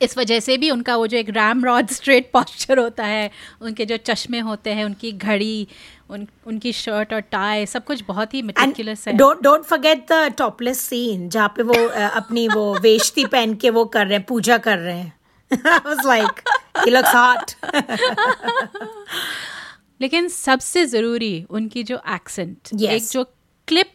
इस 0.00 0.16
वजह 0.18 0.40
से 0.40 0.56
भी 0.58 0.70
उनका 0.70 0.96
वो 0.96 1.06
जो 1.06 1.16
एक 1.16 1.28
रैम 1.30 1.64
रॉड 1.64 1.90
स्ट्रेट 1.90 2.30
पॉस्चर 2.32 2.78
होता 2.78 3.04
है 3.04 3.30
उनके 3.60 3.84
जो 3.84 3.96
चश्मे 3.96 4.38
होते 4.38 4.70
हैं 4.70 4.84
उनकी 4.84 5.12
घड़ी 5.12 5.66
उन 6.10 6.26
उनकी 6.46 6.72
शर्ट 6.72 7.12
और 7.12 7.20
टाई 7.30 7.66
सब 7.66 7.84
कुछ 7.84 8.02
बहुत 8.08 8.34
ही 8.34 8.42
मेटिकुलस 8.42 9.06
है 9.08 9.14
don't 9.16 9.42
don't 9.42 9.64
forget 9.64 10.06
the 10.12 10.32
topless 10.38 10.80
scene 10.80 11.28
जहाँ 11.28 11.48
पे 11.56 11.62
वो 11.62 11.74
अपनी 11.98 12.48
वो 12.48 12.72
वेश्ती 12.82 13.24
पहन 13.26 13.54
के 13.54 13.70
वो 13.70 13.84
कर 13.86 14.06
रहे 14.06 14.18
हैं 14.18 14.26
पूजा 14.26 14.58
कर 14.58 14.78
रहे 14.78 14.98
हैं 14.98 15.12
I 15.50 15.80
was 15.84 16.04
like, 16.04 16.42
he 16.84 16.90
looks 16.90 17.12
hot. 17.12 17.54
लेकिन 20.00 20.28
सबसे 20.28 20.84
ज़रूरी 20.86 21.46
उनकी 21.50 21.82
जो 21.82 22.00
एक्सेंट 22.14 22.68
Yes. 22.74 22.90
एक 22.90 23.02
जो 23.10 23.22
क्लिप 23.68 23.92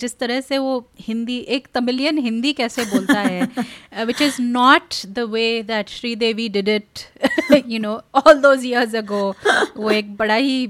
जिस 0.00 0.18
तरह 0.18 0.40
से 0.40 0.58
वो 0.58 0.78
हिंदी 1.00 1.38
एक 1.56 1.66
तमिलियन 1.74 2.18
हिंदी 2.18 2.52
कैसे 2.52 2.84
बोलता 2.84 3.20
है 3.20 4.04
which 4.04 4.22
is 4.22 4.40
not 4.42 4.94
the 5.06 5.18
way 5.30 5.62
that 5.62 5.88
Sridevi 5.88 6.48
did 6.48 6.68
it 6.68 7.04
you 7.68 7.78
know 7.80 7.92
all 8.14 8.40
those 8.40 8.64
years 8.66 8.94
ago 8.94 9.28
वो 9.76 9.90
एक 9.90 10.16
बड़ा 10.16 10.34
ही 10.34 10.66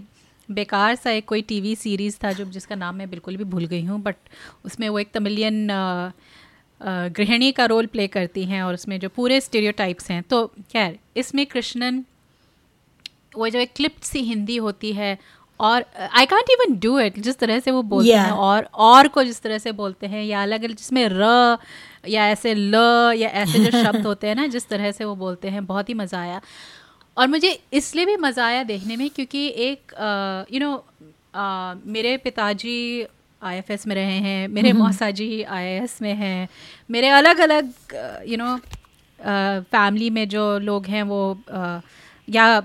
बेकार 0.49 0.95
सा 0.95 1.11
एक 1.11 1.25
कोई 1.25 1.43
टीवी 1.43 1.75
सीरीज़ 1.77 2.17
था 2.25 2.33
जो 2.33 2.45
जिसका 2.45 2.75
नाम 2.75 2.95
मैं 2.95 3.11
बिल्कुल 3.11 3.37
भी 3.37 3.45
भूल 3.45 3.67
गई 3.67 3.83
हूँ 3.85 4.01
बट 4.03 4.17
उसमें 4.65 4.89
वो 4.89 4.99
एक 4.99 5.11
तमिलियन 5.15 5.69
गृहिणी 7.17 7.53
का 7.53 7.65
रोल 7.65 7.87
प्ले 7.87 8.07
करती 8.09 8.45
हैं 8.45 8.63
और 8.63 8.75
उसमें 8.75 8.99
जो 9.01 9.09
पूरे 9.09 9.41
स्टीरियोटाइप्स 9.41 10.11
हैं। 10.11 10.23
तो 10.23 10.47
खैर 10.73 10.99
इसमें 11.17 11.45
कृष्णन 11.47 12.05
वो 13.37 13.49
जो 13.49 13.59
एक 13.59 13.73
क्लिप्ट 13.77 14.05
सी 14.05 14.21
हिंदी 14.23 14.57
होती 14.57 14.93
है 14.93 15.19
और 15.61 15.85
I 16.13 16.27
can't 16.27 16.51
even 16.51 16.79
do 16.79 16.99
it 16.99 17.19
जिस 17.19 17.39
तरह 17.39 17.59
से 17.59 17.71
वो 17.71 17.83
बोलते 17.83 18.11
yeah. 18.11 18.25
हैं 18.25 18.31
और 18.31 18.69
और 18.75 19.09
को 19.09 19.25
जिस 19.25 19.43
तरह 19.43 19.59
से 19.59 19.73
बोलते 19.73 20.07
हैं 20.07 20.25
या 20.25 20.43
अलग 20.43 20.65
अलग 20.65 20.77
जिसमें 20.77 21.09
र 21.09 21.59
या 22.09 22.27
ऐसे 22.29 22.55
ल 22.55 22.75
या 23.17 23.29
ऐसे 23.29 23.65
जो 23.65 23.71
शब्द 23.85 24.07
होते 24.07 24.27
हैं 24.27 24.35
ना 24.35 24.47
जिस 24.47 24.69
तरह 24.69 24.91
से 24.91 25.05
वो 25.05 25.15
बोलते 25.17 25.49
हैं 25.49 25.67
बहुत 25.67 25.89
ही 25.89 25.95
मज़ा 25.95 26.21
आया 26.21 26.41
और 27.17 27.29
मुझे 27.29 27.59
इसलिए 27.73 28.07
भी 28.07 28.17
मज़ा 28.17 28.47
आया 28.47 28.63
देखने 28.63 28.97
में 28.97 29.11
क्योंकि 29.11 29.47
एक 29.49 29.95
यू 30.53 30.61
नो 30.61 30.85
मेरे 31.87 32.17
पिताजी 32.17 33.07
आईएफएस 33.43 33.87
में 33.87 33.95
रहे 33.95 34.19
हैं 34.19 34.49
मेरे 34.49 34.69
mm-hmm. 34.69 34.87
मौसा 34.87 35.11
जी 35.11 35.43
आईएएस 35.43 35.99
में 36.03 36.15
हैं 36.15 36.49
मेरे 36.91 37.09
अलग 37.09 37.39
अलग 37.39 37.73
यू 38.29 38.37
नो 38.37 38.57
फैमिली 39.71 40.11
में 40.11 40.29
जो 40.29 40.59
लोग 40.59 40.87
हैं 40.87 41.03
वो 41.03 41.39
uh, 41.55 41.81
या 42.29 42.63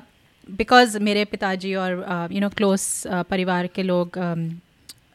बिकॉज़ 0.57 0.97
मेरे 0.99 1.25
पिताजी 1.25 1.73
और 1.75 2.27
यू 2.31 2.41
नो 2.41 2.49
क्लोज 2.49 2.81
परिवार 3.29 3.67
के 3.67 3.83
लोग 3.83 4.17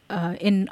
in 0.09 0.67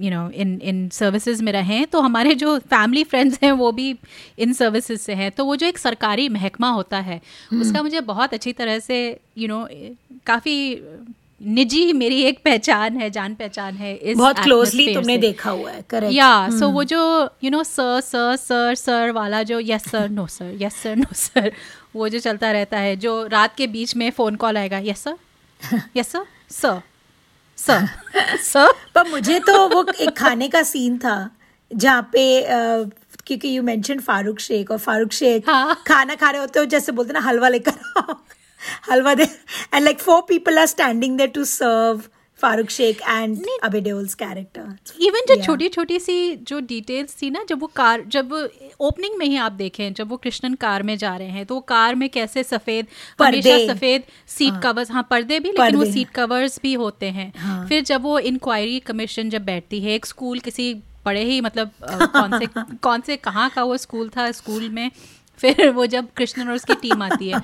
you 0.00 0.10
know 0.10 0.28
in 0.30 0.58
in 0.62 0.88
services 0.88 1.42
में 1.44 1.52
रहें 1.52 1.86
तो 1.86 2.00
हमारे 2.00 2.34
जो 2.34 2.58
फैमिली 2.58 3.04
फ्रेंड्स 3.04 3.38
हैं 3.42 3.52
वो 3.52 3.70
भी 3.72 3.94
इन 4.38 4.52
सर्विसेज़ 4.52 5.00
से 5.00 5.14
हैं 5.14 5.30
तो 5.30 5.44
वो 5.44 5.56
जो 5.56 5.66
एक 5.66 5.78
सरकारी 5.78 6.28
महकमा 6.28 6.70
होता 6.70 6.98
है 7.00 7.20
hmm. 7.20 7.60
उसका 7.60 7.82
मुझे 7.82 8.00
बहुत 8.00 8.34
अच्छी 8.34 8.52
तरह 8.52 8.78
से 8.78 9.00
यू 9.08 9.46
you 9.46 9.48
नो 9.48 9.62
know, 9.62 9.96
काफ़ी 10.26 10.56
निजी 11.40 11.92
मेरी 11.92 12.20
एक 12.22 12.38
पहचान 12.44 12.96
है 12.96 13.08
जान 13.10 13.34
पहचान 13.34 13.74
है 13.74 13.94
इस 13.94 14.16
बहुत 14.18 14.38
क्लोजली 14.38 14.94
तुमने 14.94 15.16
देखा 15.18 15.50
हुआ 15.50 15.70
है 15.70 15.82
करेक्ट 15.90 16.14
या 16.14 16.30
सो 16.50 16.68
वो 16.68 16.84
जो 16.84 17.02
you 17.44 17.50
know 17.50 17.62
sir 17.64 18.00
sir 18.00 18.36
sir 18.36 18.74
sir 18.74 19.10
वाला 19.10 19.42
जो 19.42 19.60
yes 19.60 19.88
sir 19.90 20.08
no 20.10 20.26
sir 20.26 20.56
yes 20.62 20.82
sir 20.82 20.96
no 20.96 21.14
sir 21.14 21.52
वो 21.94 22.08
जो 22.08 22.18
चलता 22.18 22.50
रहता 22.52 22.78
है 22.78 22.94
जो 22.96 23.22
रात 23.26 23.54
के 23.56 23.66
बीच 23.66 23.96
में 23.96 24.10
फ़ोन 24.10 24.36
कॉल 24.36 24.56
आएगा 24.56 24.78
yes 24.84 25.02
sir 25.04 25.80
yes 25.96 26.12
sir 26.12 26.24
sir 26.50 26.80
sir 27.58 27.86
sir 28.42 28.72
पर 28.94 29.08
मुझे 29.10 29.38
तो 29.46 29.68
वो 29.68 29.84
एक 30.00 30.16
खाने 30.18 30.48
का 30.48 30.62
सीन 30.62 30.98
था 30.98 31.18
जहाँ 31.70 32.02
पे 32.12 32.24
क्योंकि 33.26 33.56
यू 33.56 33.62
मेंशन 33.62 33.98
फारूक 34.00 34.38
शेख 34.40 34.70
और 34.70 34.78
फारूक 34.78 35.12
शेख 35.12 35.48
हाँ. 35.48 35.82
खाना 35.88 36.14
खा 36.14 36.30
रहे 36.30 36.40
होते 36.40 36.58
हो 36.58 36.64
जैसे 36.64 36.92
बोलते 36.92 37.12
ना 37.12 37.20
हलवा 37.20 37.48
लेकर 37.48 37.72
हलवा 38.90 39.14
दे 39.14 39.22
and 39.24 39.82
like 39.84 39.98
four 40.00 40.20
people 40.28 40.58
are 40.58 40.66
standing 40.66 41.16
there 41.18 41.30
to 41.30 41.44
serve 41.44 42.00
Farooq 42.42 42.70
Sheikh 42.70 43.00
and 43.08 43.46
Abhay 43.62 43.80
Deol's 43.80 44.14
character 44.14 45.02
even 45.02 45.20
जो 45.28 45.42
छोटी 45.42 45.68
छोटी 45.68 45.98
सी 45.98 46.36
जो 46.36 46.60
डिटेल्स 46.60 47.16
थी 47.22 47.30
ना 47.30 47.44
जब 47.48 47.60
वो 47.60 47.66
कार 47.66 48.04
जब 48.06 48.32
ओपनिंग 48.80 49.18
में 49.18 49.26
ही 49.26 49.36
आप 49.36 49.52
देखें 49.52 49.92
जब 49.94 50.08
वो 50.08 50.16
कृष्णन 50.16 50.54
कार 50.54 50.82
में 50.82 50.96
जा 50.98 51.16
रहे 51.16 51.28
हैं 51.28 51.46
तो 51.46 51.54
वो 51.54 51.60
कार 51.60 51.94
में 51.94 52.08
कैसे 52.08 52.42
सफ़ेद 52.42 52.86
हमेशा 53.22 53.74
सफ़ेद 53.74 54.02
सीट 54.26 54.52
हाँ. 54.52 54.60
कवर्स 54.60 54.90
हाँ 54.90 55.06
पर्दे 55.10 55.40
भी 55.40 55.48
लेकिन 55.48 55.76
वो 55.76 55.84
सीट 55.84 56.10
कवर्स 56.10 56.60
भी 56.62 56.74
होते 56.74 57.06
हैं। 57.06 57.32
हाँ. 57.36 57.66
फिर 57.66 57.82
जब 57.82 58.02
वो 58.02 58.18
इंक्वायरी 58.18 58.80
कमीशन 58.80 59.30
जब 59.30 59.44
बैठती 59.44 59.80
है 59.80 59.94
एक 59.94 60.06
स्कूल 60.06 60.38
किसी 60.38 60.74
बड़े 61.06 61.24
ही 61.24 61.40
मतलब 61.40 61.70
कौन 61.82 62.38
से 62.38 62.46
कौन 62.82 63.00
से 63.00 63.16
कहाँ 63.16 63.50
का 63.50 63.62
वो 63.62 63.76
स्कूल 63.76 64.08
था 64.08 64.30
स्कूल 64.32 64.68
में 64.68 64.90
फिर 65.38 65.68
वो 65.70 65.86
जब 65.86 66.08
कृष्णन 66.16 66.48
और 66.48 66.54
उसकी 66.54 66.74
टीम 66.74 67.02
आती 67.02 67.28
है 67.28 67.40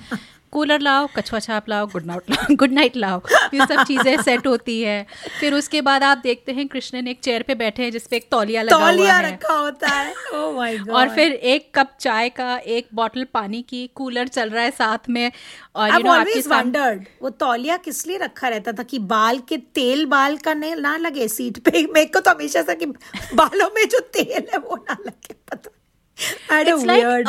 कूलर 0.54 0.80
लाओ 0.80 1.06
कछुआ 1.16 1.38
छाप 1.38 1.68
लाओ 1.68 1.86
गुड 1.92 2.04
नाइट 2.06 2.30
लाओ 2.30 2.54
गुड 2.62 2.72
नाइट 2.72 2.96
लाओ। 2.96 3.20
ये 3.54 3.66
सब 3.66 3.82
चीज़ें 3.82 4.22
सेट 4.22 4.46
होती 4.46 4.80
है। 4.82 4.96
फिर 5.40 5.54
उसके 5.54 5.80
बाद 5.82 6.02
आप 6.02 6.18
देखते 6.24 6.52
हैं 6.52 6.66
कृष्णन 6.68 7.08
एक 7.08 7.20
चेयर 7.24 7.42
पे 7.42 7.54
बैठे 7.54 7.82
हैं 7.82 7.90
जिसपे 7.92 8.16
एक 8.16 8.28
तौलिया 8.30 8.62
लगा 8.62 8.78
तौलिया 8.78 9.16
हुआ 9.16 9.22
है। 9.22 9.32
रखा 9.32 9.54
होता 9.54 9.88
है। 9.88 10.14
Oh 10.34 10.46
my 10.58 10.70
God. 10.78 10.90
और 10.90 11.14
फिर 11.14 11.32
एक 11.32 11.70
कप 11.74 11.90
चाय 12.00 12.28
का 12.38 12.56
एक 12.76 12.88
बॉटल 12.94 13.24
पानी 13.34 13.62
की 13.68 13.86
कूलर 13.94 14.28
चल 14.28 14.50
रहा 14.50 14.64
है 14.64 14.70
साथ 14.70 15.08
में। 15.08 15.30
और 15.76 15.90
यू 15.90 15.98
नो 15.98 16.12
आपके 16.12 16.40
वंडर्ड 16.48 17.04
वो 17.22 17.30
तौलिया 17.44 17.76
किस 17.86 18.06
लिए 18.06 18.18
रखा 18.18 18.48
रहता 18.48 18.72
था 18.72 18.82
कि 18.82 18.98
बाल 19.14 19.38
के 19.48 19.56
तेल 19.74 20.04
बाल 20.06 20.36
का 20.44 20.54
नहीं 20.54 20.76
ना 20.76 20.96
लगे 20.96 21.28
सीट 21.28 21.58
पे। 21.58 21.86
मेरे 21.94 22.06
को 22.06 22.20
तो 22.20 22.30
हमेशा 22.30 22.62
से 22.62 22.74
कि 22.74 22.86
बालों 23.34 23.70
में 23.76 23.84
जो 23.88 24.00
तेल 24.14 24.46
है 24.52 24.58
वो 24.58 24.84
ना 24.90 24.96
लगे 25.06 25.34
पता 25.50 25.70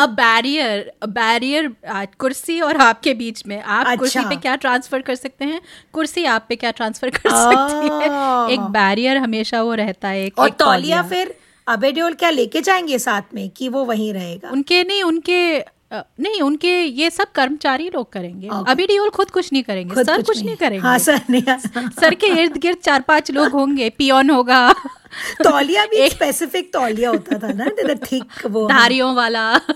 बैरियर 0.07 0.91
बैरियर 1.07 1.75
कुर्सी 2.19 2.59
और 2.61 2.77
आपके 2.77 3.13
बीच 3.13 3.43
में। 3.47 3.61
आप 3.61 3.85
अच्छा. 3.85 3.95
कुर्सी 3.95 4.19
पे 4.19 4.35
क्या 4.35 4.55
ट्रांसफ़र 4.55 5.01
कर 5.01 5.15
सकते 5.15 5.45
हैं? 5.45 5.61
कुर्सी 5.93 6.25
आप 6.25 6.45
पे 6.49 6.55
क्या 6.55 6.71
ट्रांसफ़र 6.71 7.09
कर 7.09 7.29
सकती 7.29 7.87
है? 7.87 8.09
एक 8.53 8.59
बैरियर 8.59 9.17
हमेशा 9.17 9.61
वो 9.61 9.73
रहता 9.73 10.07
है 10.07 10.29
और 10.37 10.49
तौलिया 10.49 11.01
फिर 11.03 11.35
अबेड्योल 11.67 12.13
क्या 12.13 12.29
लेके 12.29 12.61
जाएँगे 12.61 12.99
साथ 12.99 13.21
में 13.33 13.49
कि 13.49 13.69
वो 13.69 13.85
वहीं 13.85 14.13
रहेगा? 14.13 14.49
उनके 14.49 14.83
नहीं 14.83 15.03
उनके 15.03 15.59
नहीं 15.93 16.41
उनके 16.41 16.81
ये 16.81 17.09
सब 17.09 17.31
कर्मचारी 17.31 17.89
लोग 17.89 18.13
करेंगे। 18.13 18.49
अभी 18.67 18.87
डियोल 18.87 19.09
खुद 19.09 19.31
कुछ 19.31 19.53
नहीं 19.53 19.63
करेंगे। 19.63 20.03
सर 20.03 20.17
कुछ, 20.17 20.25
कुछ 20.25 20.37
नहीं, 20.37 20.45
नहीं 20.45 20.55
करेंगे। 20.55 20.87
हाँ 20.87 20.97
सर 20.97 21.21
नहीं 21.29 21.43
सर 21.89 22.13
के 22.13 22.27
इर्द 22.27 22.57
गिर्द 22.57 22.77
चार 22.77 23.01
पाँच 23.01 23.31
लोग 23.31 23.51
होंगे 23.51 23.89
पियोन 23.89 24.29
होगा। 24.29 24.73
तौलिया 25.43 25.85
भी 25.85 25.97
एक 25.97 26.11
स्पेसिफिक 26.11 26.73
तौलिया 26.73 27.09
होता 27.09 27.37
था 27.39 27.53
ना 27.53 27.65
थिक 27.95 28.45
वो 28.45 28.69
धारियों 28.69 29.15
वाला। 29.15 29.61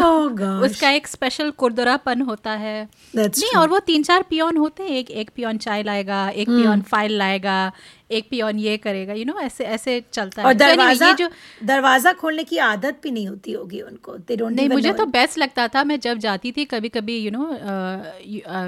Oh 0.00 0.40
उसका 0.40 0.90
एक 0.90 1.06
स्पेशल 1.06 1.50
कुरदरापन 1.50 2.20
होता 2.20 2.50
है। 2.50 2.88
That's 2.88 3.38
नहीं 3.38 3.50
true. 3.50 3.56
और 3.56 3.68
वो 3.68 3.78
तीन 3.78 4.02
चार 4.02 4.22
पियोन 4.22 4.56
होते 4.56 4.82
हैं। 4.82 4.90
एक 4.90 5.10
एक 5.10 5.30
पियोन 5.36 5.58
चाय 5.58 5.82
लाएगा 5.82 6.28
एक 6.28 6.48
hmm. 6.48 6.60
पियोन 6.60 6.80
फ़ाइल 6.80 7.18
लाएगा 7.18 7.72
एक 8.10 8.28
पियोन 8.30 8.58
ये 8.58 8.76
करेगा 8.78 9.12
यू 9.12 9.18
you 9.18 9.26
नो 9.26 9.32
know, 9.32 9.44
ऐसे 9.44 9.64
ऐसे 9.66 10.02
चलता 10.12 10.42
और 10.42 10.48
है 10.48 10.54
दरवाज़ा 10.56 11.12
जो 11.14 11.28
दरवाज़ा 11.64 12.12
खोलने 12.14 12.44
की 12.44 12.58
आदत 12.64 13.00
भी 13.02 13.10
नहीं 13.10 13.28
होती 13.28 13.52
होगी 13.52 13.80
उनको 13.82 14.16
दे 14.18 14.36
डोंट 14.36 14.52
नहीं 14.52 14.68
मुझे 14.68 14.92
तो 14.94 15.06
बेस्ट 15.08 15.38
लगता 15.38 15.68
था 15.68 15.84
मैं 15.84 16.00
जब 16.00 16.18
जाती 16.20 16.52
थी 16.52 16.64
कभी 16.66 16.88
कभी 16.90 17.18
you 17.18 17.30
know 17.30 17.48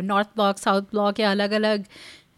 North 0.04 0.28
Block 0.34 0.58
South 0.58 0.90
Block 0.90 1.20
या 1.20 1.30
अलग 1.30 1.52
अलग 1.54 1.84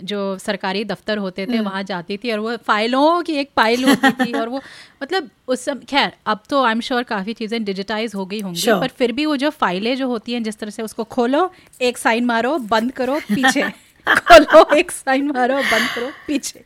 जो 0.02 0.20
सरकारी 0.38 0.84
दफ्तर 0.84 1.18
होते 1.18 1.46
थे 1.46 1.52
हम्म। 1.52 1.64
वहाँ 1.64 1.82
जाती 1.82 2.16
थी 2.16 2.32
और 2.32 2.38
वो 2.38 2.56
फाइलों 2.58 3.22
की 3.22 3.34
एक 3.34 3.50
फ़ाइल 3.56 3.84
होती 3.84 4.10
थी 4.14 4.32
और 4.32 4.48
वो 4.48 4.60
मतलब 5.02 5.28
उस 5.48 5.64
समय 5.64 5.84
खैर 5.84 6.12
अब 6.26 6.42
तो 6.50 6.62
आई 6.64 6.72
एम 6.72 6.80
श्योर 6.80 7.02
काफ़ी 7.04 7.32
चीज़ें 7.34 7.62
डिजिटाइज 7.64 8.14
हो 8.14 8.24
गई 8.26 8.40
होंगी 8.40 8.60
sure. 8.60 8.80
पर 8.80 8.88
फिर 8.98 9.12
भी 9.12 9.26
वो 9.26 9.36
जो 9.36 9.50
फाइलें 9.52 9.94
जो 9.96 10.08
होती 10.08 10.32
हैं 10.32 10.42
जिस 10.42 10.58
तरह 10.58 10.70
से 10.70 10.82
उसको 10.82 11.04
खोलो 11.06 11.50
एक 11.82 11.98
साइन 11.98 12.24
मारो 12.24 12.56
बंद 12.70 12.92
करो 12.92 13.20
पीछे 13.28 13.70
खोलो 14.08 14.64
एक 14.76 14.90
साइन 14.90 15.26
मारो 15.28 15.56
बंद 15.56 15.88
करो 15.94 16.10
पीछे 16.26 16.64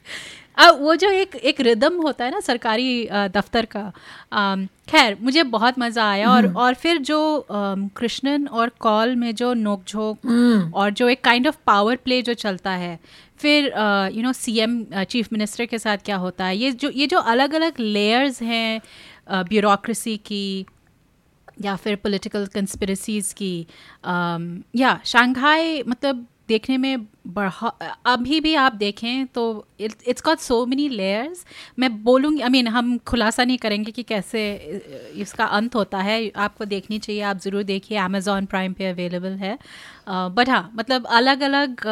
अब 0.58 0.80
वो 0.80 0.94
जो 0.94 1.08
एक 1.10 1.34
एक 1.36 1.60
रिदम 1.60 1.94
होता 1.96 2.24
है 2.24 2.30
ना 2.30 2.40
सरकारी 2.40 3.08
दफ्तर 3.34 3.66
का 3.66 3.90
खैर 4.88 5.16
मुझे 5.20 5.42
बहुत 5.44 5.78
मज़ा 5.78 6.08
आया 6.10 6.28
और 6.30 6.44
हम्म। 6.44 6.56
और 6.56 6.74
फिर 6.74 6.98
जो 7.00 7.46
कृष्णन 7.50 8.46
और 8.48 8.70
कॉल 8.80 9.14
में 9.16 9.34
जो 9.34 9.52
नोकझोंक 9.54 10.18
हम्म। 10.26 10.72
और 10.72 10.90
जो 10.90 11.08
एक 11.08 11.24
काइंड 11.24 11.48
ऑफ़ 11.48 11.56
पावर 11.66 11.96
प्ले 11.96 12.20
जो 12.22 12.34
चलता 12.34 12.70
है 12.72 12.98
फिर 13.38 13.64
you 14.14 14.22
know 14.22 14.32
CM 14.32 14.84
chief 15.04 15.32
minister 15.32 15.66
के 15.66 15.78
साथ 15.78 16.04
क्या 16.04 16.16
होता 16.16 16.44
है 16.44 16.56
ये 16.56 16.70
जो 16.74 16.90
ये 16.92 17.06
जो 17.06 17.18
अलग 17.32 17.54
अलग 17.54 17.80
लेयर्स 17.80 18.40
हैं 18.42 18.80
ब्यूरोक्रेसी 19.44 20.16
की 20.26 20.66
या 21.62 21.74
फिर 21.76 21.96
पॉलिटिकल 21.96 22.46
कंस्पिरसीज़ 22.54 23.34
की 23.34 23.54
या 24.76 24.98
शंघाई 25.06 25.82
मतलब 25.88 26.26
देखने 26.48 26.76
में 26.78 27.07
बढ़ा 27.26 27.68
अभी 28.07 28.40
भी 28.40 28.54
आप 28.54 28.72
देखें 28.74 29.26
तो 29.35 29.44
it's 29.80 30.22
got 30.24 30.38
so 30.38 30.64
many 30.66 30.88
layers 30.88 31.44
मैं 31.78 31.90
बोलूँगी 32.04 32.40
आई 32.40 32.48
मीन 32.48 32.68
हम 32.68 32.96
खुलासा 33.07 33.44
नहीं 33.44 33.59
करेंगे 33.59 33.92
कि 33.92 34.02
कैसे 34.02 34.42
इसका 35.16 35.44
अंत 35.59 35.74
होता 35.74 35.98
है। 35.98 36.28
आपको 36.37 36.64
देखनी 36.64 36.98
चाहिए 36.98 37.22
आप 37.22 37.38
ज़रूर 37.40 37.62
देखिए 37.64 37.98
अमेज़ॉन 37.98 38.46
प्राइम 38.46 38.72
पे 38.72 38.87
अवेलेबल 38.87 39.37
है। 39.38 39.59
बट 40.09 40.48
हाँ 40.48 40.70
मतलब 40.74 41.07
अलग 41.11 41.40
अलग 41.42 41.87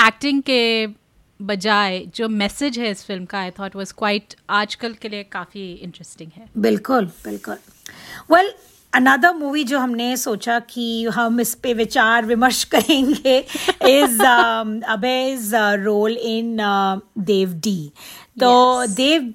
एक्टिंग 0.00 0.42
के 0.42 0.86
बजाय 1.40 1.98
जो 2.16 2.28
मैसेज 2.28 2.78
है 2.78 2.90
इस 2.90 3.04
फ़िल्म 3.04 3.24
का 3.24 3.38
आई 3.38 3.50
थॉट 3.58 3.76
वाज 3.76 3.92
क्वाइट 3.98 4.34
आजकल 4.50 4.94
के 4.94 5.08
लिए 5.08 5.22
काफ़ी 5.32 5.72
इंटरेस्टिंग 5.74 6.30
है। 6.36 6.48
बिल्कुल 6.58 7.06
बिल्कुल। 7.24 7.56
वेल 8.30 8.46
well, 8.46 8.52
अनदर 8.92 9.32
मूवी 9.32 9.64
जो 9.64 9.78
हमने 9.78 10.16
सोचा 10.16 10.58
कि 10.70 11.04
हम 11.14 11.40
इस 11.40 11.54
पे 11.54 11.74
विचार 11.74 12.24
विमर्श 12.26 12.62
करेंगे 12.74 13.38
is 13.88 14.22
Abhay's 14.22 15.50
role 15.84 16.16
in 16.16 16.56
Dev 17.18 17.52
D 17.64 17.78
तो 18.40 18.86
देव 18.86 19.32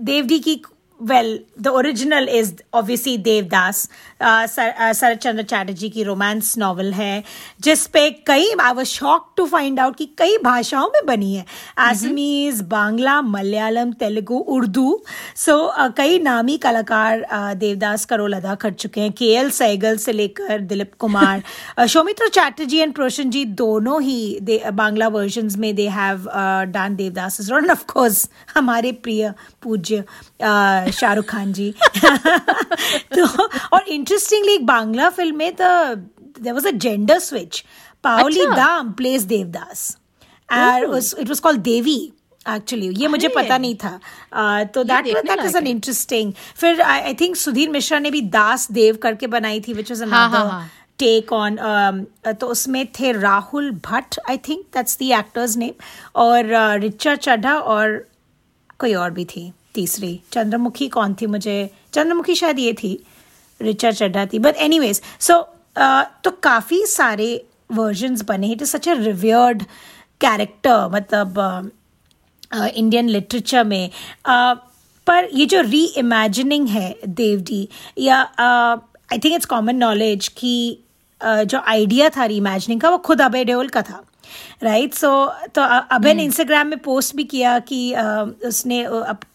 देव 0.00 0.26
डी 0.26 0.38
की 0.38 0.60
well, 1.00 1.38
the 1.56 1.72
original 1.72 2.28
is 2.28 2.54
obviously 2.72 3.18
Devdas, 3.18 3.88
uh, 4.20 4.46
Sar, 4.46 4.74
uh, 4.78 4.92
Sarat 4.92 5.20
Chandra 5.20 5.44
Chatterjee 5.44 5.90
की 5.90 6.02
रोमांस 6.04 6.56
नॉवल 6.58 6.92
है 6.92 7.22
जिस 7.60 7.86
पे 7.86 8.10
कई 8.26 8.50
I 8.60 8.72
was 8.72 8.86
shock 8.86 9.32
to 9.36 9.46
find 9.46 9.80
out 9.80 9.96
कि 9.96 10.06
कई 10.18 10.36
भाषाओं 10.44 10.88
में 10.94 11.00
बनी 11.06 11.34
है। 11.34 11.44
Assamese 11.78 12.60
Bangla 12.70 13.20
Malayalam 13.22 13.92
Telugu 14.00 14.38
Urdu 14.56 14.98
so 15.36 15.52
so, 15.52 15.78
uh, 15.80 15.92
कई 15.96 16.18
नामी 16.18 16.56
कलाकार 16.58 17.26
uh, 17.32 17.54
देवदास 17.56 18.04
का 18.04 18.16
रोल 18.16 18.32
अदा 18.32 18.54
कर 18.54 18.72
चुके 18.72 19.00
हैं। 19.00 19.12
के 19.12 19.32
एल 19.34 19.50
सैगल 19.50 19.96
से 19.96 20.12
लेकर 20.12 20.60
दिलीप 20.60 20.94
कुमार 20.98 21.42
सौमित्र 21.88 22.28
चैटर्जी 22.28 22.78
एंड 22.78 22.94
प्रोशन 22.94 23.30
जी 23.30 23.44
दोनों 23.60 24.00
ही 24.02 24.38
बांग्ला 24.72 25.08
वर्जन 25.08 25.50
में 25.58 25.74
they 25.74 25.88
have 25.88 26.28
done 26.72 26.96
Devdas 26.96 27.40
role 27.50 27.70
of 27.70 27.84
course 27.92 28.28
हमारे 28.54 28.92
प्रिय 28.92 29.32
पूज्य 29.62 30.04
शाहरुख 30.40 31.24
खान 31.24 31.52
जी 31.52 31.74
तो 33.14 33.26
और 33.26 33.88
इंटरेस्टिंगली 33.88 34.54
एक 34.54 34.66
बांग्ला 34.66 35.08
फ़िल्म 35.10 35.36
में 35.36 35.52
तो 35.52 35.94
there 35.94 36.52
was 36.52 36.68
a 36.68 36.70
gender 36.70 37.18
switch 37.18 37.64
Paoli 38.04 38.46
Dam 38.46 38.92
plays 38.92 39.22
Devdas 39.22 39.96
it 40.52 41.28
was 41.28 41.40
called 41.40 41.60
Devi 41.60 42.12
actually 42.48 42.88
ये 42.96 43.08
मुझे 43.08 43.28
पता 43.28 43.58
नहीं 43.58 43.74
था. 43.74 43.98
Uh, 44.32 44.74
तो 44.74 44.84
that 44.84 45.04
that 45.26 45.44
is 45.44 45.56
an 45.56 45.66
interesting 45.66 46.32
फिर 46.56 46.80
आई 46.80 47.14
थिंक 47.20 47.36
सुधीर 47.36 47.70
मिश्रा 47.70 47.98
ने 47.98 48.10
भी 48.10 48.20
दास 48.36 48.70
देव 48.72 48.96
करके 49.02 49.26
बनाई 49.26 49.60
थी 49.60 49.72
विच 49.72 49.92
अनदर 49.92 50.68
टेक 50.98 51.32
ऑन 51.32 51.56
तो 52.40 52.46
उसमें 52.46 52.86
थे 53.00 53.12
Rahul 53.12 53.70
Bhatt 53.70 54.18
I 54.30 54.36
think 54.48 54.64
that's 54.74 54.98
the 54.98 55.10
actor's 55.18 55.56
name 55.56 55.72
और 56.22 56.52
रिचा 56.80 57.14
चड्ढा 57.14 57.54
और 57.74 58.04
कोई 58.78 58.94
और 58.94 59.10
भी 59.10 59.24
थी. 59.24 59.52
तीसरी। 59.76 60.20
चंद्रमुखी 60.32 60.88
कौन 60.88 61.14
थी 61.20 61.26
मुझे? 61.26 61.70
चंद्रमुखी 61.94 62.34
शायद 62.34 62.58
ये 62.58 62.72
थी 62.72 62.98
रिचा 63.60 63.90
चड्ढा 63.90 64.26
थी। 64.26 64.38
बट 64.38 64.56
एनी 64.56 64.78
वेज 64.78 65.00
सो 65.20 65.40
तो 66.24 66.30
काफ़ी 66.42 66.84
सारे 66.86 67.28
वर्जन्स 67.72 68.22
बने। 68.24 68.52
It 68.52 68.62
is 68.62 68.76
such 68.76 68.88
a 68.88 68.92
revered 68.94 69.62
character 70.20 70.88
मतलब 70.92 71.38
इंडियन 72.54 73.06
uh, 73.06 73.12
लिटरेचर 73.12 73.62
uh, 73.62 73.68
में। 73.68 73.90
Uh, 73.90 74.56
पर 75.06 75.28
ये 75.34 75.46
जो 75.46 75.60
री 75.60 75.84
इमेजिनिंग 75.98 76.68
है 76.68 76.88
देव 77.06 77.40
देवडी 77.40 77.68
या 77.98 78.20
I 79.12 79.18
think 79.18 79.34
it's 79.34 79.46
common 79.46 79.76
knowledge 79.76 80.28
कि 80.38 80.54
जो 81.20 81.60
आइडिया 81.60 82.08
था 82.08 82.24
री 82.24 82.36
इमेजिनिंग 82.36 82.80
का 82.80 82.90
वो 82.90 82.98
खुद 82.98 83.20
अभय 83.22 83.44
देओल 83.44 83.68
का 83.68 83.82
था। 83.82 84.02
राइट 84.62 84.94
सो 84.94 85.10
तो 85.54 85.62
अभय 85.62 86.14
ने 86.14 86.24
इंस्टाग्राम 86.24 86.60
हम्म। 86.60 86.70
में 86.70 86.78
पोस्ट 86.78 87.16
भी 87.16 87.24
किया 87.24 87.58
कि 87.68 87.80
उसने 88.46 88.84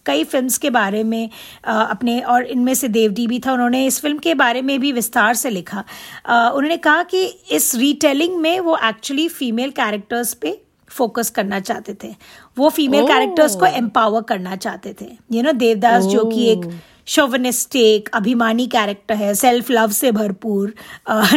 कई 0.06 0.24
फिल्म्स 0.24 0.58
के 0.58 0.70
बारे 0.70 1.04
में 1.04 1.30
अपने 1.64 2.20
और 2.22 2.46
इनमें 2.46 2.74
से 2.74 2.88
देवडी 2.90 3.28
भी 3.28 3.40
था 3.40 3.54
उन्होंने 3.54 3.86
इस 3.86 4.00
फ़िल्म 4.02 4.18
के 4.18 4.34
बारे 4.36 4.62
में 4.62 4.80
भी 4.80 4.92
विस्तार 4.92 5.34
से 5.34 5.50
लिखा। 5.50 5.84
उन्होंने 6.28 6.78
कहा 6.80 7.04
कि 7.04 7.26
इस 7.52 7.74
रीटेलिंग 7.76 8.38
में 8.42 8.60
वो 8.60 8.78
एक्चुअली 8.84 9.28
फीमेल 9.30 9.72
कैरेक्टर्स 9.72 10.34
पे 10.34 10.60
फोकस 10.90 11.30
करना 11.30 11.60
चाहते 11.60 11.94
थे। 12.04 12.14
वो 12.58 12.70
फीमेल 12.70 13.08
कैरेक्टर्स 13.08 13.56
को 13.56 13.66
एम्पावर 13.66 14.22
करना 14.30 14.56
चाहते 14.56 14.96
थे। 15.02 15.06
यू 15.32 15.44
नो 15.44 15.52
देवदास 15.52 16.04
जो 16.06 16.26
कि 16.26 16.48
एक 16.52 16.66
शोवनिस्टिक 17.08 18.10
अभिमानी 18.14 18.66
कैरेक्टर 18.68 19.16
है 19.16 19.34
सेल्फ 19.36 19.72
लव 19.72 19.92
से 19.92 20.12
भरपूर 20.12 20.74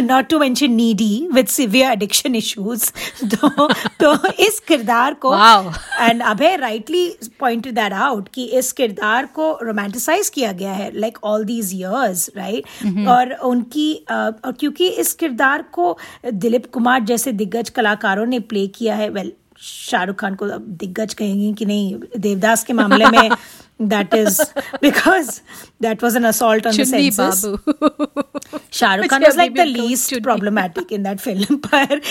not 0.01 0.27
to 0.27 0.39
mention 0.39 0.71
needy 0.71 1.27
with 1.33 1.47
severe 1.47 1.91
addiction 1.91 2.35
issues 2.35 2.89
तो 3.25 3.67
तो 3.99 4.13
इस 4.39 4.59
किरदार 4.67 5.13
को 5.25 5.33
and 5.35 6.21
Abhay 6.23 6.55
rightly 6.55 7.07
pointed 7.39 7.75
that 7.75 7.93
out 7.93 8.29
कि 8.33 8.45
इस 8.59 8.71
किरदार 8.71 9.25
को 9.35 9.51
रोमांटिसाइज 9.61 10.29
किया 10.29 10.51
गया 10.53 10.73
है 10.73 10.91
like 10.99 11.23
all 11.23 11.45
these 11.45 11.73
years 11.73 12.29
right 12.37 13.07
और 13.07 13.33
उनकी 13.45 13.89
uh, 14.11 14.57
क्योंकि 14.59 14.87
इस 14.87 15.13
किरदार 15.13 15.61
को 15.71 15.97
दिलीप 16.25 16.71
कुमार 16.73 17.03
जैसे 17.03 17.31
दिग्गज 17.33 17.69
कलाकारों 17.69 18.25
ने 18.25 18.39
प्ले 18.41 18.67
किया 18.69 18.95
है 18.95 19.09
वेल 19.09 19.25
well, 19.25 19.39
शाहरुख 19.57 20.15
खान 20.15 20.35
को 20.35 20.47
दिग्गज 20.47 21.13
कहेंगे 21.13 21.51
कि 21.53 21.65
नहीं 21.65 21.95
देवदास 22.17 22.63
के 22.63 22.73
मामले 22.73 23.05
में 23.05 23.29
that 23.79 24.13
is 24.13 24.41
because 24.81 25.41
that 25.79 26.01
was 26.01 26.15
an 26.15 26.25
assault 26.25 26.65
on 26.65 26.75
the 26.75 26.85
senses. 26.85 27.45
Shah 28.69 28.95
Rukh 28.95 29.09
Khan 29.09 29.21
was 29.21 29.35
like 29.35 29.53
the 29.55 29.65
least 29.65 30.13
problematic 30.23 30.91
in 30.91 31.03
that 31.03 31.21
film. 31.21 31.59
पर 31.65 32.01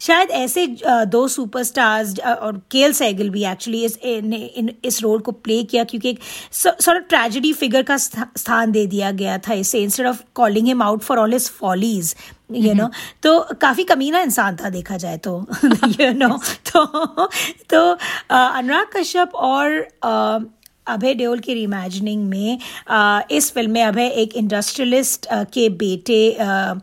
शायद 0.00 0.30
ऐसे 0.30 0.66
दो 1.10 1.26
सुपरस्टार्स 1.28 2.18
और 2.20 2.60
केल 2.70 2.92
सैगल 2.92 3.30
भी 3.30 3.44
एक्चुअली 3.44 3.84
इस 3.84 3.96
इन 4.04 4.70
इस 4.84 5.02
रोल 5.02 5.20
को 5.20 5.32
प्ले 5.32 5.62
किया 5.62 5.84
क्योंकि 5.84 6.10
एक 6.10 6.20
सॉर्ट 6.52 7.08
ट्रेजेडी 7.08 7.52
फिगर 7.52 7.82
का 7.82 7.96
स्थान 7.96 8.72
दे 8.72 8.86
दिया 8.86 9.10
गया 9.20 9.38
था 9.48 9.54
इसे 9.54 9.82
instead 9.82 10.06
of 10.06 10.22
calling 10.34 10.66
him 10.66 10.82
out 10.82 11.02
for 11.02 11.18
all 11.18 11.32
his 11.32 11.48
follies 11.50 12.14
you 12.52 12.74
know 12.74 12.90
तो 13.22 13.38
काफ़ी 13.60 13.84
कमीना 13.84 14.20
इंसान 14.20 14.56
था 14.56 14.70
देखा 14.70 14.96
जाए 14.96 15.18
तो 15.26 15.38
यू 16.00 16.12
नो 16.12 16.36
तो 16.72 16.86
तो 17.70 17.84
अनुराग 18.30 18.86
कश्यप 18.96 19.34
और 19.34 19.80
अभय 20.86 21.14
देओल 21.14 21.38
की 21.38 21.54
रिमेजिनिंग 21.54 22.24
में 22.28 22.58
आ, 22.90 23.20
इस 23.30 23.52
फ़िल्म 23.54 23.70
में 23.72 23.82
अभय 23.82 24.06
एक 24.22 24.34
इंडस्ट्रियलिस्ट 24.36 25.26
के 25.54 25.68
बेटे 25.68 26.32
आ, 26.32 26.74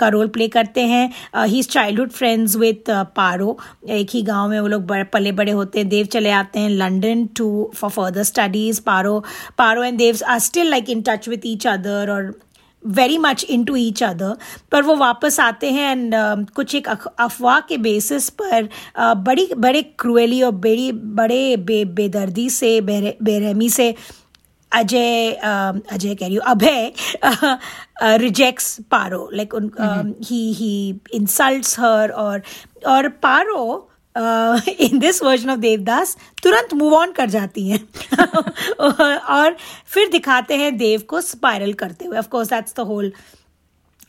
का 0.00 0.08
रोल 0.08 0.28
प्ले 0.28 0.48
करते 0.48 0.80
हैं। 0.86 1.44
He 1.46 1.62
childhood 1.62 2.10
friends 2.10 2.56
with 2.56 2.90
Paro 3.16 3.58
एक 3.90 4.10
ही 4.14 4.22
गाँव 4.22 4.48
में 4.50 4.58
वो 4.60 4.66
लोग 4.68 4.86
बड़े 4.86 5.04
पले 5.12 5.32
बड़े 5.32 5.52
होते 5.52 5.78
हैं। 5.78 5.88
देव 5.88 6.06
चले 6.12 6.30
आते 6.30 6.60
हैं 6.60 6.70
London 6.70 7.26
to 7.36 7.70
for 7.76 7.90
further 7.90 8.22
studies 8.22 8.80
Paro 8.86 9.18
Paro 9.58 9.84
and 9.84 9.98
Dev 9.98 10.18
are 10.26 10.38
still 10.38 10.70
like 10.70 10.90
in 10.90 11.02
touch 11.08 11.28
with 11.28 11.46
each 11.46 11.66
other 11.66 12.10
और 12.10 12.32
very 12.86 13.18
much 13.18 13.44
into 13.64 13.76
each 13.76 14.02
other 14.02 14.36
पर 14.72 14.82
वो 14.82 14.96
वापस 14.96 15.40
आते 15.40 15.70
हैं 15.70 15.92
एंड 15.92 16.14
uh, 16.14 16.50
कुछ 16.50 16.74
एक 16.74 16.88
अफवाह 17.18 17.60
के 17.60 17.76
बेसिस 17.76 18.30
पर 18.30 18.68
uh, 19.00 19.16
बड़ी 19.16 19.48
बड़े 19.58 19.82
क्रूएली 19.82 20.42
और 20.42 20.50
बड़ी 20.50 20.92
बड़े 20.92 21.56
बे 21.56 21.84
बेदर्दी 21.84 22.50
से 22.50 22.80
बेरहमी 22.80 23.70
से 23.70 23.94
अजय 24.72 25.32
uh, 25.32 25.92
अजय 25.92 26.14
कह 26.14 26.26
रही 26.26 26.34
हूँ 26.34 26.44
अभय 26.46 26.92
रिजेक्ट्स 28.02 28.80
पारो. 28.90 29.30
लाइक 29.32 29.54
उन 29.54 29.70
ही 30.24 30.52
ही 30.52 31.00
इंसल्ट्स 31.14 31.80
हर 31.80 32.10
और 32.10 32.42
और 32.86 33.08
Paro 33.08 33.89
in 34.16 34.98
this 34.98 35.22
version 35.22 35.50
of 35.50 35.58
Devdas 35.58 36.16
तुरंत 36.42 36.74
मूव 36.74 36.94
ऑन 36.94 37.12
कर 37.12 37.30
जाती 37.30 37.68
हैं। 37.68 37.88
और 39.30 39.56
फिर 39.86 40.08
दिखाते 40.08 40.56
हैं 40.56 40.76
देव 40.76 41.02
को 41.08 41.20
स्पायरल 41.20 41.72
करते 41.72 42.04
हुए। 42.04 42.18
Of course 42.18 42.48
that's 42.48 42.74
the 42.76 42.80
whole 42.80 43.12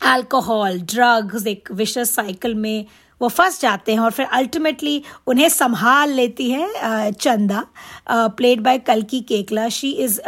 alcohol 0.02 0.80
drugs 0.82 1.48
एक 1.48 1.72
विशेष 1.72 2.10
साइकिल 2.10 2.56
में 2.56 2.86
वो 3.22 3.28
फंस 3.28 3.62
जाते 3.62 3.92
हैं 3.92 4.00
और 4.00 4.12
फिर 4.12 4.26
अल्टीमेटली 4.26 5.04
उन्हें 5.28 5.50
संभाल 5.50 6.10
लेती 6.10 6.50
है 6.52 7.12
Chanda. 7.12 7.66
Played 8.10 8.62
by 8.62 8.80
कलकी 8.80 9.22
Koechlin 9.22 9.70
she 9.70 9.92
is 9.92 10.20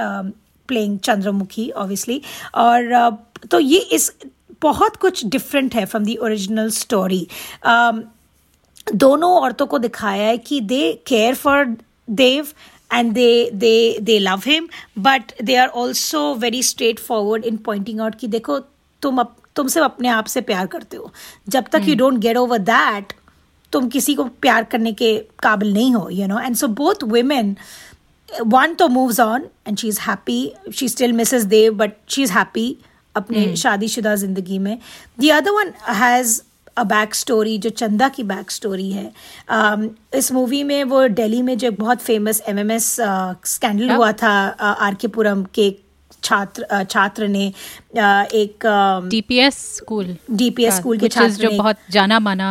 playing 0.68 1.00
Chandramukhi 1.00 1.70
obviously 1.72 2.22
और 2.56 2.94
uh, 2.94 3.48
तो 3.48 3.60
ये 3.60 3.80
इस 3.80 4.14
बहुत 4.62 4.96
कुछ 4.96 5.26
डिफरेंट 5.26 5.76
है 5.76 5.86
फ्रॉम 5.86 6.06
द 6.06 6.16
ओरिजिनल 6.22 6.70
स्टोरी 6.70 7.28
दोनों 8.88 9.32
औरतों 9.32 9.66
को 9.68 9.78
दिखाया 9.78 10.28
है 10.28 10.38
कि 10.38 10.62
they 10.62 11.04
care 11.08 11.36
for 11.36 11.76
Dev 12.10 12.48
and 12.94 13.14
they 13.14 13.50
they 13.54 13.98
they 14.02 14.20
love 14.20 14.42
him 14.46 14.68
but 15.00 15.32
they 15.44 15.56
are 15.56 15.68
also 15.68 16.34
very 16.36 16.64
straightforward 17.00 17.46
in 17.46 17.58
pointing 17.58 18.02
out 18.02 18.16
कि 18.16 18.28
देखो 18.28 18.60
तुम 19.02 19.18
अप, 19.18 19.36
तुम 19.56 19.68
सिर्फ़ 19.68 19.86
अपने 19.86 20.08
आप 20.08 20.26
से 20.26 20.42
प्यार 20.42 20.68
करते 20.68 20.98
हो। 20.98 21.12
जब 21.50 21.66
तक 21.72 21.82
you 21.84 21.96
don't 21.96 22.20
get 22.20 22.38
over 22.38 22.58
that 22.58 23.14
तुम 23.72 23.90
किसी 23.90 24.14
को 24.16 24.24
प्यार 24.24 24.64
करने 24.64 24.94
के 24.94 25.18
काबिल 25.40 25.74
नहीं 25.74 25.94
हो 25.96 26.10
you 26.10 26.28
know 26.28 26.40
and 26.40 26.56
so 26.56 26.68
both 26.68 27.04
women 27.04 27.56
one 28.46 28.74
तो 28.74 28.88
moves 28.88 29.20
on 29.20 29.46
and 29.68 29.78
she 29.78 29.88
is 29.88 30.00
happy 30.00 30.54
she 30.76 30.90
still 30.90 31.14
misses 31.14 31.44
Dev 31.44 31.74
but 31.74 31.92
she 32.10 32.24
is 32.24 32.32
happy 32.32 32.78
अपने 33.16 33.46
hmm. 33.46 33.56
शादीशुदा 33.56 34.16
ज़िंदगी 34.16 34.60
में। 34.60 34.80
The 35.20 35.30
other 35.32 35.52
one 35.52 35.74
has 35.90 36.42
a 36.78 36.84
back 36.84 37.16
story 37.16 37.58
जो 37.58 37.70
चंदा 37.70 38.08
की 38.10 38.24
बैक 38.24 38.52
स्टोरी 38.52 38.92
है। 38.92 39.12
Um, 39.54 39.90
इस 40.16 40.32
movie 40.32 40.64
में 40.64 40.84
वो 40.84 41.08
दिल्ली 41.08 41.42
में 41.42 41.58
जो 41.58 41.72
बहुत 41.72 42.02
famous 42.02 42.42
M 42.48 42.60
M 42.60 42.72
S 42.72 42.96
scandal 43.46 43.90
हुआ 43.90 44.12
था 44.12 44.34
आर 44.60 44.96
के 44.96 45.08
पुरम 45.08 45.44
के 45.56 45.76
छात्र 46.24 46.84
छात्र 46.84 47.28
ने 47.28 47.46
एक 48.34 48.66
डीपीएस 49.10 49.56
स्कूल 49.78 50.16
डीपीएस 50.32 50.74
स्कूल 50.74 50.98
के 50.98 51.08
छात्र 51.08 51.32
जो 51.32 51.50
बहुत 51.58 51.78
जाना 51.92 52.20
माना 52.20 52.50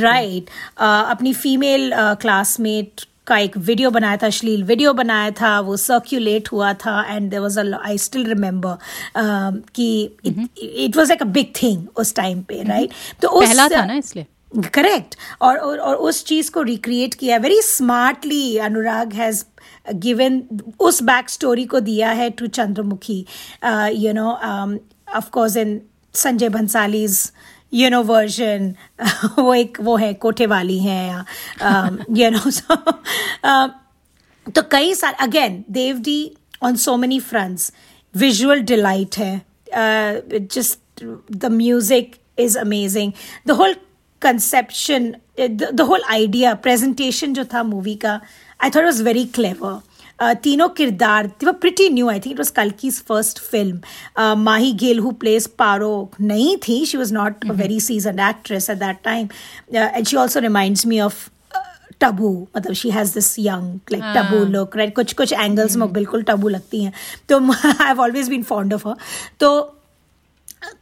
राइट 0.00 0.50
अपनी 0.80 1.32
फीमेल 1.34 1.90
क्लासमेट 1.94 3.00
का 3.32 3.38
एक 3.38 3.56
वीडियो 3.58 3.90
बनाया 3.90 4.16
था 4.22 4.26
अश्लील 4.26 4.64
वीडियो 4.64 4.92
बनाया 4.94 5.30
था 5.40 5.58
वो 5.60 5.76
सर्क्यूलेट 5.78 6.48
हुआ 6.52 6.72
था 6.84 7.00
and 7.08 7.30
there 7.30 7.40
was 7.40 7.58
I 7.60 7.98
still 7.98 8.26
remember 8.26 8.76
कि 9.74 9.88
it 10.84 10.96
was 10.96 11.08
like 11.08 11.22
a 11.22 11.26
big 11.38 11.52
thing 11.62 11.86
उस 11.96 12.14
टाइम 12.16 12.42
पे 12.48 12.62
राइट 12.68 12.90
तो 13.22 13.28
उस 13.28 13.46
पहला 13.46 13.68
था 13.68 13.84
ना 13.84 13.94
इसलिए। 13.94 14.26
करेक्ट 14.74 15.14
और, 15.40 15.56
और 15.56 15.78
और 15.78 15.94
उस 15.96 16.24
चीज़ 16.24 16.50
को 16.50 16.62
रिक्रिएट 16.62 17.14
किया। 17.14 17.36
Very 17.38 17.60
smartly 17.62 18.56
Anurag 18.58 19.12
has 19.14 19.44
given 19.92 20.42
उस 20.80 21.02
बैक 21.02 21.30
स्टोरी 21.30 21.64
को 21.64 21.80
दिया 21.80 22.10
है 22.10 22.28
to 22.30 22.46
Chandramukhi 22.58 23.18
you 24.04 24.12
know 24.12 24.28
of 25.16 25.30
course 25.30 25.56
in 25.56 25.80
Sanjay 26.14 26.48
Bhansali's 26.48 27.20
you 27.74 27.90
know 27.90 28.02
version 28.02 28.74
वो 29.38 29.54
एक, 29.54 29.78
वो 29.80 29.96
है, 29.96 30.12
कोठे 30.14 30.46
वाली 30.46 30.78
है, 30.78 31.24
यू 32.18 32.30
नो 32.30 32.50
सो 32.50 32.76
तो 34.46 34.62
कई 34.70 34.94
सारे 34.94 35.16
again 35.24 35.64
DevD 35.70 36.20
on 36.62 36.76
so 36.76 36.96
many 36.96 37.20
fronts 37.20 37.72
visual 38.14 38.60
delight 38.72 39.18
है 39.18 39.42
just 40.52 41.04
the 41.32 41.52
music 41.52 42.14
is 42.38 42.58
amazing 42.58 43.12
the 43.46 43.50
whole 43.60 43.74
conception 44.22 45.14
the 45.40 45.80
whole 45.88 46.02
idea 46.10 46.54
presentation 46.66 47.34
जो 47.34 47.44
था 47.54 47.62
मूवी 47.62 47.94
का 48.04 48.20
I 48.64 48.70
thought 48.70 48.84
was 48.84 49.02
very 49.02 49.24
clever 49.34 49.80
तीनों 50.42 50.68
किरदार 50.70 51.30
were 51.44 51.52
pretty 51.62 51.88
new 51.88 52.08
I 52.10 52.20
think 52.20 52.32
it 52.32 52.38
was 52.38 52.52
Kalki's 52.52 53.02
first 53.08 53.38
film 53.40 54.38
Mahie 54.38 54.72
Gill 54.80 54.98
who 54.98 55.10
plays 55.20 55.46
Paro 55.58 55.92
नहीं 56.20 56.56
थी 56.68 56.84
she 56.86 56.98
was 56.98 57.14
not 57.14 57.50
a 57.50 57.52
very 57.54 57.80
seasoned 57.80 58.20
actress 58.28 58.70
at 58.70 58.78
that 58.78 59.02
time 59.04 59.28
and 59.74 60.06
she 60.06 60.16
also 60.16 60.40
reminds 60.40 60.86
me 60.86 61.00
of 61.00 61.28
Tabu 62.00 62.30
मतलब 62.56 62.72
she 62.74 62.90
has 62.90 63.14
this 63.14 63.34
young 63.38 63.92
like 63.92 64.04
Tabu 64.16 64.44
look 64.52 64.76
right 64.76 64.94
कुछ 64.94 65.12
कुछ 65.12 65.32
angles 65.32 65.76
में 65.76 65.92
बिल्कुल 65.92 66.22
टबू 66.30 66.48
लगती 66.48 66.82
हैं. 66.84 66.92
तो 67.28 67.38
I 67.40 67.86
have 67.86 68.00
always 68.00 68.28
been 68.28 68.42
fond 68.42 68.74
of 68.74 68.88
her 68.88 68.96
तो 69.40 69.50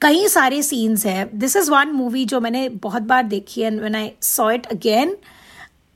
कई 0.00 0.26
सारे 0.28 0.62
सीन्स 0.62 1.04
हैं. 1.06 1.38
दिस 1.38 1.56
इज़ 1.56 1.70
वन 1.70 1.88
मूवी 1.92 2.24
जो 2.24 2.40
मैंने 2.40 2.68
बहुत 2.82 3.02
बार 3.02 3.22
देखी 3.24 3.60
and 3.62 3.80
when 3.80 3.94
I 3.94 4.10
saw 4.22 4.50
it 4.50 4.66
again 4.72 5.16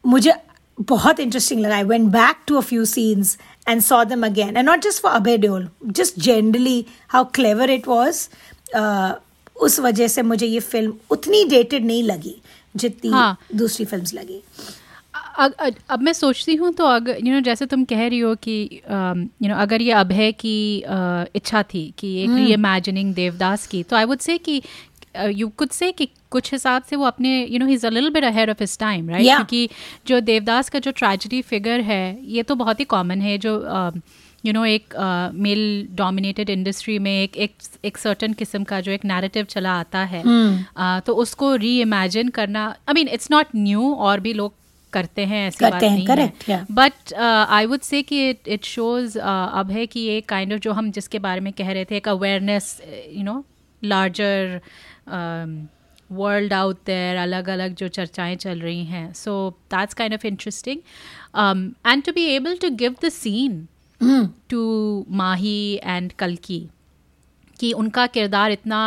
मुझे 0.04 0.32
बहुत 0.78 1.20
इंटरेस्टिंग 1.20 1.60
लगा. 1.60 1.76
I 1.76 1.84
went 1.84 2.08
back 2.12 2.36
to 2.46 2.56
a 2.56 2.60
few 2.60 2.84
scenes 2.84 3.36
and 3.68 3.80
saw 3.82 4.02
them 4.04 4.26
again 4.26 4.56
and 4.56 4.66
not 4.68 4.82
just 4.84 5.02
for 5.02 5.12
Abhay 5.12 5.36
Deol 5.38 5.68
just 5.86 6.20
generally 6.20 6.84
how 7.08 7.24
clever 7.34 7.70
it 7.70 7.88
was 7.88 8.26
उस 9.56 9.78
वजह 9.80 10.08
से 10.08 10.22
मुझे 10.22 10.46
ये 10.46 10.60
फ़िल्म 10.60 10.94
उतनी 11.10 11.44
dated 11.44 11.84
नहीं 11.86 12.02
लगी 12.02 12.36
जितनी 12.74 13.10
हाँ. 13.10 13.36
दूसरी 13.54 13.84
फ़िल्म 13.84 14.18
लगी. 14.18 14.40
अग, 15.38 15.74
अब 15.90 16.02
मैं 16.02 16.12
सोचती 16.12 16.54
हूँ 16.54 16.72
तो 16.72 16.84
अगर 16.84 17.18
यू 17.24 17.32
नो 17.34 17.40
जैसे 17.40 17.66
तुम 17.66 17.84
कह 17.84 18.06
रही 18.06 18.18
हो 18.18 18.34
कि 18.34 18.80
यू 18.82 19.48
नो 19.48 19.54
अगर 19.54 19.82
ये 19.82 19.92
अभय 19.92 20.32
की 20.32 20.56
इच्छा 21.36 21.62
थी 21.62 21.82
कि 21.98 22.14
एक 22.22 22.30
री 22.30 22.52
इमेजिनिंग 22.52 23.14
देवदास 23.14 23.66
की 23.66 23.82
तो 23.82 23.96
आई 23.96 24.04
वुड 24.04 24.18
से 24.18 24.38
कि 24.38 24.62
यू 25.22 25.48
कुड 25.48 25.68
से 25.68 25.92
कि 25.92 26.08
कुछ 26.30 26.52
हिसाब 26.52 26.82
से 26.82 26.96
वो 26.96 27.04
अपने 27.04 27.44
you 27.44 27.58
know 27.58 27.66
is 27.66 27.86
a 27.86 27.90
little 27.90 28.10
bit 28.10 28.24
ahead 28.24 28.50
of 28.50 28.56
his 28.60 28.78
time 28.78 29.10
right 29.10 29.24
क्योंकि 29.24 29.68
जो 30.06 30.20
देवदास 30.20 30.68
का 30.68 30.78
जो 30.78 30.90
ट्रेजिडी 30.90 31.42
फिगर 31.42 31.80
है 31.80 32.18
ये 32.24 32.42
तो 32.42 32.54
बहुत 32.54 32.80
ही 32.80 32.84
कॉमन 32.84 33.20
है 33.20 33.38
जो 33.38 33.66
यू 34.46 34.52
नो 34.52 34.64
एक 34.64 34.84
मेल 35.34 35.88
डोमिनेटेड 35.90 36.50
इंडस्ट्री 36.50 36.98
में 36.98 37.22
एक 37.22 37.36
एक 37.36 37.52
एक 37.84 37.98
सर्टन 37.98 38.32
किस्म 38.32 38.64
का 38.64 38.80
जो 38.80 38.92
एक 38.92 39.04
नैरेटिव 39.04 39.44
चला 39.44 39.72
आता 39.72 39.98
है 39.98 40.22
hmm. 40.22 40.80
uh, 40.82 41.06
तो 41.06 41.14
उसको 41.14 41.54
री 41.54 41.80
इमेजिन 41.80 42.28
करना 42.28 42.68
I 42.68 42.92
mean 42.94 43.08
it's 43.08 43.28
not 43.30 43.46
new 43.56 43.94
और 43.94 44.20
भी 44.20 44.32
लोग 44.32 44.54
करते 44.92 45.24
हैं 45.24 45.48
ऐसी 45.48 45.70
बात 45.70 45.84
नहीं 45.84 46.06
है। 46.08 46.66
बट 46.72 47.14
आई 47.48 47.66
वुड 47.66 47.80
से 47.80 48.02
कि 48.02 48.30
इट 48.30 48.48
इट 48.48 48.64
शोज़ 48.64 49.18
अब 49.18 49.70
है 49.70 49.86
कि 49.86 50.00
ये 50.00 50.20
काइंड 50.20 50.48
kind 50.48 50.56
ऑफ़ 50.56 50.58
of 50.58 50.64
जो 50.64 50.72
हम 50.72 50.90
जिसके 50.90 51.18
बारे 51.18 51.40
में 51.40 51.52
कह 51.52 51.72
रहे 51.72 51.84
थे 51.84 51.96
एक 51.96 52.08
awareness 52.08 52.80
you 53.12 53.24
know 53.24 53.44
larger 53.84 54.60
world 55.08 56.52
out 56.52 56.78
there 56.86 57.16
अलग 57.16 57.48
अलग 57.48 57.74
जो 57.74 57.88
चर्चाएँ 57.88 58.36
चल 58.36 58.60
रही 58.60 58.84
हैं. 58.84 59.12
So 59.12 59.50
that's 59.70 59.94
kind 59.94 60.14
of 60.14 60.26
interesting 60.26 60.78
and 61.86 62.02
to 62.04 62.12
be 62.12 62.24
able 62.34 62.56
to 62.62 62.70
give 62.76 62.96
the 63.04 63.08
scene 63.10 63.66
to 64.50 64.62
Mahie 65.10 65.80
and 65.84 66.12
कलकी 66.18 66.66
कि 67.60 67.72
उनका 67.72 68.06
किरदार 68.08 68.50
इतना 68.52 68.80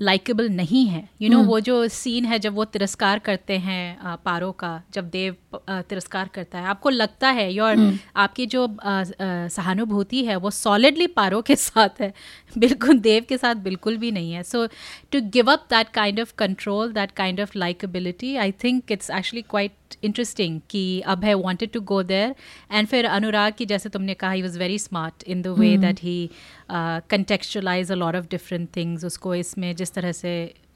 लाइकेबल 0.00 0.48
नहीं 0.50 0.84
है। 0.86 0.98
You 0.98 1.28
you 1.28 1.30
know 1.30 1.36
know, 1.36 1.40
hmm. 1.40 1.50
वो 1.50 1.60
जो 1.60 1.88
सीन 1.88 2.24
है 2.24 2.38
जब 2.38 2.54
वो 2.54 2.64
तिरस्कार 2.66 3.18
करते 3.18 3.56
हैं 3.58 4.16
पारो 4.24 4.50
का 4.52 4.70
जब 4.94 5.08
देव 5.10 5.36
तिरस्कार 5.60 6.28
करता 6.34 6.58
है 6.58 6.66
आपको 6.66 6.90
लगता 6.90 7.28
है 7.30 7.52
योर 7.52 7.76
hmm. 7.76 7.96
आपकी 8.16 8.46
जो 8.46 8.66
सहानुभूति 8.82 10.24
है 10.24 10.36
वो 10.36 10.50
सॉलिडली 10.50 11.06
पारो 11.16 11.40
के 11.42 11.56
साथ 11.56 12.00
है। 12.00 12.12
बिल्कुल 12.58 12.98
देव 13.00 13.24
के 13.28 13.38
साथ 13.38 13.54
बिल्कुल 13.64 13.96
भी 13.96 14.10
नहीं 14.10 14.32
है। 14.32 14.42
So 14.42 14.66
to 15.12 15.20
give 15.32 15.50
up 15.52 15.66
that 15.70 15.88
kind 15.94 16.20
of 16.20 16.34
control 16.38 16.92
that 16.92 17.10
kind 17.12 17.40
of 17.40 17.58
likeability 17.58 18.36
I 18.36 18.52
think 18.64 18.92
it's 18.92 19.10
actually 19.10 19.42
quite 19.50 19.72
interesting 20.04 20.60
कि 20.70 21.00
Abhay 21.24 21.34
wanted 21.34 21.70
to 21.72 21.80
go 21.80 22.02
there 22.02 22.34
and 22.72 22.86
फिर 22.88 23.06
अनुराग 23.06 23.52
की 23.58 23.66
जैसे 23.66 23.88
तुमने 23.88 24.14
कहा 24.14 24.30
he 24.30 24.42
was 24.42 24.58
very 24.58 24.78
smart 24.78 25.22
in 25.26 25.42
the 25.42 25.54
way 25.58 25.76
that 25.78 26.02
he 26.02 26.18
contextualize 26.70 27.92
a 27.92 27.94
lot 27.94 28.16
of 28.16 28.26
different 28.30 28.68
things 28.76 29.04
उसको 29.04 29.34
इसमें 29.34 29.74
जिस 29.76 29.87
तरह 29.94 30.12
से 30.12 30.32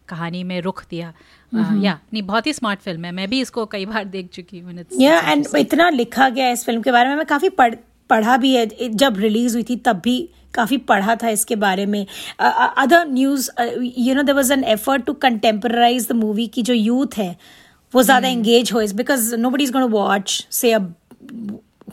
कहानी 0.08 0.42
में 0.44 0.60
रुख 0.60 0.84
दिया। 0.90 1.12
या 1.52 1.98
नहीं 2.12 2.22
बहुत 2.22 2.46
ही 2.46 2.52
स्मार्ट 2.52 2.80
फ़िल्म 2.80 3.04
है। 3.04 3.12
मैं 3.12 3.28
भी 3.30 3.40
इसको 3.40 3.64
कई 3.66 3.86
बार 3.86 4.04
देख 4.06 4.28
चुकी 4.32 4.58
हूँ। 4.58 4.84
या 5.00 5.20
एंड 5.22 5.46
इतना 5.58 5.88
लिखा 5.90 6.28
गया 6.28 6.50
इस 6.50 6.64
फ़िल्म 6.64 6.82
के 6.82 6.92
बारे 6.92 7.08
में। 7.08 7.16
मैं 7.16 7.26
काफ़ी 7.26 7.48
पढ़ 7.50 7.74
पढ़ा 8.10 8.36
भी 8.36 8.54
है। 8.54 8.88
जब 8.88 9.18
रिलीज़ 9.18 9.54
हुई 9.54 9.62
थी 9.62 9.76
तब 9.76 10.00
भी 10.04 10.18
काफ़ी 10.54 10.76
पढ़ा 10.88 11.14
था 11.16 11.28
इसके 11.28 11.56
बारे 11.56 11.86
में। 11.86 12.06
Other 12.40 13.06
news 13.08 13.50
you 13.98 14.14
know 14.14 14.22
there 14.22 14.34
was 14.34 14.52
an 14.52 14.64
effort 14.64 15.04
to 15.04 15.12
contemporize 15.22 16.08
the 16.08 16.12
movie 16.12 16.46
की 16.46 16.62
जो 16.62 16.74
यूथ 16.74 17.18
है 17.18 17.36
वो 17.94 18.02
ज़्यादा 18.02 18.28
एंगेज 18.28 18.66
hmm. 18.66 18.74
हो 18.74 18.80
इस 18.80 18.92
because 18.92 19.34
nobody 19.50 19.64
is 19.64 19.72
gonna 19.72 19.82
watch 19.82 20.46
से 20.50 20.72
अब 20.72 20.94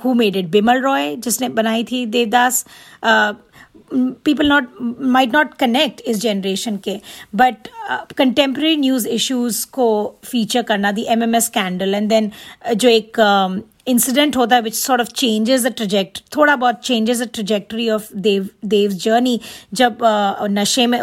who 0.03 0.13
made 0.13 0.35
it 0.35 0.47
Bimal 0.47 0.81
Roy 0.81 1.15
जिसने 1.15 1.49
बनाई 1.51 1.83
थी 1.83 2.05
Devdas. 2.07 2.65
People 4.23 4.47
not 4.47 4.67
might 5.15 5.31
not 5.31 5.53
connect 5.59 6.01
इस 6.07 6.21
जनरेशन 6.21 6.77
के 6.83 6.99
बट 7.35 7.67
कंटेम्प्रेरी 8.17 8.75
न्यूज़ 8.77 9.07
इश्यूज़ 9.09 9.65
को 9.73 9.89
फीचर 10.25 10.61
करना 10.61 10.91
the 10.91 11.05
M 11.09 11.23
M 11.23 11.35
S 11.35 11.47
scandal 11.49 11.95
and 11.95 12.09
then 12.09 12.31
जो 12.75 12.89
एक 12.89 13.19
इंसिडेंट 13.87 14.37
होता 14.37 14.55
है 14.55 14.61
which 14.61 14.75
sort 14.75 15.01
of 15.01 15.09
changes 15.15 15.65
the 15.65 15.73
traject 15.77 16.21
थोड़ा 16.35 16.55
बहुत 16.55 16.81
changes 16.83 17.21
the 17.21 17.29
trajectory 17.33 17.89
of 17.89 18.09
Dev 18.17 18.49
Dev 18.65 18.91
journey 19.05 19.39
जब 19.73 19.97
नशे 20.51 20.87
में 20.87 20.99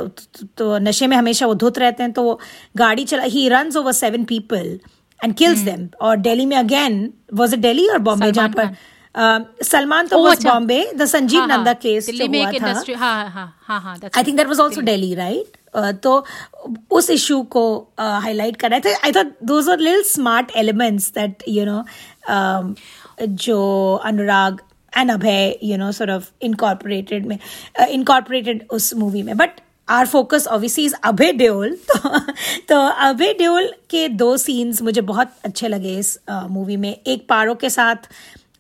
तो 0.58 0.76
नशे 0.78 1.06
में 1.06 1.16
हमेशा 1.16 1.46
वो 1.46 1.54
धुत 1.64 1.78
रहते 1.78 2.02
हैं 2.02 2.12
तो 2.12 2.22
वो 2.22 2.38
गाड़ी 2.76 3.04
चला 3.04 3.22
he 3.36 3.48
run 3.48 3.76
over 3.78 3.92
seven 3.92 4.24
people 4.24 4.78
and 5.20 5.34
kills 5.34 5.58
them 5.60 5.88
और 6.00 6.16
दिल्ली 6.18 6.46
में 6.46 6.56
अगेन 6.56 7.08
वॉज़ 7.34 7.54
अ 7.54 7.58
दिल्ली 7.58 7.86
और 7.88 7.98
बॉम्बे 8.08 8.30
जहाँ 8.32 8.48
पर 8.48 8.76
सलमान 9.64 10.06
तो 10.06 10.18
was 10.24 10.46
Bombay 10.46 10.80
the 10.96 11.04
Sanjeev 11.06 11.44
Nanda 11.46 11.72
case 11.84 12.10
जो 12.10 12.26
हुआ 12.26 12.50
था 12.52 14.10
I 14.16 14.24
think 14.24 14.36
that 14.36 14.46
was 14.46 14.60
also 14.60 14.80
Delhi 14.80 15.14
right 15.14 15.56
तो 16.02 16.24
उस 16.90 17.10
इशू 17.10 17.42
को 17.52 17.64
हाईलाइट 17.98 18.56
कर 18.56 18.70
रहे 18.70 18.80
थे. 18.80 18.92
I 18.94 19.12
thought 19.12 19.32
those 19.44 19.68
are 19.68 19.78
little 19.78 20.02
smart 20.02 20.56
elements 20.56 21.10
that 21.14 21.42
you 21.48 21.64
know 21.64 21.84
जो 23.20 23.60
Anurag 24.04 24.60
and 24.92 25.10
Abhay 25.10 25.58
you 25.62 25.76
know 25.78 25.90
sort 25.92 26.10
of 26.10 26.30
incorporated 26.42 27.26
में 27.26 27.38
इनकॉर्पोरेटेड 27.88 28.62
uh, 28.62 28.70
उस 28.70 28.94
मूवी 28.94 29.22
में. 29.22 29.36
But 29.36 29.60
our 29.88 30.06
focus 30.06 30.46
obviously 30.46 30.84
is 30.84 30.94
Abhay 31.04 31.32
Deol 31.32 31.76
तो 31.90 32.08
तो 32.68 32.80
अभय 33.08 33.32
देओल 33.38 33.66
के 33.90 34.08
दो 34.08 34.36
सीन्स 34.36 34.82
मुझे 34.82 35.00
बहुत 35.02 35.32
अच्छे 35.44 35.68
लगे 35.68 35.98
इस 35.98 36.18
मूवी 36.30 36.74
uh, 36.74 36.80
में. 36.80 36.96
एक 37.06 37.26
पारो 37.28 37.54
के 37.54 37.70
साथ 37.70 38.08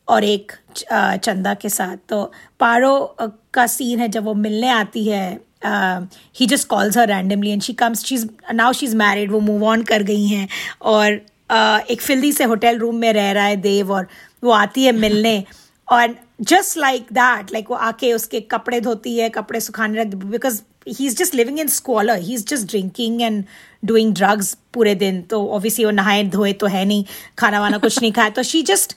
और 0.08 0.24
एक 0.24 0.52
चंदा 0.78 1.54
के 1.54 1.68
साथ। 1.68 1.96
तो 2.08 2.32
पारो 2.60 3.16
का 3.54 3.66
सीन 3.66 4.00
है 4.00 4.08
जब 4.08 4.24
वो 4.24 4.34
मिलने 4.34 4.68
आती 4.68 5.04
है 5.04 5.26
he 5.64 6.46
just 6.46 6.68
calls 6.68 6.98
her 6.98 7.08
randomly 7.08 7.50
and 7.50 7.62
she 7.62 7.72
comes 7.72 8.04
she 8.04 8.18
now 8.54 8.72
she 8.72 8.86
is 8.86 8.96
married 8.96 9.32
वो 9.32 9.40
मूव 9.40 9.64
ऑन 9.64 9.82
कर 9.82 10.02
गई 10.02 10.26
हैं 10.26 10.48
और 10.82 11.16
uh, 11.50 11.80
एक 11.90 12.00
फिल्दी 12.00 12.32
से 12.32 12.44
होटल 12.44 12.78
रूम 12.78 12.96
में 12.96 13.12
रह 13.12 13.30
रहा 13.32 13.44
है 13.44 13.56
देव 13.56 13.92
और 13.92 14.06
वो 14.44 14.50
आती 14.50 14.84
है 14.84 14.92
मिलने 14.92 15.42
और 15.92 16.14
जस्ट 16.40 16.76
लाइक 16.78 17.06
दैट 17.12 17.52
लाइक 17.52 17.70
वो 17.70 17.76
आके 17.76 18.12
उसके 18.12 18.40
कपड़े 18.50 18.80
धोती 18.80 19.18
है 19.18 19.28
कपड़े 19.28 19.60
सुखाने 19.60 20.00
रख 20.00 20.14
because 20.24 20.60
he 20.88 21.06
is 21.06 21.16
just 21.16 21.34
living 21.34 21.60
in 21.60 21.68
squalor 21.68 22.18
he 22.18 22.34
is 22.34 22.44
just 22.46 22.68
drinking 22.68 23.22
and 23.22 23.44
doing 23.84 24.14
drugs 24.14 24.56
पूरे 24.74 24.94
दिन 24.94 25.22
तो 25.22 25.46
ऑब्वियसली 25.48 25.84
वो 25.84 25.90
नहाए 25.90 26.24
धोए 26.24 26.52
तो 26.52 26.66
है 26.66 26.84
नहीं 26.84 27.04
खाना 27.38 27.60
वाना 27.60 27.78
कुछ 27.78 28.00
नहीं 28.00 28.12
खाया 28.12 28.30
तो 28.30 28.42
शी 28.42 28.62
जस्ट 28.62 28.96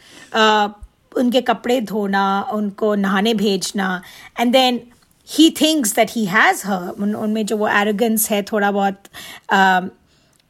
उनके 1.17 1.41
कपड़े 1.41 1.79
धोना 1.81 2.25
उनको 2.53 2.93
नहाने 2.95 3.33
भेजना 3.33 4.01
and 4.39 4.51
then 4.53 4.81
he 5.29 5.49
thinks 5.61 5.95
that 5.95 6.11
he 6.11 6.25
has 6.25 6.65
her 6.67 6.89
उनमें 7.01 7.45
जो 7.45 7.57
वो 7.57 7.67
एरोगेंस 7.67 8.29
है 8.31 8.41
थोड़ा 8.51 8.71
बहुत 8.71 9.09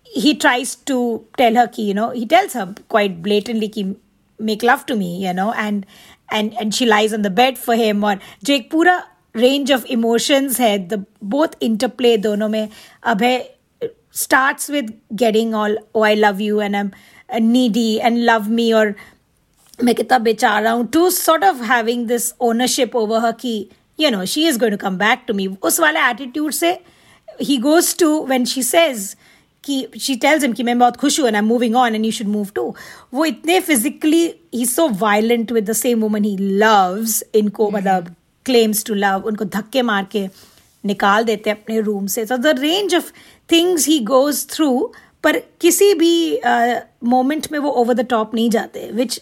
he 0.07 0.33
tries 0.33 0.77
to 0.87 0.99
tell 1.37 1.57
her 1.57 1.65
की 1.75 1.87
you 1.87 1.93
know 1.93 2.09
he 2.11 2.25
tells 2.25 2.57
her 2.57 2.65
quite 2.89 3.17
blatantly 3.27 3.67
की 3.67 3.83
make 4.39 4.63
love 4.63 4.83
to 4.87 4.95
me 4.95 5.15
you 5.25 5.33
know 5.33 5.51
and 5.53 5.85
and 6.33 6.51
and 6.53 6.73
she 6.73 6.85
lies 6.85 7.13
on 7.13 7.21
the 7.21 7.31
bed 7.35 7.57
for 7.57 7.75
him 7.75 8.03
और 8.05 8.19
जो 8.43 8.53
एक 8.53 8.69
पूरा 8.71 8.97
रेंज 9.35 9.71
ऑफ़ 9.71 9.85
इमोशंस 9.91 10.59
है 10.59 10.77
the 10.87 11.03
both 11.35 11.63
interplay 11.63 12.17
दोनों 12.17 12.49
में 12.49 12.67
Abhay 13.03 13.41
starts 14.11 14.69
getting 15.15 15.53
all 15.53 15.75
oh 15.93 16.01
I 16.01 16.13
love 16.15 16.41
you 16.41 16.59
and 16.59 16.75
I'm 16.75 16.91
uh, 17.29 17.39
needy 17.39 18.01
and 18.01 18.25
love 18.25 18.49
me 18.49 18.73
or 18.73 18.95
मैं 19.83 19.95
कितना 19.95 20.17
बेचारा 20.17 20.71
हूँ 20.71 20.87
to 20.87 21.09
sort 21.09 21.43
of 21.43 21.61
having 21.63 22.07
this 22.07 22.33
ownership 22.41 22.95
over 22.95 23.19
her 23.19 23.31
की 23.31 23.69
you 23.99 24.09
know 24.09 24.25
she 24.25 24.47
is 24.47 24.59
going 24.59 24.77
to 24.77 24.85
come 24.85 24.97
back 24.97 25.23
to 25.27 25.33
me 25.33 25.47
उस 25.47 25.79
वाले 25.79 25.99
attitude 25.99 26.51
से 26.51 26.71
he 27.41 27.57
goes 27.57 27.97
to 27.97 28.25
when 28.25 28.45
she 28.45 28.63
says 28.63 29.15
कि 29.63 29.87
she 29.99 30.15
tells 30.15 30.43
him 30.43 30.53
कि 30.53 30.63
मैं 30.63 30.79
बहुत 30.79 30.97
खुश 30.97 31.19
हूँ 31.19 31.27
and 31.27 31.35
I 31.35 31.41
moving 31.41 31.75
on 31.75 31.95
and 31.95 32.05
you 32.05 32.11
should 32.11 32.27
move 32.27 32.47
too 32.55 32.75
वो 33.13 33.25
इतने 33.25 33.59
physically 33.59 34.23
he 34.55 34.65
so 34.65 34.87
violent 34.89 35.51
with 35.51 35.69
the 35.69 35.73
same 35.73 36.01
woman 36.01 36.23
he 36.23 36.37
loves 36.37 37.23
इनको 37.35 37.69
मतलब 37.71 38.15
क्लेम्स 38.45 38.85
टू 38.85 38.93
लव 38.93 39.23
उनको 39.25 39.45
धक्के 39.45 39.81
मार 39.81 40.07
के 40.11 40.27
निकाल 40.85 41.23
देते 41.23 41.49
हैं 41.49 41.57
अपने 41.57 41.79
रूम 41.81 42.07
से. 42.07 42.25
तो 42.25 42.37
the 42.37 42.47
range 42.47 42.95
of 42.95 43.11
things 43.51 43.87
he 43.87 43.99
goes 43.99 44.45
through 44.49 44.93
पर 45.23 45.39
किसी 45.61 45.93
भी 45.93 46.39
मोमेंट 47.03 47.45
uh, 47.45 47.51
में 47.51 47.59
वो 47.59 47.71
ओवर 47.71 47.93
द 47.93 48.05
टॉप 48.09 48.35
नहीं 48.35 48.49
जाते 48.49 48.89
which 48.93 49.21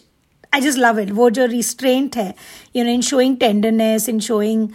I 0.52 0.60
just 0.60 0.78
love 0.78 0.98
it 0.98 1.10
वो 1.12 1.30
जो 1.30 1.44
रिस्ट्रेंट 1.46 2.16
है 2.16 2.34
you 2.76 2.84
know 2.84 2.90
in 2.90 3.00
showing 3.02 3.36
tenderness 3.36 4.08
in 4.08 4.20
showing 4.20 4.68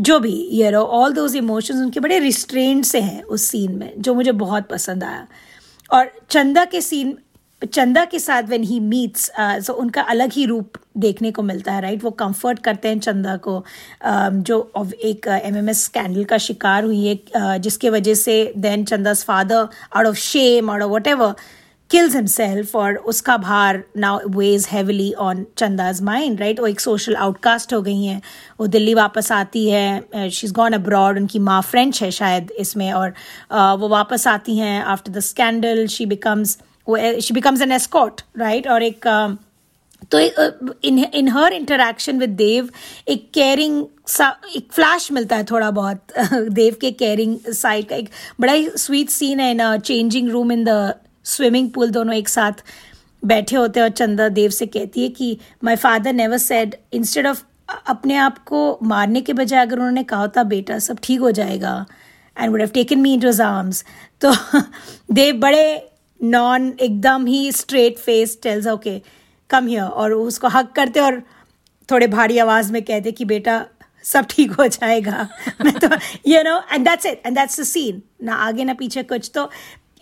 जो 0.00 0.18
भी 0.20 0.34
ये 0.52 0.70
रो 0.70 0.82
ऑल 0.98 1.12
दोज 1.12 1.36
इमोशंस 1.36 1.80
उनके 1.82 2.00
बड़े 2.00 2.18
रिस्ट्रेंट 2.18 2.84
से 2.84 3.00
हैं 3.00 3.22
उस 3.22 3.42
सीन 3.42 3.74
में 3.78 3.92
जो 3.98 4.14
मुझे 4.14 4.32
बहुत 4.44 4.68
पसंद 4.68 5.04
आया। 5.04 5.26
और 5.92 6.10
चंदा 6.30 6.64
के 6.64 6.80
सीन 6.80 7.16
चंदा 7.62 8.04
के 8.04 8.18
साथ 8.18 8.42
वेन 8.42 8.62
ही 8.64 8.78
मीट्स 8.80 9.30
सो 9.38 9.72
उनका 9.72 10.02
अलग 10.02 10.32
ही 10.32 10.44
रूप 10.46 10.76
देखने 10.96 11.30
को 11.30 11.42
मिलता 11.42 11.72
है 11.72 11.80
राइट 11.80 11.92
right? 11.92 12.04
वो 12.04 12.10
कंफर्ट 12.10 12.58
करते 12.58 12.88
हैं 12.88 12.98
चंदा 12.98 13.36
को। 13.36 13.56
Uh, 14.06 14.30
जो 14.30 14.72
एक 15.04 15.26
एम 15.44 15.56
एम 15.56 15.68
एस 15.68 15.84
स्कैंडल 15.84 16.24
का 16.24 16.38
शिकार 16.38 16.84
हुई 16.84 17.06
है 17.06 17.16
uh, 17.16 17.58
जिसके 17.58 17.90
वजह 17.90 18.14
से 18.14 18.52
then 18.56 18.84
Chanda's 18.84 19.24
father 19.24 19.68
out 19.96 20.06
of 20.06 20.16
shame 20.16 20.70
out 20.70 20.82
of 20.82 20.90
whatever 21.06 21.34
kills 21.94 22.16
himself 22.16 22.76
और 22.76 22.94
उसका 22.94 23.36
भार 23.36 23.84
now 23.98 24.18
weighs 24.20 24.66
heavily 24.66 25.10
on 25.20 25.36
चंदा's 25.58 26.02
mind 26.02 26.38
right? 26.38 26.60
वो 26.60 26.66
एक 26.66 26.80
social 26.80 27.16
outcast 27.22 27.72
हो 27.72 27.82
गई 27.82 28.04
हैं। 28.04 28.22
वो 28.60 28.66
दिल्ली 28.66 28.94
वापस 28.94 29.32
आती 29.32 29.70
है। 29.70 30.02
She's 30.16 30.50
gone 30.50 30.70
abroad 30.70 31.16
उनकी 31.16 31.38
माँ 31.38 31.62
फ्रेंच 31.62 32.02
है 32.02 32.10
शायद 32.10 32.50
इसमें 32.58 32.92
और 32.92 33.10
uh, 33.52 33.80
वो 33.80 33.88
वापस 33.88 34.26
आती 34.26 34.58
हैं 34.58 34.86
after 34.86 35.08
the 35.16 35.20
scandal 35.20 35.86
she 35.96 36.10
becomes 36.12 36.58
she 37.26 37.38
becomes 37.38 37.68
an 37.68 37.78
escort 37.78 38.42
right? 38.42 38.68
और 38.68 38.82
एक 38.82 39.28
uh, 39.36 39.44
तो 40.14 40.18
इन 40.84 40.98
इन 40.98 41.28
हर 41.28 41.52
इंटरेक्शन 41.52 42.18
विद 42.18 42.30
देव 42.30 42.70
एक 43.08 43.30
केयरिंग 43.34 43.86
सा 44.06 44.36
एक 44.56 44.68
फ्लैश 44.72 45.12
मिलता 45.12 45.36
है 45.36 45.44
थोड़ा 45.44 45.70
बहुत। 45.70 46.00
देव 46.34 46.76
के 46.80 46.90
केयरिंग 46.90 47.38
साइड 47.48 47.88
का 47.88 47.96
एक 47.96 48.08
बड़ा 48.40 48.52
ही 48.52 48.68
स्वीट 48.76 49.08
सीन 49.08 49.40
है 49.40 49.50
in 49.50 49.78
changing 49.78 50.30
room 50.30 50.52
in 50.52 50.64
the 50.68 50.94
swimming 51.24 51.70
pool 51.70 51.90
दोनों 51.90 52.14
एक 52.14 52.28
साथ 52.28 52.52
बैठे 53.24 53.56
होते 53.56 53.80
हैं 53.80 53.84
और 53.84 53.92
चंदा 53.92 54.28
देव 54.28 54.50
से 54.50 54.66
कहती 54.66 55.02
है 55.02 55.08
कि 55.08 55.38
my 55.64 55.76
father 55.76 56.12
never 56.12 56.38
said 56.38 56.74
instead 56.92 57.26
of 57.26 57.42
अपने 57.86 58.16
आप 58.16 58.38
को 58.38 58.78
मारने 58.82 59.20
के 59.20 59.32
बजाय 59.32 59.62
अगर 59.62 59.76
उन्होंने 59.76 60.02
कहा 60.04 60.20
होता, 60.20 60.42
बेटा 60.42 60.78
सब 60.78 60.98
ठीक 61.02 61.20
हो 61.20 61.30
जाएगा 61.30 61.86
and 62.38 62.50
would 62.50 62.60
have 62.60 62.68
taken 62.68 62.98
me 62.98 63.14
into 63.14 63.42
arms 63.42 63.84
तो 64.20 64.32
देव 65.12 65.36
बड़े 65.36 65.90
नॉन 66.22 66.74
एकदम 66.80 67.26
ही 67.26 67.52
straight 67.52 67.98
face 67.98 68.38
tells 68.42 68.66
okay 68.66 69.00
come 69.50 69.66
here 69.66 69.82
और 69.82 70.12
उसको 70.12 70.48
हक 70.48 70.72
करते 70.72 71.00
और 71.00 71.22
थोड़े 71.90 72.06
भारी 72.06 72.38
आवाज़ 72.38 72.72
में 72.72 72.82
कहते 72.82 73.12
कि, 73.12 73.24
बेटा, 73.24 73.66
सब 74.04 74.26
ठीक 74.30 74.52
हो 74.52 74.66
जाएगा. 74.66 75.28
मैं 75.64 75.72
तो 75.74 75.88
you 76.26 76.42
know 76.42 76.62
and 76.72 76.88
that's 76.88 77.06
it 77.06 77.22
and 77.26 77.38
that's 77.38 77.60
the 77.60 77.64
scene 77.64 78.02
ना 78.22 78.34
आगे 78.34 78.64
ना 78.64 78.74
पीछे 78.74 79.02
कुछ. 79.02 79.30
तो 79.34 79.50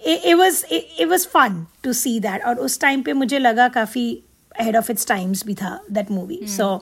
it, 0.01 0.37
was 0.37 0.65
it, 0.71 0.89
it 0.99 1.09
was 1.09 1.27
fun 1.27 1.67
to 1.83 1.95
see 1.95 2.19
that. 2.21 2.43
और 2.47 2.59
उस 2.59 2.81
टाइम 2.81 3.03
पे 3.03 3.13
मुझे 3.13 3.39
लगा 3.39 3.69
काफ़ी 3.69 4.23
ahead 4.61 4.77
of 4.77 4.91
its 4.91 5.09
times 5.11 5.47
भी 5.47 5.55
था 5.55 5.79
that 5.93 6.11
movie. 6.11 6.43
Mm. 6.43 6.57
so 6.57 6.81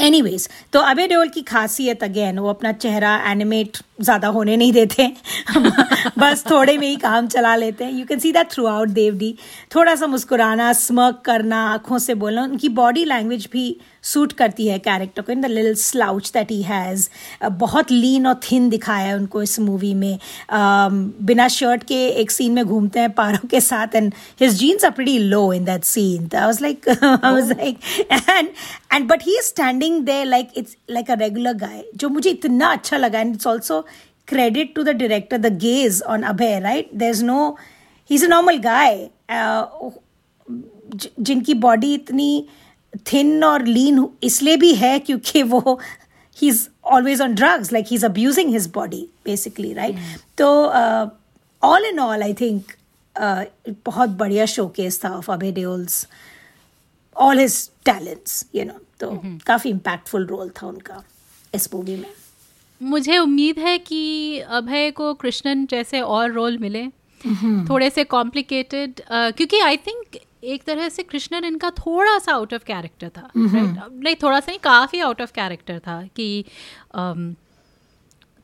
anyways 0.00 0.48
तो 0.72 0.80
अबे 0.80 1.06
देओल 1.08 1.28
की 1.28 1.42
खासियत 1.42 2.02
अगेन 2.02 2.38
वो 2.38 2.48
अपना 2.50 2.72
चेहरा 2.72 3.16
एनिमेट 3.30 3.76
ज़्यादा 4.00 4.28
होने 4.28 4.56
नहीं 4.56 4.72
देते. 4.72 5.06
बस 6.18 6.44
थोड़े 6.50 6.76
में 6.78 6.86
ही 6.88 6.96
काम 6.96 7.26
चला 7.26 7.54
लेते 7.56 7.84
हैं. 7.84 7.92
You 7.92 8.06
can 8.06 8.18
see 8.18 8.32
that 8.32 8.50
throughout 8.66 8.88
DevD 8.88 9.34
थोड़ा 9.74 9.94
सा 9.94 10.06
मुस्कुराना 10.06 10.72
स्मर्क 10.72 11.22
करना 11.24 11.64
आँखों 11.72 11.98
से 11.98 12.14
बोलना 12.14 12.42
उनकी 12.42 12.68
बॉडी 12.80 13.04
लैंग्वेज 13.04 13.48
भी 13.52 13.76
सूट 14.02 14.32
करती 14.32 14.66
है 14.68 14.78
कैरेक्टर 14.78 15.22
को 15.22 15.32
in 15.32 15.40
the 15.40 15.46
lil 15.46 15.74
slouch 15.74 16.30
that 16.32 16.50
he 16.50 16.60
has 16.62 17.08
बहुत 17.44 17.90
लीन 17.90 18.26
और 18.26 18.40
थिन 18.50 18.68
दिखाया 18.70 19.06
है 19.06 19.16
उनको 19.16 19.42
इस 19.42 19.58
मूवी 19.60 19.92
में 19.94 20.18
बिना 21.26 21.48
शर्ट 21.56 21.84
के 21.88 22.06
एक 22.20 22.30
सीन 22.30 22.52
में 22.52 22.64
घूमते 22.64 23.00
हैं 23.00 23.10
पारों 23.14 23.48
के 23.48 23.60
साथ 23.60 23.94
and 23.94 24.12
his 24.40 24.54
jeans 24.58 24.84
are 24.84 24.90
pretty 24.90 25.18
low 25.18 25.52
in 25.52 25.64
that 25.64 25.84
scene 25.84 26.28
I 26.34 26.44
was 26.44 26.62
like 26.62 26.88
I 26.88 27.32
was 27.32 27.50
like 27.50 27.78
and 28.10 28.48
and 28.92 29.08
but 29.08 29.22
he 29.26 29.38
is 29.38 29.46
standing 29.46 30.04
there 30.06 30.26
like 30.26 30.52
it's 30.56 30.76
like 30.90 31.10
a 31.10 31.14
regular 31.20 31.54
guy 31.56 31.84
जो 31.96 32.08
मुझे 32.08 32.30
इतना 32.30 32.72
अच्छा 32.72 32.96
लगा 32.96 33.20
and 33.20 33.34
it's 33.34 33.46
also 33.46 33.84
credit 34.28 34.74
to 34.74 34.84
the 34.84 34.94
director, 34.94 35.38
the 35.38 35.50
gaze 35.52 36.00
on 36.02 36.22
Abhay, 36.22 36.62
right? 36.64 36.88
There's 36.92 37.22
no, 37.22 37.58
he's 38.10 38.22
a 38.22 38.28
normal 38.28 38.58
guy. 38.60 39.10
Uh, 39.28 39.66
जिनकी 40.94 41.54
body 41.54 41.92
इतनी 41.94 42.46
thin 43.12 43.44
और 43.44 43.64
lean 43.66 44.06
इसलिए 44.22 44.56
भी 44.56 44.74
है 44.74 44.98
क्योंकि 44.98 45.42
वो 45.42 45.80
he 46.38 46.48
is 46.48 46.66
always 46.84 47.20
on 47.20 47.34
drugs 47.34 47.72
like 47.72 47.86
he 47.86 47.96
is 47.96 48.06
abusing 48.06 48.52
his 48.52 48.70
body 48.74 49.06
basically 49.24 49.72
right 49.72 49.96
तो 50.38 50.48
all 51.62 51.84
in 51.84 51.98
all 52.00 52.22
I 52.22 52.34
think 52.34 52.72
बहुत 53.86 54.08
बढ़िया 54.08 54.46
शोकेस 54.46 55.04
था 55.04 55.10
of 55.10 55.30
Abhay 55.32 55.52
Deol's 55.52 56.06
all 57.16 57.38
his 57.38 57.68
talents 57.84 58.46
you 58.54 58.64
know 58.64 58.80
तो 59.00 59.08
mm-hmm. 59.08 59.42
काफ़ी 59.44 59.70
इम्पैक्टफुल 59.70 60.26
रोल 60.26 60.48
था 60.48 60.66
उनका 60.66 61.02
इस 61.54 61.74
मूवी 61.74 61.96
में। 61.96 62.10
मुझे 62.82 63.18
उम्मीद 63.18 63.58
है 63.58 63.78
कि 63.78 64.38
अभय 64.38 64.90
को 64.90 65.14
कृष्णन 65.14 65.66
जैसे 65.66 66.00
और 66.00 66.32
रोल 66.32 66.58
मिले। 66.58 66.82
Mm-hmm. 66.82 67.68
थोड़े 67.70 67.90
से 67.90 68.04
कॉम्प्लिकेटेड 68.04 68.92
uh, 68.94 69.36
क्योंकि 69.36 69.58
आई 69.58 69.76
थिंक 69.76 70.18
एक 70.42 70.62
तरह 70.62 70.88
से 70.88 71.02
कृष्णन 71.02 71.44
इनका 71.44 71.70
थोड़ा 71.70 72.18
सा 72.18 72.32
आउट 72.32 72.54
ऑफ़ 72.54 72.64
कैरेक्टर 72.64 73.08
था 73.08 73.28
लाइक 73.36 74.22
थोड़ा 74.22 74.40
सा 74.40 74.46
नहीं 74.48 74.58
काफ़ी 74.58 75.00
आउट 75.00 75.20
ऑफ़ 75.22 75.32
कैरेक्टर 75.32 75.78
था 75.78 76.02
कि 76.16 76.44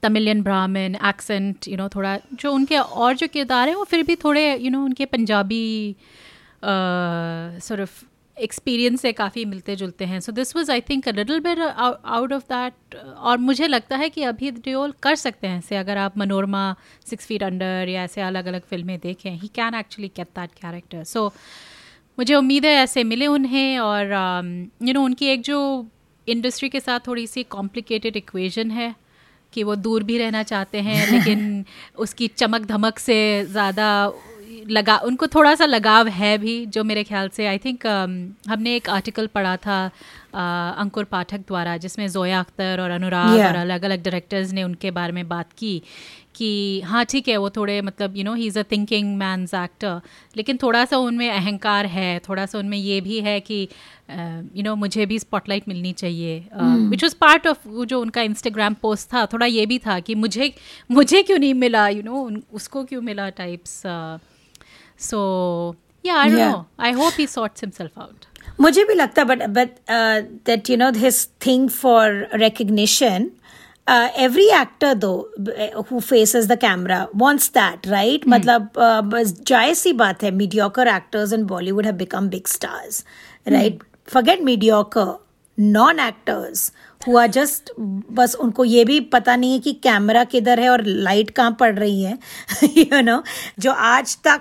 तमिलियन 0.02 0.42
ब्राह्मण 0.42 0.94
एक्सेंट 1.06 1.68
यू 1.68 1.76
नो 1.76 1.88
थोड़ा 1.88 2.18
जो 2.32 2.52
उनके 2.52 2.78
और 2.78 3.16
जो 3.16 3.28
किरदार 3.28 3.68
हैं 3.68 3.74
वो 3.76 3.84
फिर 3.84 4.02
भी 4.02 4.16
थोड़े 4.16 4.44
यू 4.52 4.58
you 4.58 4.70
नो 4.72 4.78
know, 4.78 4.84
उनके 4.84 5.04
पंजाबी 5.04 5.96
सॉर्ट 6.64 7.80
ऑफ़ 7.80 8.04
एक्सपीरियंस 8.36 9.00
से 9.00 9.12
काफ़ी 9.12 9.44
मिलते 9.44 9.74
जुलते 9.76 10.04
हैं। 10.04 10.18
So 10.20 10.32
this 10.32 10.54
was 10.56 10.70
I 10.72 10.80
think 10.80 11.08
a 11.08 11.12
little 11.12 11.40
bit 11.40 11.58
out 11.58 12.32
of 12.32 12.42
that 12.42 12.94
और 12.96 13.38
मुझे 13.38 13.68
लगता 13.68 13.96
है 13.96 14.08
कि 14.10 14.22
अभी 14.22 14.50
डिओल 14.50 14.92
कर 15.02 15.14
सकते 15.16 15.46
हैं 15.46 15.58
ऐसे 15.58 15.76
अगर 15.76 15.96
आप 15.96 16.18
मनोरमा 16.18 16.74
सिक्स 17.10 17.26
फीट 17.26 17.42
अंडर 17.42 17.88
या 17.88 18.04
ऐसे 18.04 18.20
अलग 18.20 18.46
अलग 18.46 18.62
फ़िल्में 18.70 18.98
देखें 18.98 19.30
he 19.30 19.48
can 19.54 19.74
actually 19.74 20.08
get 20.16 20.28
that 20.38 20.50
character 20.52 21.04
so 21.04 21.32
मुझे 22.18 22.34
उम्मीद 22.34 22.64
है 22.66 22.72
ऐसे 22.74 23.04
मिले 23.04 23.26
उन्हें 23.26 23.78
और 23.78 24.06
यू 24.06 24.86
um, 24.86 24.94
नो 24.94 25.02
उनकी 25.02 25.26
एक 25.26 25.42
जो 25.42 25.58
इंडस्ट्री 26.28 26.68
के 26.68 26.80
साथ 26.80 27.00
थोड़ी 27.06 27.26
सी 27.26 27.42
कॉम्प्लिकेटेड 27.50 28.16
इक्वेशन 28.16 28.70
है 28.70 28.94
कि 29.52 29.62
वो 29.62 29.74
दूर 29.76 30.02
भी 30.02 30.18
रहना 30.18 30.42
चाहते 30.42 30.80
हैं 30.80 31.06
लेकिन 31.12 31.64
उसकी 31.98 32.28
चमक 32.36 32.64
धमक 32.66 32.98
से 32.98 33.18
ज़्यादा 33.46 33.90
लगा 34.68 34.96
उनको 35.04 35.26
थोड़ा 35.26 35.54
सा 35.54 35.66
लगाव 35.66 36.08
है 36.12 36.36
भी 36.38 36.54
जो 36.68 36.84
मेरे 36.84 37.04
ख्याल 37.04 37.28
से 37.28 37.46
आई 37.46 37.58
थिंक 37.58 37.86
um, 37.86 38.50
हमने 38.50 38.74
एक 38.76 38.88
आर्टिकल 38.90 39.26
पढ़ा 39.26 39.56
था 39.56 39.80
uh, 39.88 40.80
अंकुर 40.80 41.04
पाठक 41.04 41.40
द्वारा 41.48 41.76
जिसमें 41.76 42.06
जोया 42.08 42.40
अख्तर 42.40 42.80
और 42.80 42.90
अनुराग 42.90 43.36
yeah. 43.36 43.48
और 43.48 43.56
अलग 43.56 43.84
अलग 43.84 44.02
डायरेक्टर्स 44.02 44.52
ने 44.52 44.62
उनके 44.62 44.90
बारे 44.90 45.12
में 45.12 45.28
बात 45.28 45.52
की 45.52 45.82
कि 46.34 46.80
हाँ 46.80 47.04
ठीक 47.04 47.28
है 47.28 47.36
वो 47.36 47.48
थोड़े 47.50 47.80
मतलब 47.82 48.16
you 48.16 48.24
know 48.24 48.34
he 48.34 48.46
is 48.46 48.58
a 48.58 48.62
thinking 48.62 49.16
man's 49.16 49.54
actor 49.54 50.00
लेकिन 50.36 50.58
थोड़ा 50.62 50.84
सा 50.84 50.96
उनमें 50.98 51.28
अहंकार 51.30 51.86
है 51.86 52.18
थोड़ा 52.18 52.44
सा 52.46 52.58
उनमें 52.58 52.76
ये 52.78 53.00
भी 53.00 53.20
है 53.20 53.38
कि 53.40 53.60
you 53.60 53.66
uh, 53.66 54.18
know 54.18 54.52
you 54.54 54.64
know, 54.64 54.76
मुझे 54.76 55.06
भी 55.06 55.18
स्पॉटलाइट 55.18 55.68
मिलनी 55.68 55.92
चाहिए 55.92 56.38
विच 56.54 57.02
वॉज़ 57.04 57.14
पार्ट 57.20 57.46
ऑफ़ 57.46 57.68
वो 57.68 57.84
जो 57.84 58.00
उनका 58.00 58.22
इंस्टाग्राम 58.22 58.74
पोस्ट 58.82 59.12
था 59.14 59.26
थोड़ा 59.26 59.46
ये 59.46 59.66
भी 59.66 59.78
था 59.78 59.98
कि 60.00 60.14
मुझे 60.16 60.52
मुझे 60.90 61.22
क्यों 61.22 61.38
नहीं 61.38 61.54
मिला 61.56 61.88
यू 61.88 61.96
you 61.96 62.04
नो 62.04 62.28
know, 62.30 62.42
उसको 62.52 62.84
क्यों 62.84 63.02
मिला 63.02 63.28
types 63.34 63.82
so 64.98 65.20
yeah 66.06 66.16
I 66.16 66.30
know 66.30 66.52
I 66.80 66.92
hope 66.92 67.12
he 67.18 67.26
sorts 67.26 67.64
himself 67.64 67.98
out 67.98 68.24
मुझे 68.60 68.84
भी 68.84 68.94
लगता 68.94 69.24
but 69.24 69.42
but 69.58 69.76
that 70.46 70.70
you 70.70 70.76
know 70.76 70.90
his 70.96 71.26
thing 71.46 71.68
for 71.70 72.28
recognition 72.34 73.30
uh, 73.88 74.10
every 74.16 74.48
actor 74.50 74.94
though 74.94 75.28
who 75.88 76.00
faces 76.00 76.48
the 76.48 76.56
camera 76.56 76.98
wants 77.14 77.48
that 77.50 77.86
right 77.86 78.24
hmm. 78.24 78.34
matlab 78.34 78.82
uh, 78.86 79.02
bas 79.14 79.32
जाय 79.50 79.74
सी 79.74 79.92
बात 80.02 80.22
है 80.24 80.32
mediocre 80.40 80.88
actors 80.96 81.32
in 81.38 81.46
bollywood 81.52 81.88
have 81.90 81.98
become 82.02 82.28
big 82.34 82.52
stars 82.56 83.00
right 83.46 83.80
hmm. 83.80 83.88
forget 84.16 84.44
mediocre 84.50 85.08
non 85.58 86.04
actors 86.10 86.70
हुआ 87.06 87.26
just 87.26 87.70
बस 88.12 88.34
उनको 88.40 88.64
ये 88.64 88.84
भी 88.84 88.98
पता 89.12 89.34
नहीं 89.36 89.52
है 89.52 89.58
कि 89.58 89.72
कैमरा 89.82 90.22
किधर 90.32 90.60
है 90.60 90.68
और 90.68 90.82
लाइट 90.84 91.30
कहाँ 91.30 91.56
पड़ 91.60 91.74
रही 91.78 92.02
है 92.02 92.18
यू 92.62 92.84
you 92.84 93.02
नो 93.02 93.12
know, 93.12 93.24
जो 93.58 93.72
आज 93.72 94.16
तक 94.24 94.40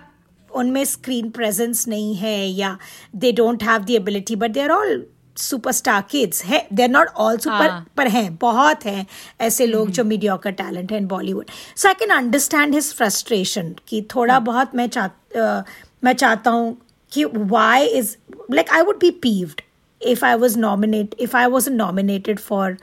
उनमें 0.57 0.83
स्क्रीन 0.85 1.29
प्रेजेंस 1.29 1.87
नहीं 1.87 2.15
है 2.15 2.37
या 2.47 2.77
they 3.15 3.31
don't 3.31 3.63
have 3.63 3.83
the 3.83 3.89
ability 3.91 4.35
but 4.35 4.51
they 4.51 4.61
are 4.61 4.71
all 4.71 5.05
superstar 5.37 6.01
kids 6.11 6.43
है? 6.45 6.67
They 6.73 6.83
are 6.83 6.89
not 6.89 7.07
all 7.15 7.37
super 7.37 7.69
पर 7.97 8.07
हैं 8.07 8.35
बहुत 8.41 8.85
हैं 8.85 9.05
ऐसे 9.41 9.65
लोग 9.65 9.89
जो 9.91 10.03
मीडियोकर 10.03 10.51
टैलेंट 10.61 10.91
है 10.91 10.97
in 10.97 11.07
Bollywood 11.07 11.45
so 11.75 11.87
I 11.87 11.93
can 11.99 12.09
understand 12.09 12.73
his 12.75 12.93
frustration 12.93 13.73
कि 13.87 14.01
थोड़ा 14.15 14.39
बहुत 14.39 14.75
मैं 14.75 14.87
चाह 14.87 15.61
मैं 16.03 16.13
चाहता 16.13 16.51
हूँ 16.51 16.75
कि 17.11 17.25
why 17.25 17.85
is 17.85 18.15
like 18.51 18.69
I 18.69 18.81
would 18.81 18.99
be 18.99 19.11
peeved 19.23 19.61
if 20.01 20.25
I 20.25 20.35
was 20.35 20.57
nominate 20.59 21.15
if 21.19 21.37
I 21.37 21.45
was 21.45 21.69
nominated 21.69 22.39
for 22.39 22.77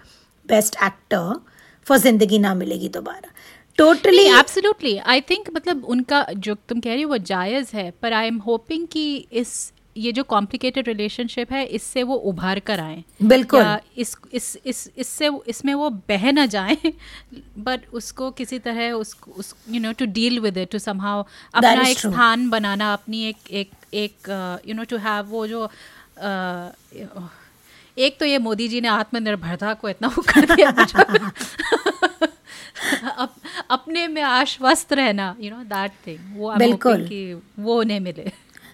best 0.49 0.77
actor 0.85 1.35
for 1.87 1.99
Zindagi 1.99 2.39
Na 2.39 2.55
Milegi 2.55 2.89
दोबारा। 2.89 3.31
टोटली 3.79 4.23
एब्सोल्युटली 4.23 4.97
आई 4.97 5.21
थिंक 5.21 5.51
मतलब 5.55 5.85
उनका 5.85 6.27
जो 6.37 6.55
तुम 6.69 6.81
कह 6.81 6.93
रही 6.93 7.03
हो 7.03 7.11
वो 7.11 7.17
जायज़ 7.17 7.77
है 7.77 7.91
पर 8.03 8.13
आई 8.13 8.27
एम 8.27 8.39
होपिंग 8.39 8.87
कि 8.87 9.27
इस 9.33 9.73
ये 9.97 10.13
जो 10.13 10.23
कॉम्प्लिकेटेड 10.23 10.89
रिलेशनशिप 10.89 11.53
है 11.53 11.65
इससे 11.67 12.03
वो 12.03 12.15
उभार 12.15 12.59
कर 12.59 12.81
आए। 12.81 13.05
बिल्कुल। 13.23 13.79
इस 13.97 14.17
इस 14.33 14.59
इस 14.67 14.91
इससे 14.99 15.31
इसमें 15.47 15.75
वो 15.75 15.91
बह 15.91 16.33
ना 16.33 16.47
जाए 16.47 16.77
बट 17.59 17.81
उसको 17.93 18.31
किसी 18.31 18.59
तरह 18.59 18.93
उस 18.93 19.17
उस 19.37 19.55
you 19.71 19.81
know 19.81 19.93
to 19.93 20.07
deal 20.07 20.41
with 20.41 20.57
it 20.57 20.71
to 20.71 20.79
somehow 20.79 21.25
अपना 21.55 21.89
एक 21.89 21.99
स्थान 21.99 22.51
बनाना 22.51 22.93
अपनी 22.93 23.25
एक 23.25 23.37
एक 23.51 23.71
एक 23.95 24.15
यू 24.69 24.75
नो 24.75 24.85
टू 24.85 24.97
हैव 24.97 25.25
वो 25.25 25.47
जो 25.47 25.67
uh, 25.67 27.23
एक 27.99 28.19
तो 28.19 28.27
ये 28.27 28.39
मोदी 28.39 28.69
जी 28.69 28.81
ने 28.81 28.89
आत्मनिर्भरता 28.89 29.75
को 29.75 29.89
इतना 29.89 30.09
वो 30.09 30.23
कर 30.23 30.55
दिया 30.55 30.71
अप, 33.19 33.35
अपने 33.71 34.07
में 34.09 34.23
आश्वस्त 34.23 34.93
रहना 34.93 35.35
यू 35.41 35.51
नो 35.51 35.63
दैट 35.65 35.93
थिंग 36.07 36.19
वो 36.37 36.55
बिल्कुल। 36.59 37.07
कि 37.09 37.43
वो 37.59 37.79
उन्हें 37.81 38.01
मिले। 38.01 38.31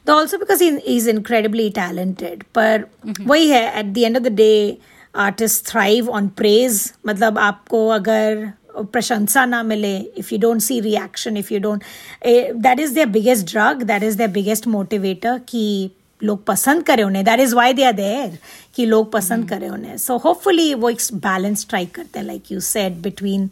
तो 0.06 0.14
also 0.14 0.38
because 0.38 0.62
is 0.64 1.08
incredibly 1.10 1.68
talented 1.70 2.42
पर 2.54 2.84
वही 3.20 3.48
है 3.48 3.64
at 3.80 3.86
the 3.86 3.98
end 3.98 4.16
of 4.16 4.22
the 4.24 4.32
day 4.34 4.78
artist 5.14 5.66
thrive 5.66 6.08
on 6.10 6.28
praise 6.28 6.92
मतलब 7.06 7.38
आपको 7.38 7.86
अगर 7.88 8.50
प्रशंसा 8.92 9.44
ना 9.44 9.62
मिले 9.62 9.96
if 10.18 10.34
you 10.34 10.38
don't 10.40 10.60
see 10.62 10.80
reaction 10.80 11.36
if 11.36 11.52
you 11.54 11.60
don't 11.60 11.84
that 12.26 12.80
is 12.80 12.94
their 12.94 13.06
biggest 13.08 13.46
drug 13.52 13.82
that 13.82 14.02
is 14.02 14.18
their 14.18 14.30
biggest 14.30 14.66
motivator 14.66 15.38
कि 15.48 15.90
लोग 16.22 16.44
पसंद 16.46 16.82
करें 16.82 17.02
उन्हें. 17.04 17.24
That 17.24 17.40
is 17.40 17.54
why 17.54 17.72
they 17.72 17.84
are 17.84 17.92
there 17.92 18.38
कि 18.74 18.86
लोग 18.86 19.10
पसंद 19.12 19.48
करें 19.48 19.68
उन्हें. 19.68 19.96
सो 19.98 20.16
होपफुली 20.16 20.72
वो 20.74 20.90
एक 20.90 21.00
बैलेंस 21.14 21.66
ट्राई 21.68 21.86
करते 21.86 22.18
हैं 22.18 22.26
like 22.26 22.52
you 22.52 22.60
said 22.60 23.00
between 23.02 23.50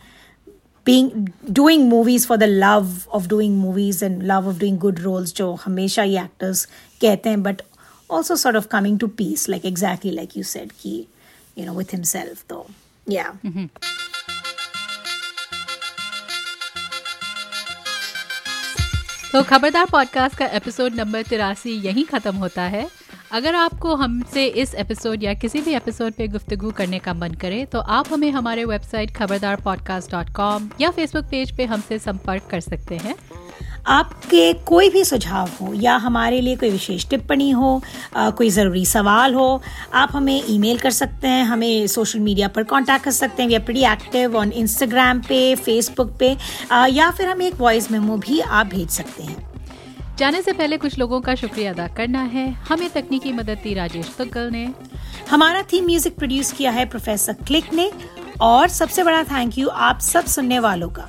being 0.88 1.08
doing 1.60 1.86
movies 1.88 2.24
for 2.24 2.38
the 2.42 2.46
love 2.46 3.06
of 3.12 3.28
doing 3.28 3.56
movies 3.64 4.00
and 4.00 4.26
love 4.26 4.46
of 4.52 4.58
doing 4.62 4.78
good 4.84 5.00
roles 5.06 5.32
jo 5.40 5.48
hamesha 5.64 6.06
ye 6.10 6.16
actors 6.24 6.62
get 7.06 7.26
them 7.28 7.42
but 7.48 7.60
also 8.18 8.36
sort 8.44 8.60
of 8.60 8.68
coming 8.76 8.96
to 9.02 9.08
peace 9.22 9.48
like 9.54 9.66
exactly 9.72 10.12
like 10.20 10.38
you 10.40 10.46
said 10.52 10.72
ki 10.78 10.94
you 11.60 11.66
know 11.66 11.76
with 11.80 11.90
himself 11.98 12.46
though 12.52 12.66
yeah 13.18 13.32
mm-hmm. 13.44 13.66
तो 19.32 19.42
खबरदार 19.42 19.86
podcast 19.92 20.36
का 20.36 20.46
episode 20.46 20.94
number 20.94 21.22
तिरासी 21.22 21.70
यहीं 21.70 22.04
ख़त्म 22.04 22.36
होता 22.36 22.62
है। 22.62 22.88
अगर 23.32 23.54
आपको 23.54 23.94
हमसे 23.94 24.46
इस 24.46 24.74
एपिसोड 24.74 25.22
या 25.22 25.34
किसी 25.34 25.60
भी 25.60 25.74
एपिसोड 25.74 26.12
पे 26.12 26.28
गुफ्तगू 26.28 26.70
करने 26.70 26.98
का 26.98 27.14
मन 27.14 27.34
करे 27.34 27.64
तो 27.64 27.78
आप 27.78 28.12
हमें 28.12 28.30
हमारे 28.30 28.64
website 28.64 29.16
Khabardar 29.16 29.56
podcast 29.56 30.10
dot 30.10 30.30
com 30.30 30.70
या 30.80 30.90
फेसबुक 30.90 31.24
पेज 31.24 31.56
पे 31.56 31.64
हमसे 31.64 31.98
संपर्क 31.98 32.42
कर 32.50 32.60
सकते 32.60 32.96
हैं। 32.96 33.14
आपके 33.88 34.52
कोई 34.66 34.88
भी 34.90 35.02
सुझाव 35.04 35.50
हो 35.60 35.72
या 35.74 35.94
हमारे 35.96 36.40
लिए 36.40 36.56
कोई 36.56 36.70
विशेष 36.70 37.08
टिप्पणी 37.10 37.50
हो 37.50 37.80
आ, 38.16 38.30
कोई 38.30 38.50
ज़रूरी 38.50 38.84
सवाल 38.86 39.34
हो 39.34 39.62
आप 39.94 40.08
हमें 40.12 40.42
ईमेल 40.48 40.78
कर 40.78 40.90
सकते 40.90 41.28
हैं 41.28 41.44
हमें 41.44 41.86
सोशल 41.86 42.18
मीडिया 42.20 42.48
पर 42.48 42.62
कांटेक्ट 42.64 43.04
कर 43.04 43.10
सकते 43.10 43.42
हैं। 43.42 43.48
We 43.48 43.54
are 43.54 43.62
pretty 43.62 43.84
active 43.92 44.36
on 44.36 44.52
Instagram 44.52 45.20
पे 45.28 45.54
फेसबुक 45.56 46.16
पे 46.20 46.36
आ, 46.72 46.86
या 46.86 47.10
फिर 47.10 47.28
हमें 47.28 47.46
एक 47.46 47.54
वॉइस 47.60 47.90
मेमो 47.90 48.16
भी 48.18 48.40
आप 48.40 48.66
भेज 48.66 48.88
सकते 48.90 49.22
हैं। 49.22 49.46
जाने 50.18 50.42
से 50.42 50.52
पहले 50.52 50.76
कुछ 50.76 50.98
लोगों 50.98 51.20
का 51.20 51.34
शुक्रिया 51.34 51.72
अदा 51.72 51.86
करना 51.88 52.22
है। 52.22 52.48
हमें 52.68 52.88
तकनीकी 52.90 53.32
मदद 53.32 53.58
दी 53.62 53.74
राजेश 53.74 54.14
तुगल 54.18 54.50
ने। 54.52 54.68
हमारा 55.30 55.62
थीम 55.72 55.86
म्यूज़िक 55.86 56.16
प्रोड्यूस 56.16 56.52
किया 56.52 56.70
है 56.70 56.84
प्रोफेसर 56.86 57.32
क्लिक 57.46 57.72
ने। 57.74 57.90
और 58.40 58.68
सबसे 58.68 59.02
बड़ा 59.04 59.22
थैंक 59.24 59.58
यू 59.58 59.68
आप 59.68 60.00
सब 60.00 60.24
सुनने 60.26 60.58
वालों 60.58 60.88
का। 60.88 61.08